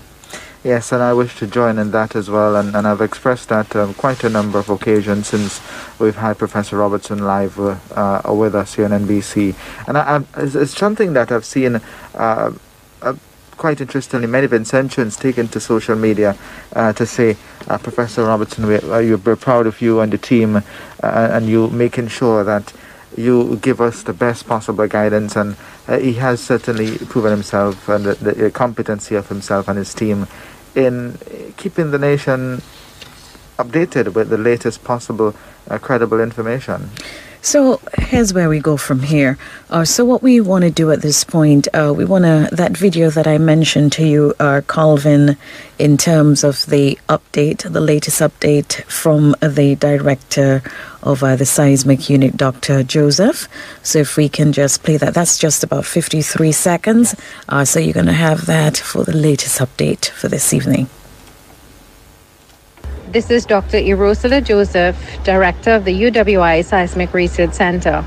Yes, 0.63 0.93
and 0.93 1.03
I 1.03 1.15
wish 1.15 1.39
to 1.39 1.47
join 1.47 1.79
in 1.79 1.91
that 1.93 2.15
as 2.15 2.29
well, 2.29 2.55
and, 2.55 2.77
and 2.77 2.87
I've 2.87 3.01
expressed 3.01 3.49
that 3.49 3.75
um, 3.75 3.95
quite 3.95 4.23
a 4.25 4.29
number 4.29 4.59
of 4.59 4.69
occasions 4.69 5.29
since 5.29 5.59
we've 5.99 6.17
had 6.17 6.37
Professor 6.37 6.77
Robertson 6.77 7.25
live 7.25 7.59
uh, 7.59 7.79
uh, 7.97 8.35
with 8.35 8.55
us 8.55 8.75
here 8.75 8.85
on 8.85 8.91
NBC. 8.91 9.55
And 9.89 9.97
I, 9.97 10.23
it's, 10.37 10.55
it's, 10.55 10.77
something 10.77 11.15
that 11.15 11.33
I've 11.33 11.47
seen 11.47 11.81
uh, 12.15 12.53
uh 13.01 13.15
quite 13.57 13.81
interestingly, 13.81 14.27
many 14.27 14.49
Vincentians 14.49 15.19
taken 15.19 15.49
to 15.49 15.61
social 15.61 15.97
media 15.97 16.37
uh, 16.75 16.93
to 16.93 17.07
say, 17.07 17.37
uh, 17.69 17.79
Professor 17.79 18.25
Robertson, 18.25 18.67
we, 18.67 18.79
we're 19.15 19.37
proud 19.37 19.67
of 19.67 19.81
you 19.81 20.01
and 20.01 20.13
the 20.13 20.19
team, 20.19 20.63
and 21.03 21.47
you 21.47 21.69
making 21.69 22.09
sure 22.09 22.43
that 22.45 22.73
you 23.17 23.57
give 23.57 23.81
us 23.81 24.03
the 24.03 24.13
best 24.13 24.47
possible 24.47 24.87
guidance 24.87 25.37
and 25.37 25.57
uh, 25.89 25.99
he 25.99 26.15
has 26.15 26.41
certainly 26.41 26.97
proven 26.99 27.31
himself 27.31 27.89
and 27.89 28.05
the, 28.05 28.15
the, 28.15 28.51
competency 28.51 29.15
of 29.17 29.29
himself 29.29 29.69
and 29.69 29.79
his 29.79 29.93
team 29.93 30.27
in 30.75 31.19
keeping 31.57 31.91
the 31.91 31.99
nation 31.99 32.63
updated 33.59 34.15
with 34.15 34.31
the 34.31 34.39
latest 34.39 34.83
possible 34.85 35.35
uh, 35.69 35.79
credible 35.79 36.21
information. 36.21 36.91
So 37.43 37.81
here's 37.97 38.35
where 38.35 38.51
we 38.51 38.61
go 38.61 38.77
from 38.77 39.01
here. 39.01 39.39
Uh, 39.71 39.85
so 39.85 40.05
what 40.05 40.23
we 40.23 40.41
want 40.41 40.65
to 40.65 40.71
do 40.71 40.91
at 40.91 41.01
this 41.01 41.25
point, 41.25 41.69
uh, 41.73 41.93
we 41.97 42.05
want 42.05 42.25
to 42.25 42.55
that 42.55 42.77
video 42.77 43.09
that 43.11 43.27
I 43.27 43.39
mentioned 43.39 43.93
to 43.93 44.07
you, 44.07 44.35
uh, 44.39 44.61
Colvin, 44.67 45.39
in 45.79 45.97
terms 45.97 46.45
of 46.45 46.67
the 46.67 46.99
update, 47.09 47.71
the 47.71 47.81
latest 47.81 48.21
update 48.21 48.83
from 48.85 49.35
the 49.41 49.75
director 49.77 50.63
of 51.03 51.23
uh, 51.23 51.37
the 51.37 51.47
seismic 51.47 52.11
unit, 52.11 52.37
Dr. 52.37 52.83
Joseph. 52.83 53.49
So 53.83 54.01
if 54.01 54.17
we 54.17 54.29
can 54.29 54.53
just 54.53 54.83
play 54.83 54.97
that, 54.97 55.15
that's 55.15 55.39
just 55.39 55.65
about 55.65 55.87
53 55.87 56.53
seconds. 56.53 57.15
Uh, 57.49 57.65
so 57.65 57.81
you're 57.81 57.95
going 57.95 58.07
to 58.07 58.13
have 58.13 58.47
that 58.47 58.77
for 58.77 59.05
the 59.05 59.17
latest 59.17 59.59
update 59.59 60.11
for 60.11 60.29
this 60.29 60.53
evening. 60.53 60.89
This 63.09 63.31
is 63.31 63.45
Dr. 63.45 63.79
Erouscilla 63.79 64.41
Joseph, 64.41 64.97
Director 65.25 65.73
of 65.73 65.85
the 65.85 66.03
UWI 66.03 66.65
Seismic 66.65 67.13
Research 67.13 67.55
Center. 67.55 68.05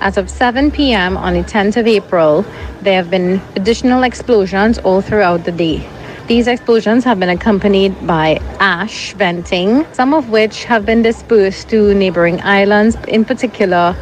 As 0.00 0.16
of 0.16 0.30
7 0.30 0.70
p.m. 0.70 1.18
on 1.18 1.34
the 1.34 1.42
10th 1.42 1.76
of 1.76 1.86
April, 1.86 2.46
there 2.80 2.94
have 2.94 3.10
been 3.10 3.42
additional 3.54 4.02
explosions 4.02 4.78
all 4.78 5.02
throughout 5.02 5.44
the 5.44 5.52
day. 5.52 5.86
These 6.30 6.46
explosions 6.46 7.02
have 7.06 7.18
been 7.18 7.28
accompanied 7.28 8.06
by 8.06 8.40
ash 8.60 9.14
venting, 9.14 9.84
some 9.92 10.14
of 10.14 10.30
which 10.30 10.62
have 10.62 10.86
been 10.86 11.02
dispersed 11.02 11.68
to 11.70 11.92
neighboring 11.92 12.40
islands, 12.42 12.96
in 13.08 13.24
particular 13.24 13.96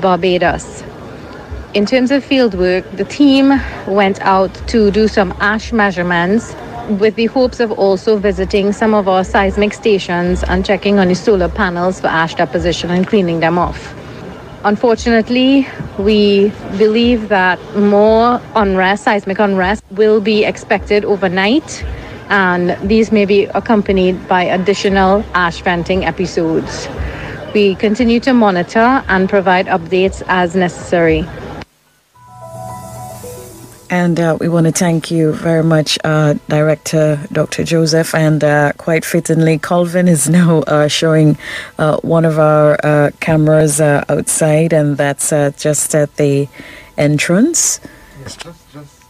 Barbados. 0.00 0.84
In 1.74 1.84
terms 1.84 2.12
of 2.12 2.24
fieldwork, 2.24 2.88
the 2.96 3.02
team 3.02 3.60
went 3.88 4.20
out 4.20 4.54
to 4.68 4.92
do 4.92 5.08
some 5.08 5.34
ash 5.40 5.72
measurements 5.72 6.54
with 7.00 7.16
the 7.16 7.26
hopes 7.26 7.58
of 7.58 7.72
also 7.72 8.16
visiting 8.16 8.70
some 8.72 8.94
of 8.94 9.08
our 9.08 9.24
seismic 9.24 9.72
stations 9.72 10.44
and 10.44 10.64
checking 10.64 11.00
on 11.00 11.08
the 11.08 11.16
solar 11.16 11.48
panels 11.48 11.98
for 11.98 12.06
ash 12.06 12.36
deposition 12.36 12.90
and 12.92 13.08
cleaning 13.08 13.40
them 13.40 13.58
off. 13.58 13.92
Unfortunately, 14.64 15.66
we 15.98 16.50
believe 16.78 17.28
that 17.30 17.58
more 17.74 18.40
unrest, 18.54 19.02
seismic 19.02 19.40
unrest, 19.40 19.82
will 19.90 20.20
be 20.20 20.44
expected 20.44 21.04
overnight, 21.04 21.84
and 22.28 22.76
these 22.88 23.10
may 23.10 23.24
be 23.24 23.46
accompanied 23.46 24.28
by 24.28 24.44
additional 24.44 25.24
ash 25.34 25.60
venting 25.62 26.04
episodes. 26.04 26.88
We 27.52 27.74
continue 27.74 28.20
to 28.20 28.32
monitor 28.32 29.02
and 29.08 29.28
provide 29.28 29.66
updates 29.66 30.22
as 30.28 30.54
necessary. 30.54 31.26
And 33.92 34.18
uh, 34.18 34.38
we 34.40 34.48
want 34.48 34.64
to 34.64 34.72
thank 34.72 35.10
you 35.10 35.34
very 35.34 35.62
much, 35.62 35.98
uh, 36.02 36.36
Director 36.48 37.20
Dr. 37.30 37.62
Joseph. 37.62 38.14
And 38.14 38.42
uh, 38.42 38.72
quite 38.78 39.04
fittingly, 39.04 39.58
Colvin 39.58 40.08
is 40.08 40.30
now 40.30 40.60
uh, 40.60 40.88
showing 40.88 41.36
uh, 41.78 41.98
one 41.98 42.24
of 42.24 42.38
our 42.38 42.78
uh, 42.82 43.10
cameras 43.20 43.82
outside, 43.82 44.72
and 44.72 44.96
that's 44.96 45.28
just 45.60 45.94
at 45.94 46.16
the 46.16 46.48
entrance. 46.96 47.80
Yes, 48.22 48.38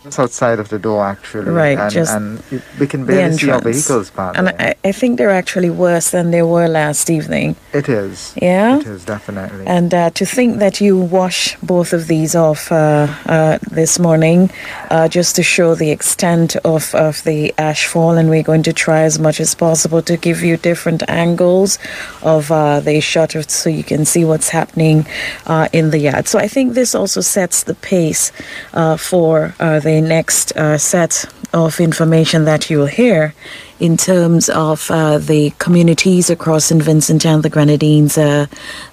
just, 0.02 0.18
outside 0.18 0.58
of 0.58 0.68
the 0.68 0.78
door, 0.78 1.04
actually. 1.04 1.50
Right, 1.50 1.78
And, 1.78 1.92
just 1.92 2.14
and 2.14 2.42
we 2.78 2.86
can 2.86 3.06
barely 3.06 3.36
see 3.36 3.50
our 3.50 3.60
vehicles 3.60 4.10
parked. 4.10 4.38
And 4.38 4.48
I, 4.48 4.74
I 4.84 4.92
think 4.92 5.18
they're 5.18 5.30
actually 5.30 5.70
worse 5.70 6.10
than 6.10 6.30
they 6.30 6.42
were 6.42 6.68
last 6.68 7.10
evening. 7.10 7.56
It 7.72 7.88
is. 7.88 8.34
Yeah? 8.40 8.78
It 8.78 8.86
is, 8.86 9.04
definitely. 9.04 9.66
And 9.66 9.94
uh, 9.94 10.10
to 10.10 10.26
think 10.26 10.58
that 10.58 10.80
you 10.80 10.98
wash 10.98 11.56
both 11.58 11.92
of 11.92 12.06
these 12.06 12.34
off 12.34 12.70
uh, 12.72 13.06
uh, 13.26 13.58
this 13.70 13.98
morning, 13.98 14.50
uh, 14.90 15.08
just 15.08 15.36
to 15.36 15.42
show 15.42 15.74
the 15.74 15.90
extent 15.90 16.56
of, 16.56 16.94
of 16.94 17.22
the 17.24 17.54
ash 17.58 17.86
fall, 17.86 18.12
and 18.12 18.28
we're 18.28 18.42
going 18.42 18.62
to 18.64 18.72
try 18.72 19.02
as 19.02 19.18
much 19.18 19.40
as 19.40 19.54
possible 19.54 20.02
to 20.02 20.16
give 20.16 20.42
you 20.42 20.56
different 20.56 21.02
angles 21.08 21.78
of 22.22 22.50
uh, 22.50 22.80
the 22.80 23.00
shot 23.00 23.34
of, 23.34 23.50
so 23.50 23.70
you 23.70 23.84
can 23.84 24.04
see 24.04 24.24
what's 24.24 24.48
happening 24.48 25.06
uh, 25.46 25.68
in 25.72 25.90
the 25.90 25.98
yard. 25.98 26.26
So 26.28 26.38
I 26.38 26.48
think 26.48 26.74
this 26.74 26.94
also 26.94 27.20
sets 27.20 27.62
the 27.64 27.74
pace 27.74 28.32
uh, 28.72 28.96
for 28.96 29.54
uh, 29.60 29.80
the 29.92 30.00
next 30.00 30.56
uh, 30.56 30.78
set 30.78 31.26
of 31.52 31.78
information 31.78 32.46
that 32.46 32.70
you'll 32.70 32.86
hear 32.86 33.34
in 33.78 33.98
terms 33.98 34.48
of 34.48 34.90
uh, 34.90 35.18
the 35.18 35.50
communities 35.58 36.30
across 36.30 36.66
St. 36.66 36.82
Vincent 36.82 37.26
and 37.26 37.42
the 37.42 37.50
Grenadines. 37.50 38.16
Uh, 38.16 38.46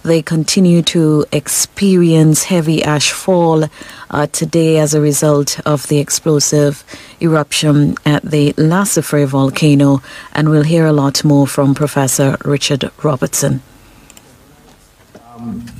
they 0.04 0.22
continue 0.22 0.82
to 0.82 1.26
experience 1.32 2.44
heavy 2.44 2.84
ash 2.84 3.12
fall 3.12 3.66
uh, 4.10 4.28
today 4.28 4.78
as 4.78 4.94
a 4.94 5.00
result 5.00 5.60
of 5.66 5.88
the 5.88 6.00
explosive 6.00 6.84
eruption 7.22 7.96
at 8.06 8.24
the 8.24 8.54
La 8.58 8.84
Soufrière 8.84 9.28
volcano. 9.28 10.02
And 10.34 10.50
we'll 10.50 10.64
hear 10.64 10.86
a 10.86 10.94
lot 10.94 11.24
more 11.24 11.48
from 11.48 11.76
Professor 11.76 12.36
Richard 12.44 12.92
Robertson. 13.04 13.62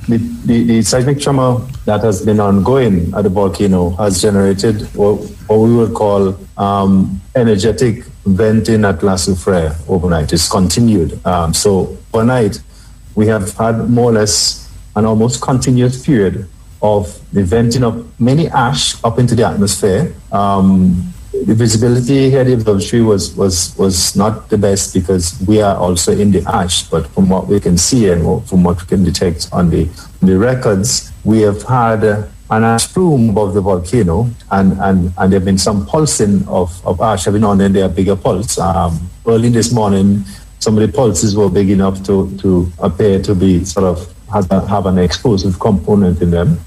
The, 0.08 0.18
the, 0.46 0.64
the 0.64 0.82
seismic 0.82 1.20
tremor 1.20 1.58
that 1.84 2.00
has 2.02 2.24
been 2.24 2.40
ongoing 2.40 3.12
at 3.14 3.24
the 3.24 3.28
volcano 3.28 3.90
has 3.90 4.22
generated 4.22 4.82
what, 4.94 5.16
what 5.46 5.58
we 5.58 5.74
would 5.74 5.94
call 5.94 6.36
um, 6.56 7.20
energetic 7.36 8.04
venting 8.24 8.84
at 8.84 9.02
La 9.02 9.14
Soufrière 9.14 9.76
overnight. 9.88 10.32
It's 10.32 10.48
continued. 10.48 11.24
Um, 11.26 11.52
so 11.52 11.96
overnight, 12.12 12.62
we 13.14 13.26
have 13.26 13.52
had 13.56 13.90
more 13.90 14.10
or 14.10 14.14
less 14.14 14.70
an 14.96 15.04
almost 15.04 15.42
continuous 15.42 16.04
period 16.04 16.48
of 16.82 17.20
the 17.32 17.44
venting 17.44 17.84
of 17.84 18.20
many 18.20 18.48
ash 18.48 19.02
up 19.04 19.18
into 19.18 19.34
the 19.34 19.46
atmosphere. 19.46 20.14
Um, 20.32 21.12
the 21.32 21.54
visibility 21.54 22.28
here 22.30 22.42
the 22.42 22.54
observatory 22.54 23.02
was, 23.02 23.34
was, 23.36 23.76
was 23.78 24.16
not 24.16 24.48
the 24.48 24.58
best 24.58 24.92
because 24.94 25.40
we 25.46 25.62
are 25.62 25.76
also 25.76 26.12
in 26.12 26.32
the 26.32 26.42
ash, 26.48 26.82
but 26.84 27.06
from 27.08 27.28
what 27.28 27.46
we 27.46 27.60
can 27.60 27.78
see 27.78 28.08
and 28.08 28.22
from 28.48 28.64
what 28.64 28.80
we 28.80 28.86
can 28.86 29.04
detect 29.04 29.48
on 29.52 29.70
the, 29.70 29.88
the 30.20 30.36
records, 30.36 31.12
we 31.24 31.40
have 31.40 31.62
had 31.62 32.02
an 32.02 32.64
ash 32.64 32.92
plume 32.92 33.30
above 33.30 33.54
the 33.54 33.60
volcano 33.60 34.28
and, 34.50 34.72
and, 34.80 35.12
and 35.18 35.32
there 35.32 35.38
have 35.38 35.44
been 35.44 35.58
some 35.58 35.86
pulsing 35.86 36.46
of, 36.48 36.84
of 36.84 37.00
ash. 37.00 37.28
Every 37.28 37.38
now 37.38 37.52
and 37.52 37.60
then 37.60 37.72
there 37.72 37.84
are 37.84 37.88
bigger 37.88 38.16
pulses. 38.16 38.58
Um, 38.58 39.08
early 39.24 39.50
this 39.50 39.72
morning, 39.72 40.24
some 40.58 40.76
of 40.76 40.84
the 40.84 40.92
pulses 40.92 41.36
were 41.36 41.48
big 41.48 41.70
enough 41.70 42.02
to, 42.06 42.36
to 42.38 42.70
appear 42.80 43.22
to 43.22 43.36
be 43.36 43.64
sort 43.64 43.84
of 43.84 44.12
have, 44.32 44.50
a, 44.50 44.66
have 44.66 44.86
an 44.86 44.98
explosive 44.98 45.60
component 45.60 46.20
in 46.22 46.32
them. 46.32 46.58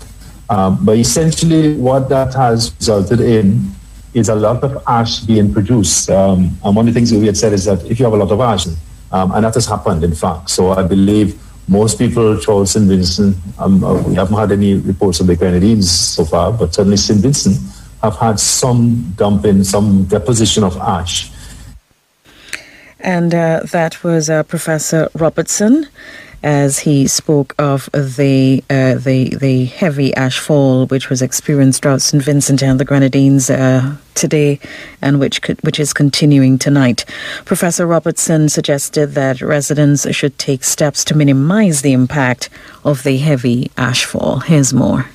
Um, 0.49 0.84
but 0.86 0.97
essentially, 0.97 1.76
what 1.76 2.09
that 2.09 2.34
has 2.34 2.74
resulted 2.80 3.20
in 3.20 3.74
is 4.14 4.30
a 4.30 4.36
lot 4.36 4.64
of 4.64 4.82
ash 4.88 5.20
being 5.22 5.53
produced. 5.53 6.09
Um, 6.09 6.57
and 6.64 6.76
one 6.76 6.88
of 6.88 6.93
the 6.93 6.99
things 6.99 7.11
that 7.11 7.20
we 7.20 7.26
had 7.26 7.38
said 7.38 7.53
is 7.53 7.66
that 7.66 7.84
if 7.86 7.99
you 7.99 8.05
have 8.05 8.14
a 8.14 8.18
lot 8.18 8.32
of 8.32 8.39
ash, 8.39 8.68
um, 9.11 9.32
and 9.32 9.45
that 9.45 9.53
has 9.53 9.66
happened, 9.66 10.03
in 10.03 10.14
fact. 10.14 10.49
So 10.49 10.72
I 10.72 10.84
believe 10.84 11.39
most 11.68 11.97
people 11.97 12.38
Charles 12.39 12.72
St. 12.72 12.88
Vincent, 12.88 13.38
um, 13.57 13.84
uh, 13.84 14.01
we 14.03 14.16
haven't 14.16 14.38
had 14.38 14.51
any 14.51 14.76
reports 14.76 15.20
of 15.20 15.28
the 15.28 15.36
Grenadines 15.36 15.89
so 15.89 16.26
far, 16.26 16.51
but 16.51 16.74
certainly 16.74 16.97
St. 16.97 17.20
Vincent 17.20 17.57
have 18.01 18.18
had 18.18 18.39
some 18.39 19.14
dumping, 19.16 19.64
some 19.64 20.03
deposition 20.05 20.64
of 20.64 20.76
ash. 20.78 21.32
And 22.99 23.34
uh, 23.34 23.61
that 23.72 24.03
was 24.03 24.30
uh, 24.30 24.43
Professor 24.43 25.09
Robertson 25.14 25.88
as 26.41 26.80
he 26.80 27.07
spoke 27.07 27.55
of 27.57 27.89
the, 27.93 28.64
uh, 28.70 28.95
the, 28.95 29.36
the 29.36 29.66
heavy 29.66 30.14
ash 30.16 30.39
fall 30.39 30.86
which 30.88 31.09
was 31.09 31.22
experienced 31.22 31.82
throughout 31.84 32.01
St. 32.01 32.22
Vincent 32.22 32.61
and 32.61 32.80
the 32.80 32.86
Grenadines 32.86 33.49
uh, 33.49 33.95
today 34.16 34.59
and 35.01 35.20
which, 35.20 35.41
could, 35.41 35.61
which 35.64 35.80
is 35.80 35.93
continuing 35.93 36.57
tonight. 36.57 37.05
Professor 37.45 37.86
Robertson 37.86 38.49
suggested 38.49 39.14
that 39.14 39.41
residents 39.41 40.09
should 40.16 40.38
take 40.38 40.64
steps 40.64 41.03
to 41.05 41.16
minimize 41.16 41.82
the 41.82 41.93
impact 41.93 42.49
of 42.84 43.03
the 43.03 43.18
heavy 43.18 43.72
ash 43.78 44.05
fall. 44.05 44.39
Here's 44.39 44.74
more. 44.74 45.05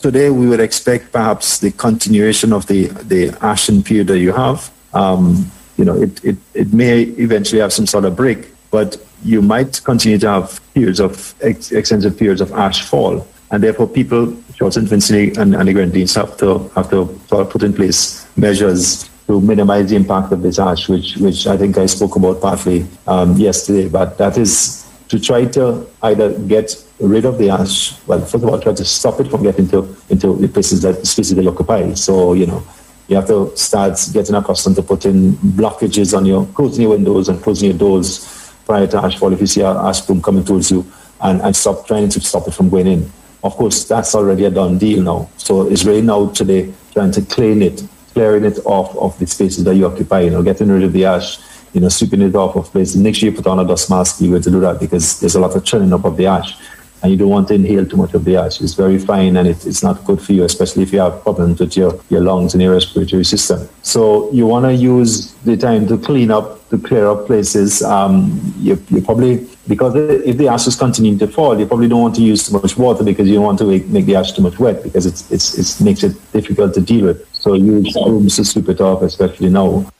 Today, 0.00 0.30
we 0.30 0.46
would 0.46 0.60
expect 0.60 1.10
perhaps 1.10 1.58
the 1.58 1.72
continuation 1.72 2.52
of 2.52 2.66
the, 2.66 2.88
the 2.88 3.36
ashen 3.40 3.82
period 3.82 4.08
that 4.08 4.18
you 4.18 4.32
have. 4.32 4.70
Um, 4.92 5.50
you 5.76 5.84
know, 5.84 6.00
it, 6.00 6.24
it, 6.24 6.36
it 6.54 6.72
may 6.72 7.02
eventually 7.02 7.60
have 7.60 7.72
some 7.72 7.86
sort 7.86 8.04
of 8.04 8.14
break, 8.14 8.48
but 8.70 8.96
you 9.24 9.42
might 9.42 9.82
continue 9.84 10.18
to 10.18 10.28
have 10.28 10.60
periods 10.74 11.00
of 11.00 11.34
ex- 11.40 11.72
extensive 11.72 12.16
periods 12.16 12.40
of 12.40 12.52
ash 12.52 12.82
fall, 12.82 13.26
and 13.50 13.62
therefore 13.62 13.88
people, 13.88 14.36
Vincent 14.58 15.36
and, 15.36 15.52
Grenadines, 15.52 16.14
have 16.14 16.36
to 16.38 16.68
have 16.74 16.90
to 16.90 17.06
put 17.28 17.62
in 17.62 17.72
place 17.72 18.26
measures 18.36 19.08
to 19.26 19.40
minimize 19.40 19.90
the 19.90 19.96
impact 19.96 20.32
of 20.32 20.42
this 20.42 20.58
ash, 20.58 20.88
which 20.88 21.16
which 21.16 21.46
I 21.46 21.56
think 21.56 21.76
I 21.78 21.86
spoke 21.86 22.16
about 22.16 22.40
partly 22.40 22.86
um, 23.06 23.36
yesterday. 23.36 23.88
But 23.88 24.18
that 24.18 24.38
is 24.38 24.86
to 25.08 25.20
try 25.20 25.44
to 25.46 25.86
either 26.02 26.38
get 26.40 26.82
rid 27.00 27.24
of 27.24 27.38
the 27.38 27.50
ash. 27.50 27.94
Well, 28.06 28.20
first 28.20 28.42
of 28.42 28.44
all, 28.44 28.58
try 28.60 28.72
to 28.72 28.84
stop 28.84 29.20
it 29.20 29.30
from 29.30 29.42
getting 29.42 29.66
into 29.66 29.96
into 30.08 30.36
the 30.36 30.48
places 30.48 30.82
that 30.82 31.00
the 31.00 31.06
spaces 31.06 31.36
they 31.36 31.46
occupy. 31.46 31.94
So 31.94 32.32
you 32.32 32.46
know. 32.46 32.62
You 33.08 33.14
have 33.14 33.28
to 33.28 33.56
start 33.56 34.00
getting 34.12 34.34
accustomed 34.34 34.74
to 34.76 34.82
putting 34.82 35.34
blockages 35.34 36.16
on 36.16 36.26
your 36.26 36.44
closing 36.46 36.82
your 36.82 36.90
windows 36.90 37.28
and 37.28 37.40
closing 37.40 37.70
your 37.70 37.78
doors 37.78 38.52
prior 38.64 38.88
to 38.88 38.96
ashfall 38.96 39.32
if 39.32 39.40
you 39.40 39.46
see 39.46 39.62
ash 39.62 40.00
plume 40.02 40.20
coming 40.20 40.44
towards 40.44 40.72
you 40.72 40.84
and, 41.20 41.40
and 41.40 41.54
stop 41.54 41.86
trying 41.86 42.08
to 42.08 42.20
stop 42.20 42.48
it 42.48 42.54
from 42.54 42.68
going 42.68 42.88
in. 42.88 43.12
Of 43.42 43.54
course, 43.54 43.84
that's 43.84 44.14
already 44.14 44.44
a 44.44 44.50
done 44.50 44.78
deal 44.78 45.02
now. 45.02 45.30
So 45.36 45.68
it's 45.68 45.84
really 45.84 46.02
now 46.02 46.28
today 46.30 46.72
trying 46.92 47.12
to 47.12 47.22
clean 47.22 47.62
it, 47.62 47.84
clearing 48.12 48.44
it 48.44 48.58
off 48.64 48.96
of 48.96 49.18
the 49.18 49.26
spaces 49.26 49.64
that 49.64 49.74
you 49.76 49.86
occupy, 49.86 50.20
you 50.20 50.30
know, 50.30 50.42
getting 50.42 50.68
rid 50.68 50.82
of 50.82 50.92
the 50.92 51.04
ash, 51.04 51.38
you 51.72 51.80
know, 51.80 51.88
sweeping 51.88 52.22
it 52.22 52.34
off 52.34 52.56
of 52.56 52.66
places. 52.72 52.96
Make 52.96 53.14
sure 53.14 53.28
you 53.28 53.36
put 53.36 53.46
on 53.46 53.58
a 53.58 53.64
dust 53.64 53.90
mask 53.90 54.20
you're 54.20 54.30
going 54.30 54.42
to 54.42 54.50
do 54.50 54.60
that 54.60 54.80
because 54.80 55.20
there's 55.20 55.34
a 55.34 55.40
lot 55.40 55.54
of 55.54 55.64
churning 55.64 55.92
up 55.92 56.04
of 56.04 56.16
the 56.16 56.26
ash 56.26 56.56
and 57.02 57.12
you 57.12 57.18
don't 57.18 57.28
want 57.28 57.48
to 57.48 57.54
inhale 57.54 57.86
too 57.86 57.96
much 57.96 58.14
of 58.14 58.24
the 58.24 58.36
ash. 58.36 58.60
It's 58.60 58.74
very 58.74 58.98
fine 58.98 59.36
and 59.36 59.46
it, 59.46 59.66
it's 59.66 59.82
not 59.82 60.04
good 60.04 60.20
for 60.20 60.32
you, 60.32 60.44
especially 60.44 60.82
if 60.82 60.92
you 60.92 61.00
have 61.00 61.22
problems 61.22 61.60
with 61.60 61.76
your, 61.76 62.00
your 62.08 62.22
lungs 62.22 62.54
and 62.54 62.62
your 62.62 62.72
respiratory 62.72 63.24
system. 63.24 63.68
So 63.82 64.32
you 64.32 64.46
want 64.46 64.64
to 64.64 64.74
use 64.74 65.32
the 65.44 65.56
time 65.56 65.86
to 65.88 65.98
clean 65.98 66.30
up, 66.30 66.55
to 66.70 66.78
clear 66.78 67.06
up 67.08 67.26
places. 67.26 67.82
Um, 67.82 68.54
you, 68.58 68.82
you 68.88 69.00
probably, 69.02 69.46
because 69.68 69.94
if 69.94 70.36
the 70.36 70.48
ash 70.48 70.66
is 70.66 70.76
continuing 70.76 71.18
to 71.18 71.28
fall, 71.28 71.58
you 71.58 71.66
probably 71.66 71.88
don't 71.88 72.02
want 72.02 72.14
to 72.16 72.22
use 72.22 72.48
too 72.48 72.58
much 72.58 72.76
water 72.76 73.04
because 73.04 73.28
you 73.28 73.34
don't 73.34 73.44
want 73.44 73.58
to 73.58 73.64
make, 73.64 73.86
make 73.86 74.06
the 74.06 74.16
ash 74.16 74.32
too 74.32 74.42
much 74.42 74.58
wet 74.58 74.82
because 74.82 75.06
it's, 75.06 75.30
it's, 75.30 75.80
it 75.80 75.84
makes 75.84 76.02
it 76.02 76.14
difficult 76.32 76.74
to 76.74 76.80
deal 76.80 77.06
with. 77.06 77.26
So 77.32 77.54
use 77.54 77.92
brooms 77.92 78.36
to 78.36 78.44
sweep 78.44 78.68
it 78.68 78.80
off, 78.80 79.02
especially 79.02 79.50
now. 79.50 79.90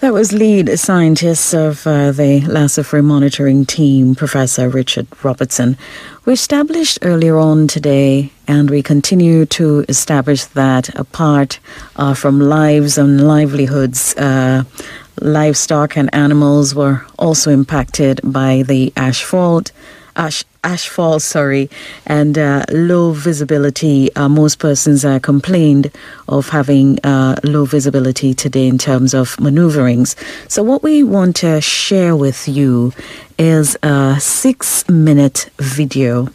That 0.00 0.12
was 0.12 0.32
lead 0.32 0.78
scientist 0.78 1.52
of 1.54 1.84
uh, 1.84 2.12
the 2.12 2.42
La 2.42 2.66
Soufrière 2.66 3.02
monitoring 3.02 3.66
team, 3.66 4.14
Professor 4.14 4.68
Richard 4.68 5.08
Robertson. 5.24 5.76
We 6.24 6.34
established 6.34 7.00
earlier 7.02 7.36
on 7.36 7.66
today, 7.66 8.30
and 8.48 8.70
we 8.70 8.82
continue 8.82 9.44
to 9.44 9.84
establish 9.88 10.44
that 10.46 10.88
apart 10.98 11.60
uh, 11.96 12.14
from 12.14 12.40
lives 12.40 12.96
and 12.96 13.28
livelihoods, 13.28 14.16
uh, 14.16 14.64
livestock 15.20 15.96
and 15.96 16.12
animals 16.14 16.74
were 16.74 17.04
also 17.18 17.50
impacted 17.50 18.20
by 18.24 18.62
the 18.62 18.92
ash 18.96 19.22
fault. 19.22 19.70
Ash, 20.16 20.42
ashfall, 20.64 21.20
sorry, 21.20 21.70
and 22.04 22.36
uh, 22.36 22.64
low 22.72 23.12
visibility. 23.12 24.12
Uh, 24.16 24.28
most 24.28 24.58
persons 24.58 25.04
uh, 25.04 25.20
complained 25.20 25.92
of 26.26 26.48
having 26.48 26.98
uh, 27.04 27.36
low 27.44 27.64
visibility 27.64 28.34
today 28.34 28.66
in 28.66 28.78
terms 28.78 29.14
of 29.14 29.38
maneuverings. 29.38 30.16
So, 30.48 30.64
what 30.64 30.82
we 30.82 31.04
want 31.04 31.36
to 31.36 31.60
share 31.60 32.16
with 32.16 32.48
you 32.48 32.92
is 33.38 33.78
a 33.84 34.16
six 34.18 34.88
minute 34.88 35.50
video 35.58 36.28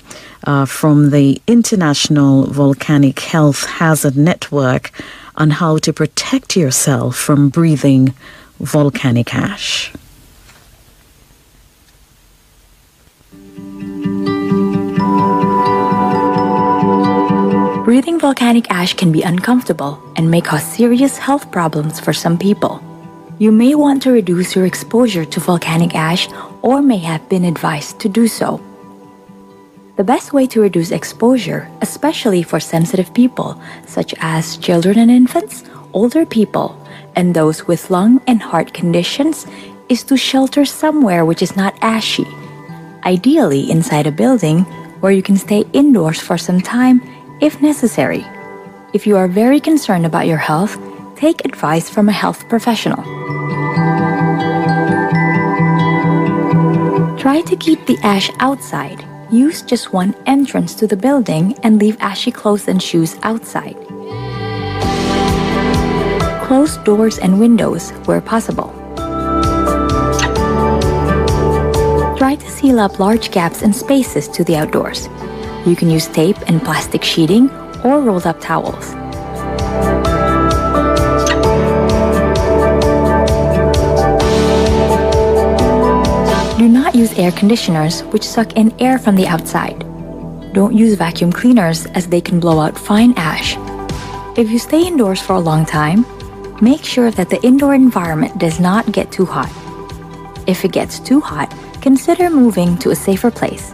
uh, 0.44 0.66
from 0.66 1.10
the 1.12 1.42
International 1.48 2.46
Volcanic 2.46 3.20
Health 3.20 3.66
Hazard 3.66 4.18
Network 4.18 4.92
on 5.36 5.50
how 5.50 5.78
to 5.78 5.92
protect 5.92 6.56
yourself 6.56 7.16
from 7.16 7.50
breathing 7.50 8.14
volcanic 8.60 9.34
ash. 9.34 9.92
Breathing 17.86 18.20
volcanic 18.20 18.70
ash 18.72 18.94
can 18.94 19.12
be 19.12 19.22
uncomfortable 19.22 20.02
and 20.16 20.32
may 20.32 20.42
cause 20.42 20.64
serious 20.64 21.18
health 21.18 21.52
problems 21.52 22.00
for 22.00 22.14
some 22.14 22.38
people. 22.38 22.82
You 23.40 23.52
may 23.52 23.76
want 23.76 24.02
to 24.04 24.12
reduce 24.12 24.56
your 24.56 24.66
exposure 24.66 25.26
to 25.26 25.40
volcanic 25.40 25.96
ash 25.96 26.28
or 26.62 26.82
may 26.82 26.98
have 27.00 27.28
been 27.30 27.44
advised 27.44 28.00
to 28.00 28.10
do 28.10 28.28
so. 28.28 28.62
The 29.96 30.04
best 30.04 30.34
way 30.34 30.48
to 30.48 30.62
reduce 30.62 30.90
exposure, 30.90 31.70
especially 31.82 32.42
for 32.42 32.60
sensitive 32.60 33.14
people 33.14 33.62
such 33.86 34.16
as 34.20 34.58
children 34.58 34.98
and 34.98 35.12
infants, 35.12 35.64
older 35.94 36.26
people, 36.26 36.76
and 37.16 37.36
those 37.36 37.68
with 37.68 37.92
lung 37.92 38.20
and 38.26 38.42
heart 38.42 38.74
conditions, 38.74 39.46
is 39.90 40.02
to 40.06 40.18
shelter 40.18 40.66
somewhere 40.66 41.26
which 41.26 41.44
is 41.44 41.56
not 41.56 41.78
ashy, 41.84 42.26
ideally 43.06 43.70
inside 43.70 44.08
a 44.08 44.12
building 44.12 44.62
where 45.00 45.12
you 45.12 45.22
can 45.22 45.38
stay 45.38 45.64
indoors 45.74 46.20
for 46.20 46.40
some 46.40 46.60
time 46.60 47.00
if 47.40 47.62
necessary. 47.62 48.26
If 48.94 49.06
you 49.06 49.16
are 49.16 49.28
very 49.28 49.60
concerned 49.60 50.08
about 50.08 50.26
your 50.26 50.38
health, 50.38 50.76
take 51.16 51.46
advice 51.46 51.88
from 51.88 52.10
a 52.10 52.12
health 52.12 52.50
professional. 52.50 53.04
Try 57.20 57.42
to 57.46 57.56
keep 57.56 57.86
the 57.86 58.00
ash 58.02 58.32
outside. 58.40 59.13
Use 59.34 59.64
just 59.64 59.92
one 59.92 60.14
entrance 60.28 60.76
to 60.76 60.86
the 60.86 60.96
building 60.96 61.58
and 61.64 61.80
leave 61.80 61.98
ashy 62.00 62.30
clothes 62.30 62.68
and 62.68 62.80
shoes 62.80 63.18
outside. 63.24 63.76
Close 66.46 66.78
doors 66.86 67.18
and 67.18 67.40
windows 67.40 67.90
where 68.06 68.22
possible. 68.22 68.72
Try 72.16 72.36
to 72.36 72.48
seal 72.48 72.80
up 72.80 73.00
large 73.00 73.32
gaps 73.32 73.64
and 73.64 73.76
spaces 73.76 74.28
to 74.28 74.44
the 74.44 74.56
outdoors. 74.56 75.10
You 75.66 75.76
can 75.76 75.90
use 75.90 76.08
tape 76.08 76.38
and 76.46 76.62
plastic 76.62 77.04
sheeting 77.04 77.50
or 77.84 78.02
rolled 78.02 78.28
up 78.28 78.40
towels. 78.40 78.94
Use 87.14 87.20
air 87.24 87.32
conditioners 87.32 88.02
which 88.12 88.24
suck 88.24 88.54
in 88.54 88.74
air 88.80 88.98
from 88.98 89.16
the 89.16 89.28
outside. 89.28 89.80
Don't 90.54 90.76
use 90.76 90.96
vacuum 90.96 91.32
cleaners 91.32 91.86
as 91.88 92.08
they 92.08 92.22
can 92.22 92.40
blow 92.40 92.60
out 92.60 92.78
fine 92.78 93.14
ash. 93.18 93.56
If 94.38 94.50
you 94.50 94.60
stay 94.60 94.88
indoors 94.88 95.22
for 95.22 95.34
a 95.34 95.40
long 95.40 95.66
time, 95.66 96.06
make 96.62 96.84
sure 96.84 97.12
that 97.12 97.30
the 97.30 97.42
indoor 97.44 97.76
environment 97.76 98.38
does 98.40 98.60
not 98.60 98.92
get 98.92 99.12
too 99.12 99.26
hot. 99.26 99.52
If 100.48 100.66
it 100.66 100.72
gets 100.72 101.00
too 101.00 101.20
hot, 101.20 101.54
consider 101.82 102.30
moving 102.30 102.78
to 102.80 102.92
a 102.92 102.96
safer 102.96 103.32
place. 103.32 103.74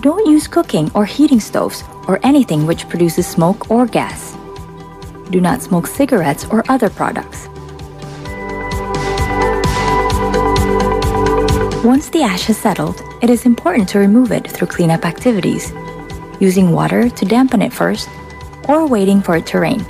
Don't 0.00 0.26
use 0.26 0.48
cooking 0.48 0.90
or 0.94 1.04
heating 1.04 1.40
stoves 1.40 1.84
or 2.08 2.18
anything 2.22 2.66
which 2.66 2.88
produces 2.88 3.26
smoke 3.26 3.70
or 3.70 3.86
gas. 3.86 4.36
Do 5.30 5.40
not 5.40 5.62
smoke 5.62 5.86
cigarettes 5.86 6.44
or 6.50 6.64
other 6.68 6.90
products. 6.90 7.48
Once 11.84 12.10
the 12.10 12.22
ash 12.22 12.44
has 12.44 12.56
settled, 12.56 13.02
it 13.22 13.28
is 13.28 13.44
important 13.44 13.88
to 13.88 13.98
remove 13.98 14.30
it 14.30 14.48
through 14.48 14.68
cleanup 14.68 15.04
activities, 15.04 15.72
using 16.38 16.70
water 16.70 17.10
to 17.10 17.24
dampen 17.24 17.60
it 17.60 17.72
first, 17.72 18.08
or 18.68 18.86
waiting 18.86 19.20
for 19.20 19.36
it 19.36 19.44
to 19.46 19.58
rain. 19.58 19.84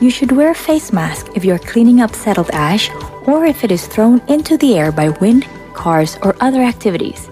You 0.00 0.08
should 0.08 0.32
wear 0.32 0.52
a 0.52 0.54
face 0.54 0.90
mask 0.90 1.28
if 1.34 1.44
you 1.44 1.52
are 1.52 1.58
cleaning 1.58 2.00
up 2.00 2.14
settled 2.14 2.48
ash 2.54 2.88
or 3.26 3.44
if 3.44 3.64
it 3.64 3.70
is 3.70 3.86
thrown 3.86 4.22
into 4.28 4.56
the 4.56 4.78
air 4.78 4.90
by 4.90 5.10
wind, 5.10 5.46
cars, 5.74 6.16
or 6.22 6.34
other 6.40 6.62
activities. 6.62 7.28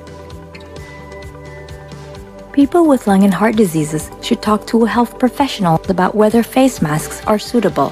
People 2.53 2.87
with 2.87 3.07
lung 3.07 3.25
and 3.25 3.33
heart 3.33 3.57
diseases 3.57 4.11
should 4.21 4.43
talk 4.43 4.67
to 4.67 4.85
a 4.85 4.89
health 4.89 5.19
professional 5.19 5.81
about 5.89 6.15
whether 6.15 6.43
face 6.43 6.83
masks 6.83 7.25
are 7.25 7.39
suitable. 7.39 7.91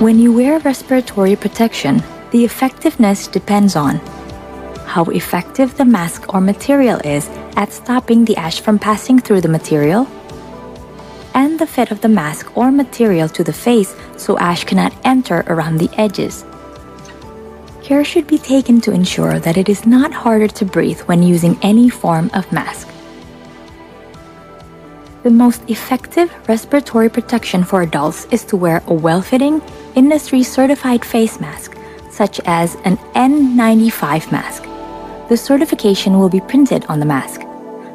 When 0.00 0.18
you 0.18 0.32
wear 0.32 0.58
respiratory 0.60 1.36
protection, 1.36 2.02
the 2.30 2.42
effectiveness 2.42 3.26
depends 3.26 3.76
on 3.76 3.96
how 4.86 5.04
effective 5.04 5.76
the 5.76 5.84
mask 5.84 6.32
or 6.32 6.40
material 6.40 6.98
is 7.04 7.28
at 7.54 7.70
stopping 7.70 8.24
the 8.24 8.34
ash 8.38 8.62
from 8.62 8.78
passing 8.78 9.18
through 9.18 9.42
the 9.42 9.52
material, 9.52 10.08
and 11.34 11.58
the 11.58 11.66
fit 11.66 11.90
of 11.90 12.00
the 12.00 12.08
mask 12.08 12.56
or 12.56 12.72
material 12.72 13.28
to 13.28 13.44
the 13.44 13.52
face 13.52 13.94
so 14.16 14.38
ash 14.38 14.64
cannot 14.64 14.94
enter 15.04 15.44
around 15.48 15.76
the 15.76 15.90
edges. 15.98 16.46
Care 17.82 18.02
should 18.02 18.26
be 18.26 18.38
taken 18.38 18.80
to 18.80 18.92
ensure 18.92 19.38
that 19.38 19.58
it 19.58 19.68
is 19.68 19.84
not 19.84 20.14
harder 20.14 20.48
to 20.48 20.64
breathe 20.64 21.00
when 21.00 21.22
using 21.22 21.58
any 21.60 21.90
form 21.90 22.30
of 22.32 22.50
mask. 22.50 22.88
The 25.24 25.30
most 25.30 25.60
effective 25.68 26.32
respiratory 26.48 27.10
protection 27.10 27.64
for 27.64 27.82
adults 27.82 28.24
is 28.30 28.44
to 28.44 28.56
wear 28.56 28.82
a 28.86 28.94
well 28.94 29.20
fitting, 29.20 29.60
industry 29.94 30.42
certified 30.42 31.04
face 31.04 31.40
mask, 31.40 31.76
such 32.10 32.40
as 32.46 32.76
an 32.84 32.96
N95 33.14 34.30
mask. 34.32 34.64
The 35.28 35.36
certification 35.36 36.18
will 36.18 36.28
be 36.28 36.40
printed 36.40 36.84
on 36.86 37.00
the 37.00 37.06
mask. 37.06 37.42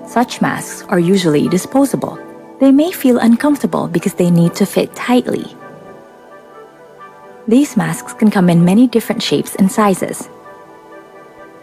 Such 0.07 0.41
masks 0.41 0.83
are 0.89 0.99
usually 0.99 1.47
disposable. 1.49 2.17
They 2.59 2.71
may 2.71 2.91
feel 2.91 3.17
uncomfortable 3.19 3.87
because 3.87 4.13
they 4.13 4.31
need 4.31 4.55
to 4.55 4.65
fit 4.65 4.95
tightly. 4.95 5.55
These 7.47 7.75
masks 7.75 8.13
can 8.13 8.31
come 8.31 8.49
in 8.49 8.65
many 8.65 8.87
different 8.87 9.21
shapes 9.21 9.55
and 9.55 9.71
sizes. 9.71 10.29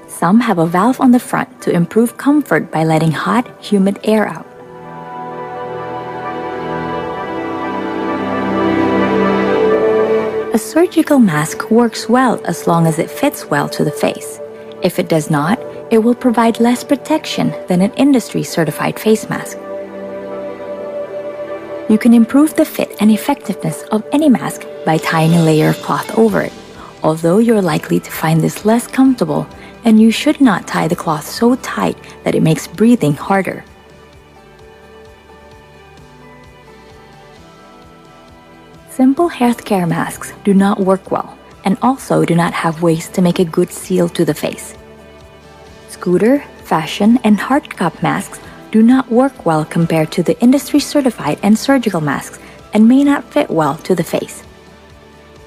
Some 0.07 0.41
have 0.41 0.59
a 0.59 0.67
valve 0.67 1.01
on 1.01 1.11
the 1.11 1.19
front 1.19 1.63
to 1.63 1.73
improve 1.73 2.17
comfort 2.19 2.71
by 2.71 2.85
letting 2.85 3.11
hot, 3.11 3.49
humid 3.65 3.99
air 4.05 4.29
out. 4.29 4.47
Surgical 10.63 11.19
mask 11.19 11.71
works 11.71 12.09
well 12.09 12.41
as 12.45 12.67
long 12.67 12.87
as 12.87 12.99
it 12.99 13.11
fits 13.11 13.47
well 13.47 13.69
to 13.69 13.85
the 13.85 13.91
face. 13.91 14.39
If 14.83 14.99
it 14.99 15.09
does 15.09 15.31
not, 15.31 15.59
it 15.91 15.99
will 15.99 16.15
provide 16.15 16.61
less 16.61 16.85
protection 16.85 17.53
than 17.69 17.83
an 17.83 17.93
industry 17.95 18.43
certified 18.43 18.99
face 18.99 19.29
mask. 19.29 19.59
You 21.91 21.99
can 21.99 22.15
improve 22.15 22.55
the 22.55 22.65
fit 22.65 22.97
and 23.01 23.11
effectiveness 23.11 23.83
of 23.91 24.07
any 24.13 24.29
mask 24.29 24.65
by 24.87 24.99
tying 24.99 25.35
a 25.35 25.43
layer 25.43 25.69
of 25.69 25.83
cloth 25.83 26.17
over 26.17 26.41
it, 26.41 26.53
although 27.03 27.39
you're 27.39 27.61
likely 27.61 28.01
to 28.01 28.11
find 28.11 28.41
this 28.41 28.65
less 28.65 28.87
comfortable 28.87 29.47
and 29.85 30.01
you 30.01 30.11
should 30.11 30.41
not 30.41 30.67
tie 30.67 30.89
the 30.89 30.97
cloth 30.97 31.27
so 31.27 31.57
tight 31.57 31.99
that 32.25 32.35
it 32.35 32.43
makes 32.43 32.67
breathing 32.67 33.13
harder. 33.15 33.65
Simple 38.95 39.31
healthcare 39.31 39.89
masks 39.89 40.35
do 40.45 40.53
not 40.53 40.79
work 40.79 41.11
well 41.11 41.39
and 41.65 41.79
also 41.81 42.27
do 42.27 42.35
not 42.35 42.53
have 42.53 42.83
ways 42.83 43.09
to 43.09 43.23
make 43.23 43.39
a 43.39 43.45
good 43.57 43.73
seal 43.73 44.07
to 44.11 44.23
the 44.23 44.35
face. 44.35 44.75
Scooter, 45.89 46.45
fashion, 46.65 47.19
and 47.25 47.41
hard 47.41 47.75
cup 47.75 48.03
masks 48.03 48.39
do 48.71 48.83
not 48.83 49.11
work 49.11 49.47
well 49.47 49.65
compared 49.65 50.13
to 50.13 50.23
the 50.23 50.39
industry 50.43 50.79
certified 50.79 51.39
and 51.43 51.59
surgical 51.59 52.03
masks 52.03 52.39
and 52.75 52.87
may 52.87 53.03
not 53.03 53.25
fit 53.33 53.49
well 53.49 53.79
to 53.79 53.95
the 53.95 54.05
face. 54.05 54.43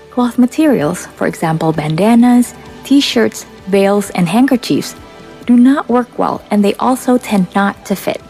Cloth 0.10 0.40
materials, 0.40 1.06
for 1.06 1.28
example 1.28 1.72
bandanas, 1.72 2.56
t 2.84 3.00
shirts, 3.00 3.44
veils, 3.68 4.10
and 4.12 4.28
handkerchiefs, 4.28 4.96
do 5.46 5.56
not 5.56 5.88
work 5.88 6.18
well 6.18 6.44
and 6.50 6.66
they 6.66 6.74
also 6.76 7.20
tend 7.20 7.54
not 7.54 7.86
to 7.86 7.96
fit. 7.96 8.24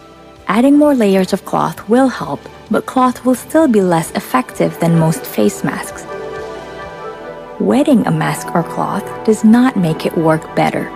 Adding 0.49 0.78
more 0.78 0.93
layers 0.93 1.32
of 1.32 1.45
cloth 1.45 1.88
will 1.88 2.09
help, 2.09 2.41
but 2.72 2.86
cloth 2.86 3.26
will 3.26 3.36
still 3.36 3.68
be 3.68 3.82
less 3.82 4.11
effective 4.11 4.80
than 4.80 4.99
most 4.99 5.26
face 5.26 5.63
masks. 5.63 6.03
Wetting 7.59 8.05
a 8.05 8.11
mask 8.11 8.53
or 8.53 8.63
cloth 8.63 9.05
does 9.26 9.43
not 9.43 9.78
make 9.78 10.05
it 10.05 10.18
work 10.18 10.55
better. 10.55 10.91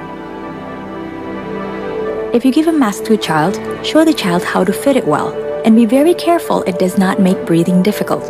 If 2.34 2.46
you 2.46 2.52
give 2.52 2.68
a 2.68 2.72
mask 2.72 3.06
to 3.06 3.14
a 3.14 3.18
child, 3.18 3.56
show 3.86 4.06
the 4.06 4.14
child 4.14 4.44
how 4.44 4.64
to 4.64 4.74
fit 4.74 4.96
it 4.96 5.08
well, 5.08 5.34
and 5.66 5.76
be 5.76 5.86
very 5.86 6.14
careful 6.14 6.64
it 6.64 6.78
does 6.78 6.98
not 6.98 7.20
make 7.20 7.46
breathing 7.46 7.82
difficult. 7.82 8.24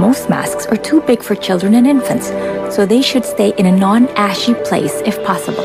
Most 0.00 0.28
masks 0.28 0.66
are 0.66 0.76
too 0.76 1.00
big 1.02 1.22
for 1.22 1.34
children 1.34 1.74
and 1.74 1.86
infants, 1.86 2.28
so 2.74 2.84
they 2.84 3.00
should 3.00 3.24
stay 3.24 3.54
in 3.58 3.66
a 3.66 3.76
non 3.76 4.08
ashy 4.16 4.54
place 4.54 5.02
if 5.04 5.22
possible. 5.24 5.64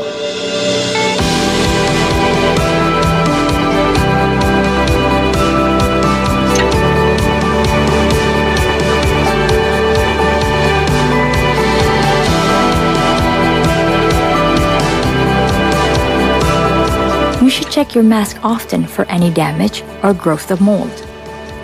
Should 17.52 17.70
check 17.70 17.94
your 17.94 18.02
mask 18.02 18.42
often 18.42 18.86
for 18.86 19.04
any 19.10 19.30
damage 19.30 19.84
or 20.02 20.14
growth 20.14 20.50
of 20.50 20.62
mold. 20.62 20.90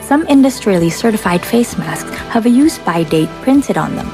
Some 0.02 0.26
industrially 0.26 0.90
certified 0.90 1.44
face 1.44 1.78
masks 1.78 2.14
have 2.32 2.44
a 2.44 2.50
use 2.50 2.78
by 2.78 3.04
date 3.04 3.30
printed 3.40 3.78
on 3.78 3.96
them. 3.96 4.08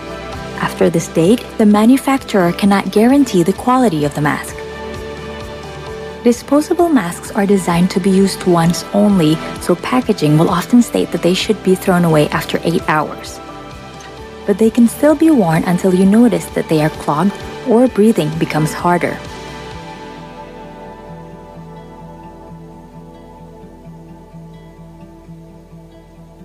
After 0.62 0.88
this 0.88 1.08
date, 1.08 1.44
the 1.58 1.66
manufacturer 1.66 2.52
cannot 2.52 2.92
guarantee 2.92 3.42
the 3.42 3.52
quality 3.52 4.04
of 4.04 4.14
the 4.14 4.20
mask. 4.20 4.54
Disposable 6.22 6.88
masks 6.88 7.32
are 7.32 7.44
designed 7.44 7.90
to 7.90 8.00
be 8.00 8.10
used 8.10 8.46
once 8.46 8.84
only, 8.94 9.34
so 9.60 9.74
packaging 9.74 10.38
will 10.38 10.50
often 10.50 10.80
state 10.80 11.10
that 11.10 11.22
they 11.22 11.34
should 11.34 11.60
be 11.64 11.74
thrown 11.74 12.04
away 12.04 12.28
after 12.28 12.60
8 12.62 12.88
hours. 12.88 13.40
But 14.46 14.58
they 14.58 14.70
can 14.70 14.86
still 14.86 15.16
be 15.16 15.30
worn 15.30 15.64
until 15.64 15.92
you 15.92 16.06
notice 16.06 16.46
that 16.54 16.68
they 16.68 16.82
are 16.84 16.90
clogged 17.02 17.34
or 17.68 17.88
breathing 17.88 18.30
becomes 18.38 18.72
harder. 18.72 19.18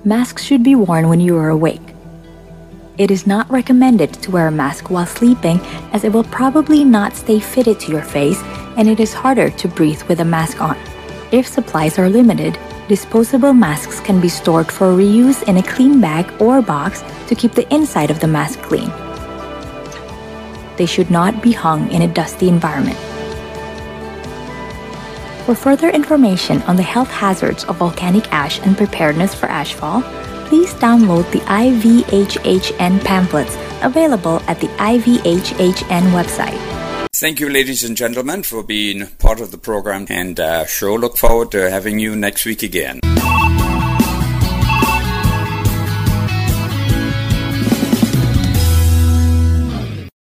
Masks 0.09 0.41
should 0.41 0.63
be 0.63 0.73
worn 0.73 1.07
when 1.07 1.19
you 1.19 1.37
are 1.37 1.49
awake. 1.49 1.93
It 2.97 3.11
is 3.11 3.27
not 3.27 3.47
recommended 3.51 4.11
to 4.23 4.31
wear 4.31 4.47
a 4.47 4.51
mask 4.51 4.89
while 4.89 5.05
sleeping 5.05 5.59
as 5.93 6.03
it 6.03 6.11
will 6.11 6.23
probably 6.23 6.83
not 6.83 7.15
stay 7.15 7.39
fitted 7.39 7.79
to 7.81 7.91
your 7.91 8.01
face 8.01 8.41
and 8.75 8.89
it 8.89 8.99
is 8.99 9.13
harder 9.13 9.51
to 9.51 9.67
breathe 9.67 10.01
with 10.09 10.19
a 10.21 10.25
mask 10.25 10.63
on. 10.63 10.75
If 11.31 11.45
supplies 11.47 11.99
are 11.99 12.09
limited, 12.09 12.57
disposable 12.87 13.53
masks 13.53 13.99
can 13.99 14.19
be 14.19 14.29
stored 14.29 14.71
for 14.71 14.87
reuse 14.87 15.43
in 15.43 15.57
a 15.57 15.69
clean 15.75 16.01
bag 16.01 16.25
or 16.41 16.63
box 16.63 17.03
to 17.27 17.35
keep 17.35 17.51
the 17.51 17.71
inside 17.71 18.09
of 18.09 18.19
the 18.19 18.27
mask 18.27 18.63
clean. 18.63 18.89
They 20.77 20.87
should 20.87 21.11
not 21.11 21.43
be 21.43 21.51
hung 21.51 21.91
in 21.91 22.01
a 22.01 22.07
dusty 22.11 22.49
environment. 22.49 22.97
For 25.49 25.55
further 25.55 25.89
information 25.89 26.61
on 26.67 26.75
the 26.75 26.83
health 26.83 27.09
hazards 27.09 27.63
of 27.63 27.77
volcanic 27.77 28.31
ash 28.31 28.59
and 28.59 28.77
preparedness 28.77 29.33
for 29.33 29.47
ashfall, 29.47 30.03
please 30.45 30.75
download 30.75 31.25
the 31.31 31.39
IVHHN 31.39 33.03
pamphlets 33.03 33.57
available 33.81 34.41
at 34.41 34.59
the 34.59 34.67
IVHHN 34.77 36.11
website. 36.11 37.09
Thank 37.15 37.39
you, 37.39 37.49
ladies 37.49 37.83
and 37.83 37.97
gentlemen, 37.97 38.43
for 38.43 38.61
being 38.61 39.07
part 39.17 39.41
of 39.41 39.49
the 39.49 39.57
program 39.57 40.05
and 40.11 40.39
uh, 40.39 40.67
sure 40.67 40.99
look 40.99 41.17
forward 41.17 41.49
to 41.53 41.71
having 41.71 41.97
you 41.97 42.15
next 42.15 42.45
week 42.45 42.61
again. 42.61 42.99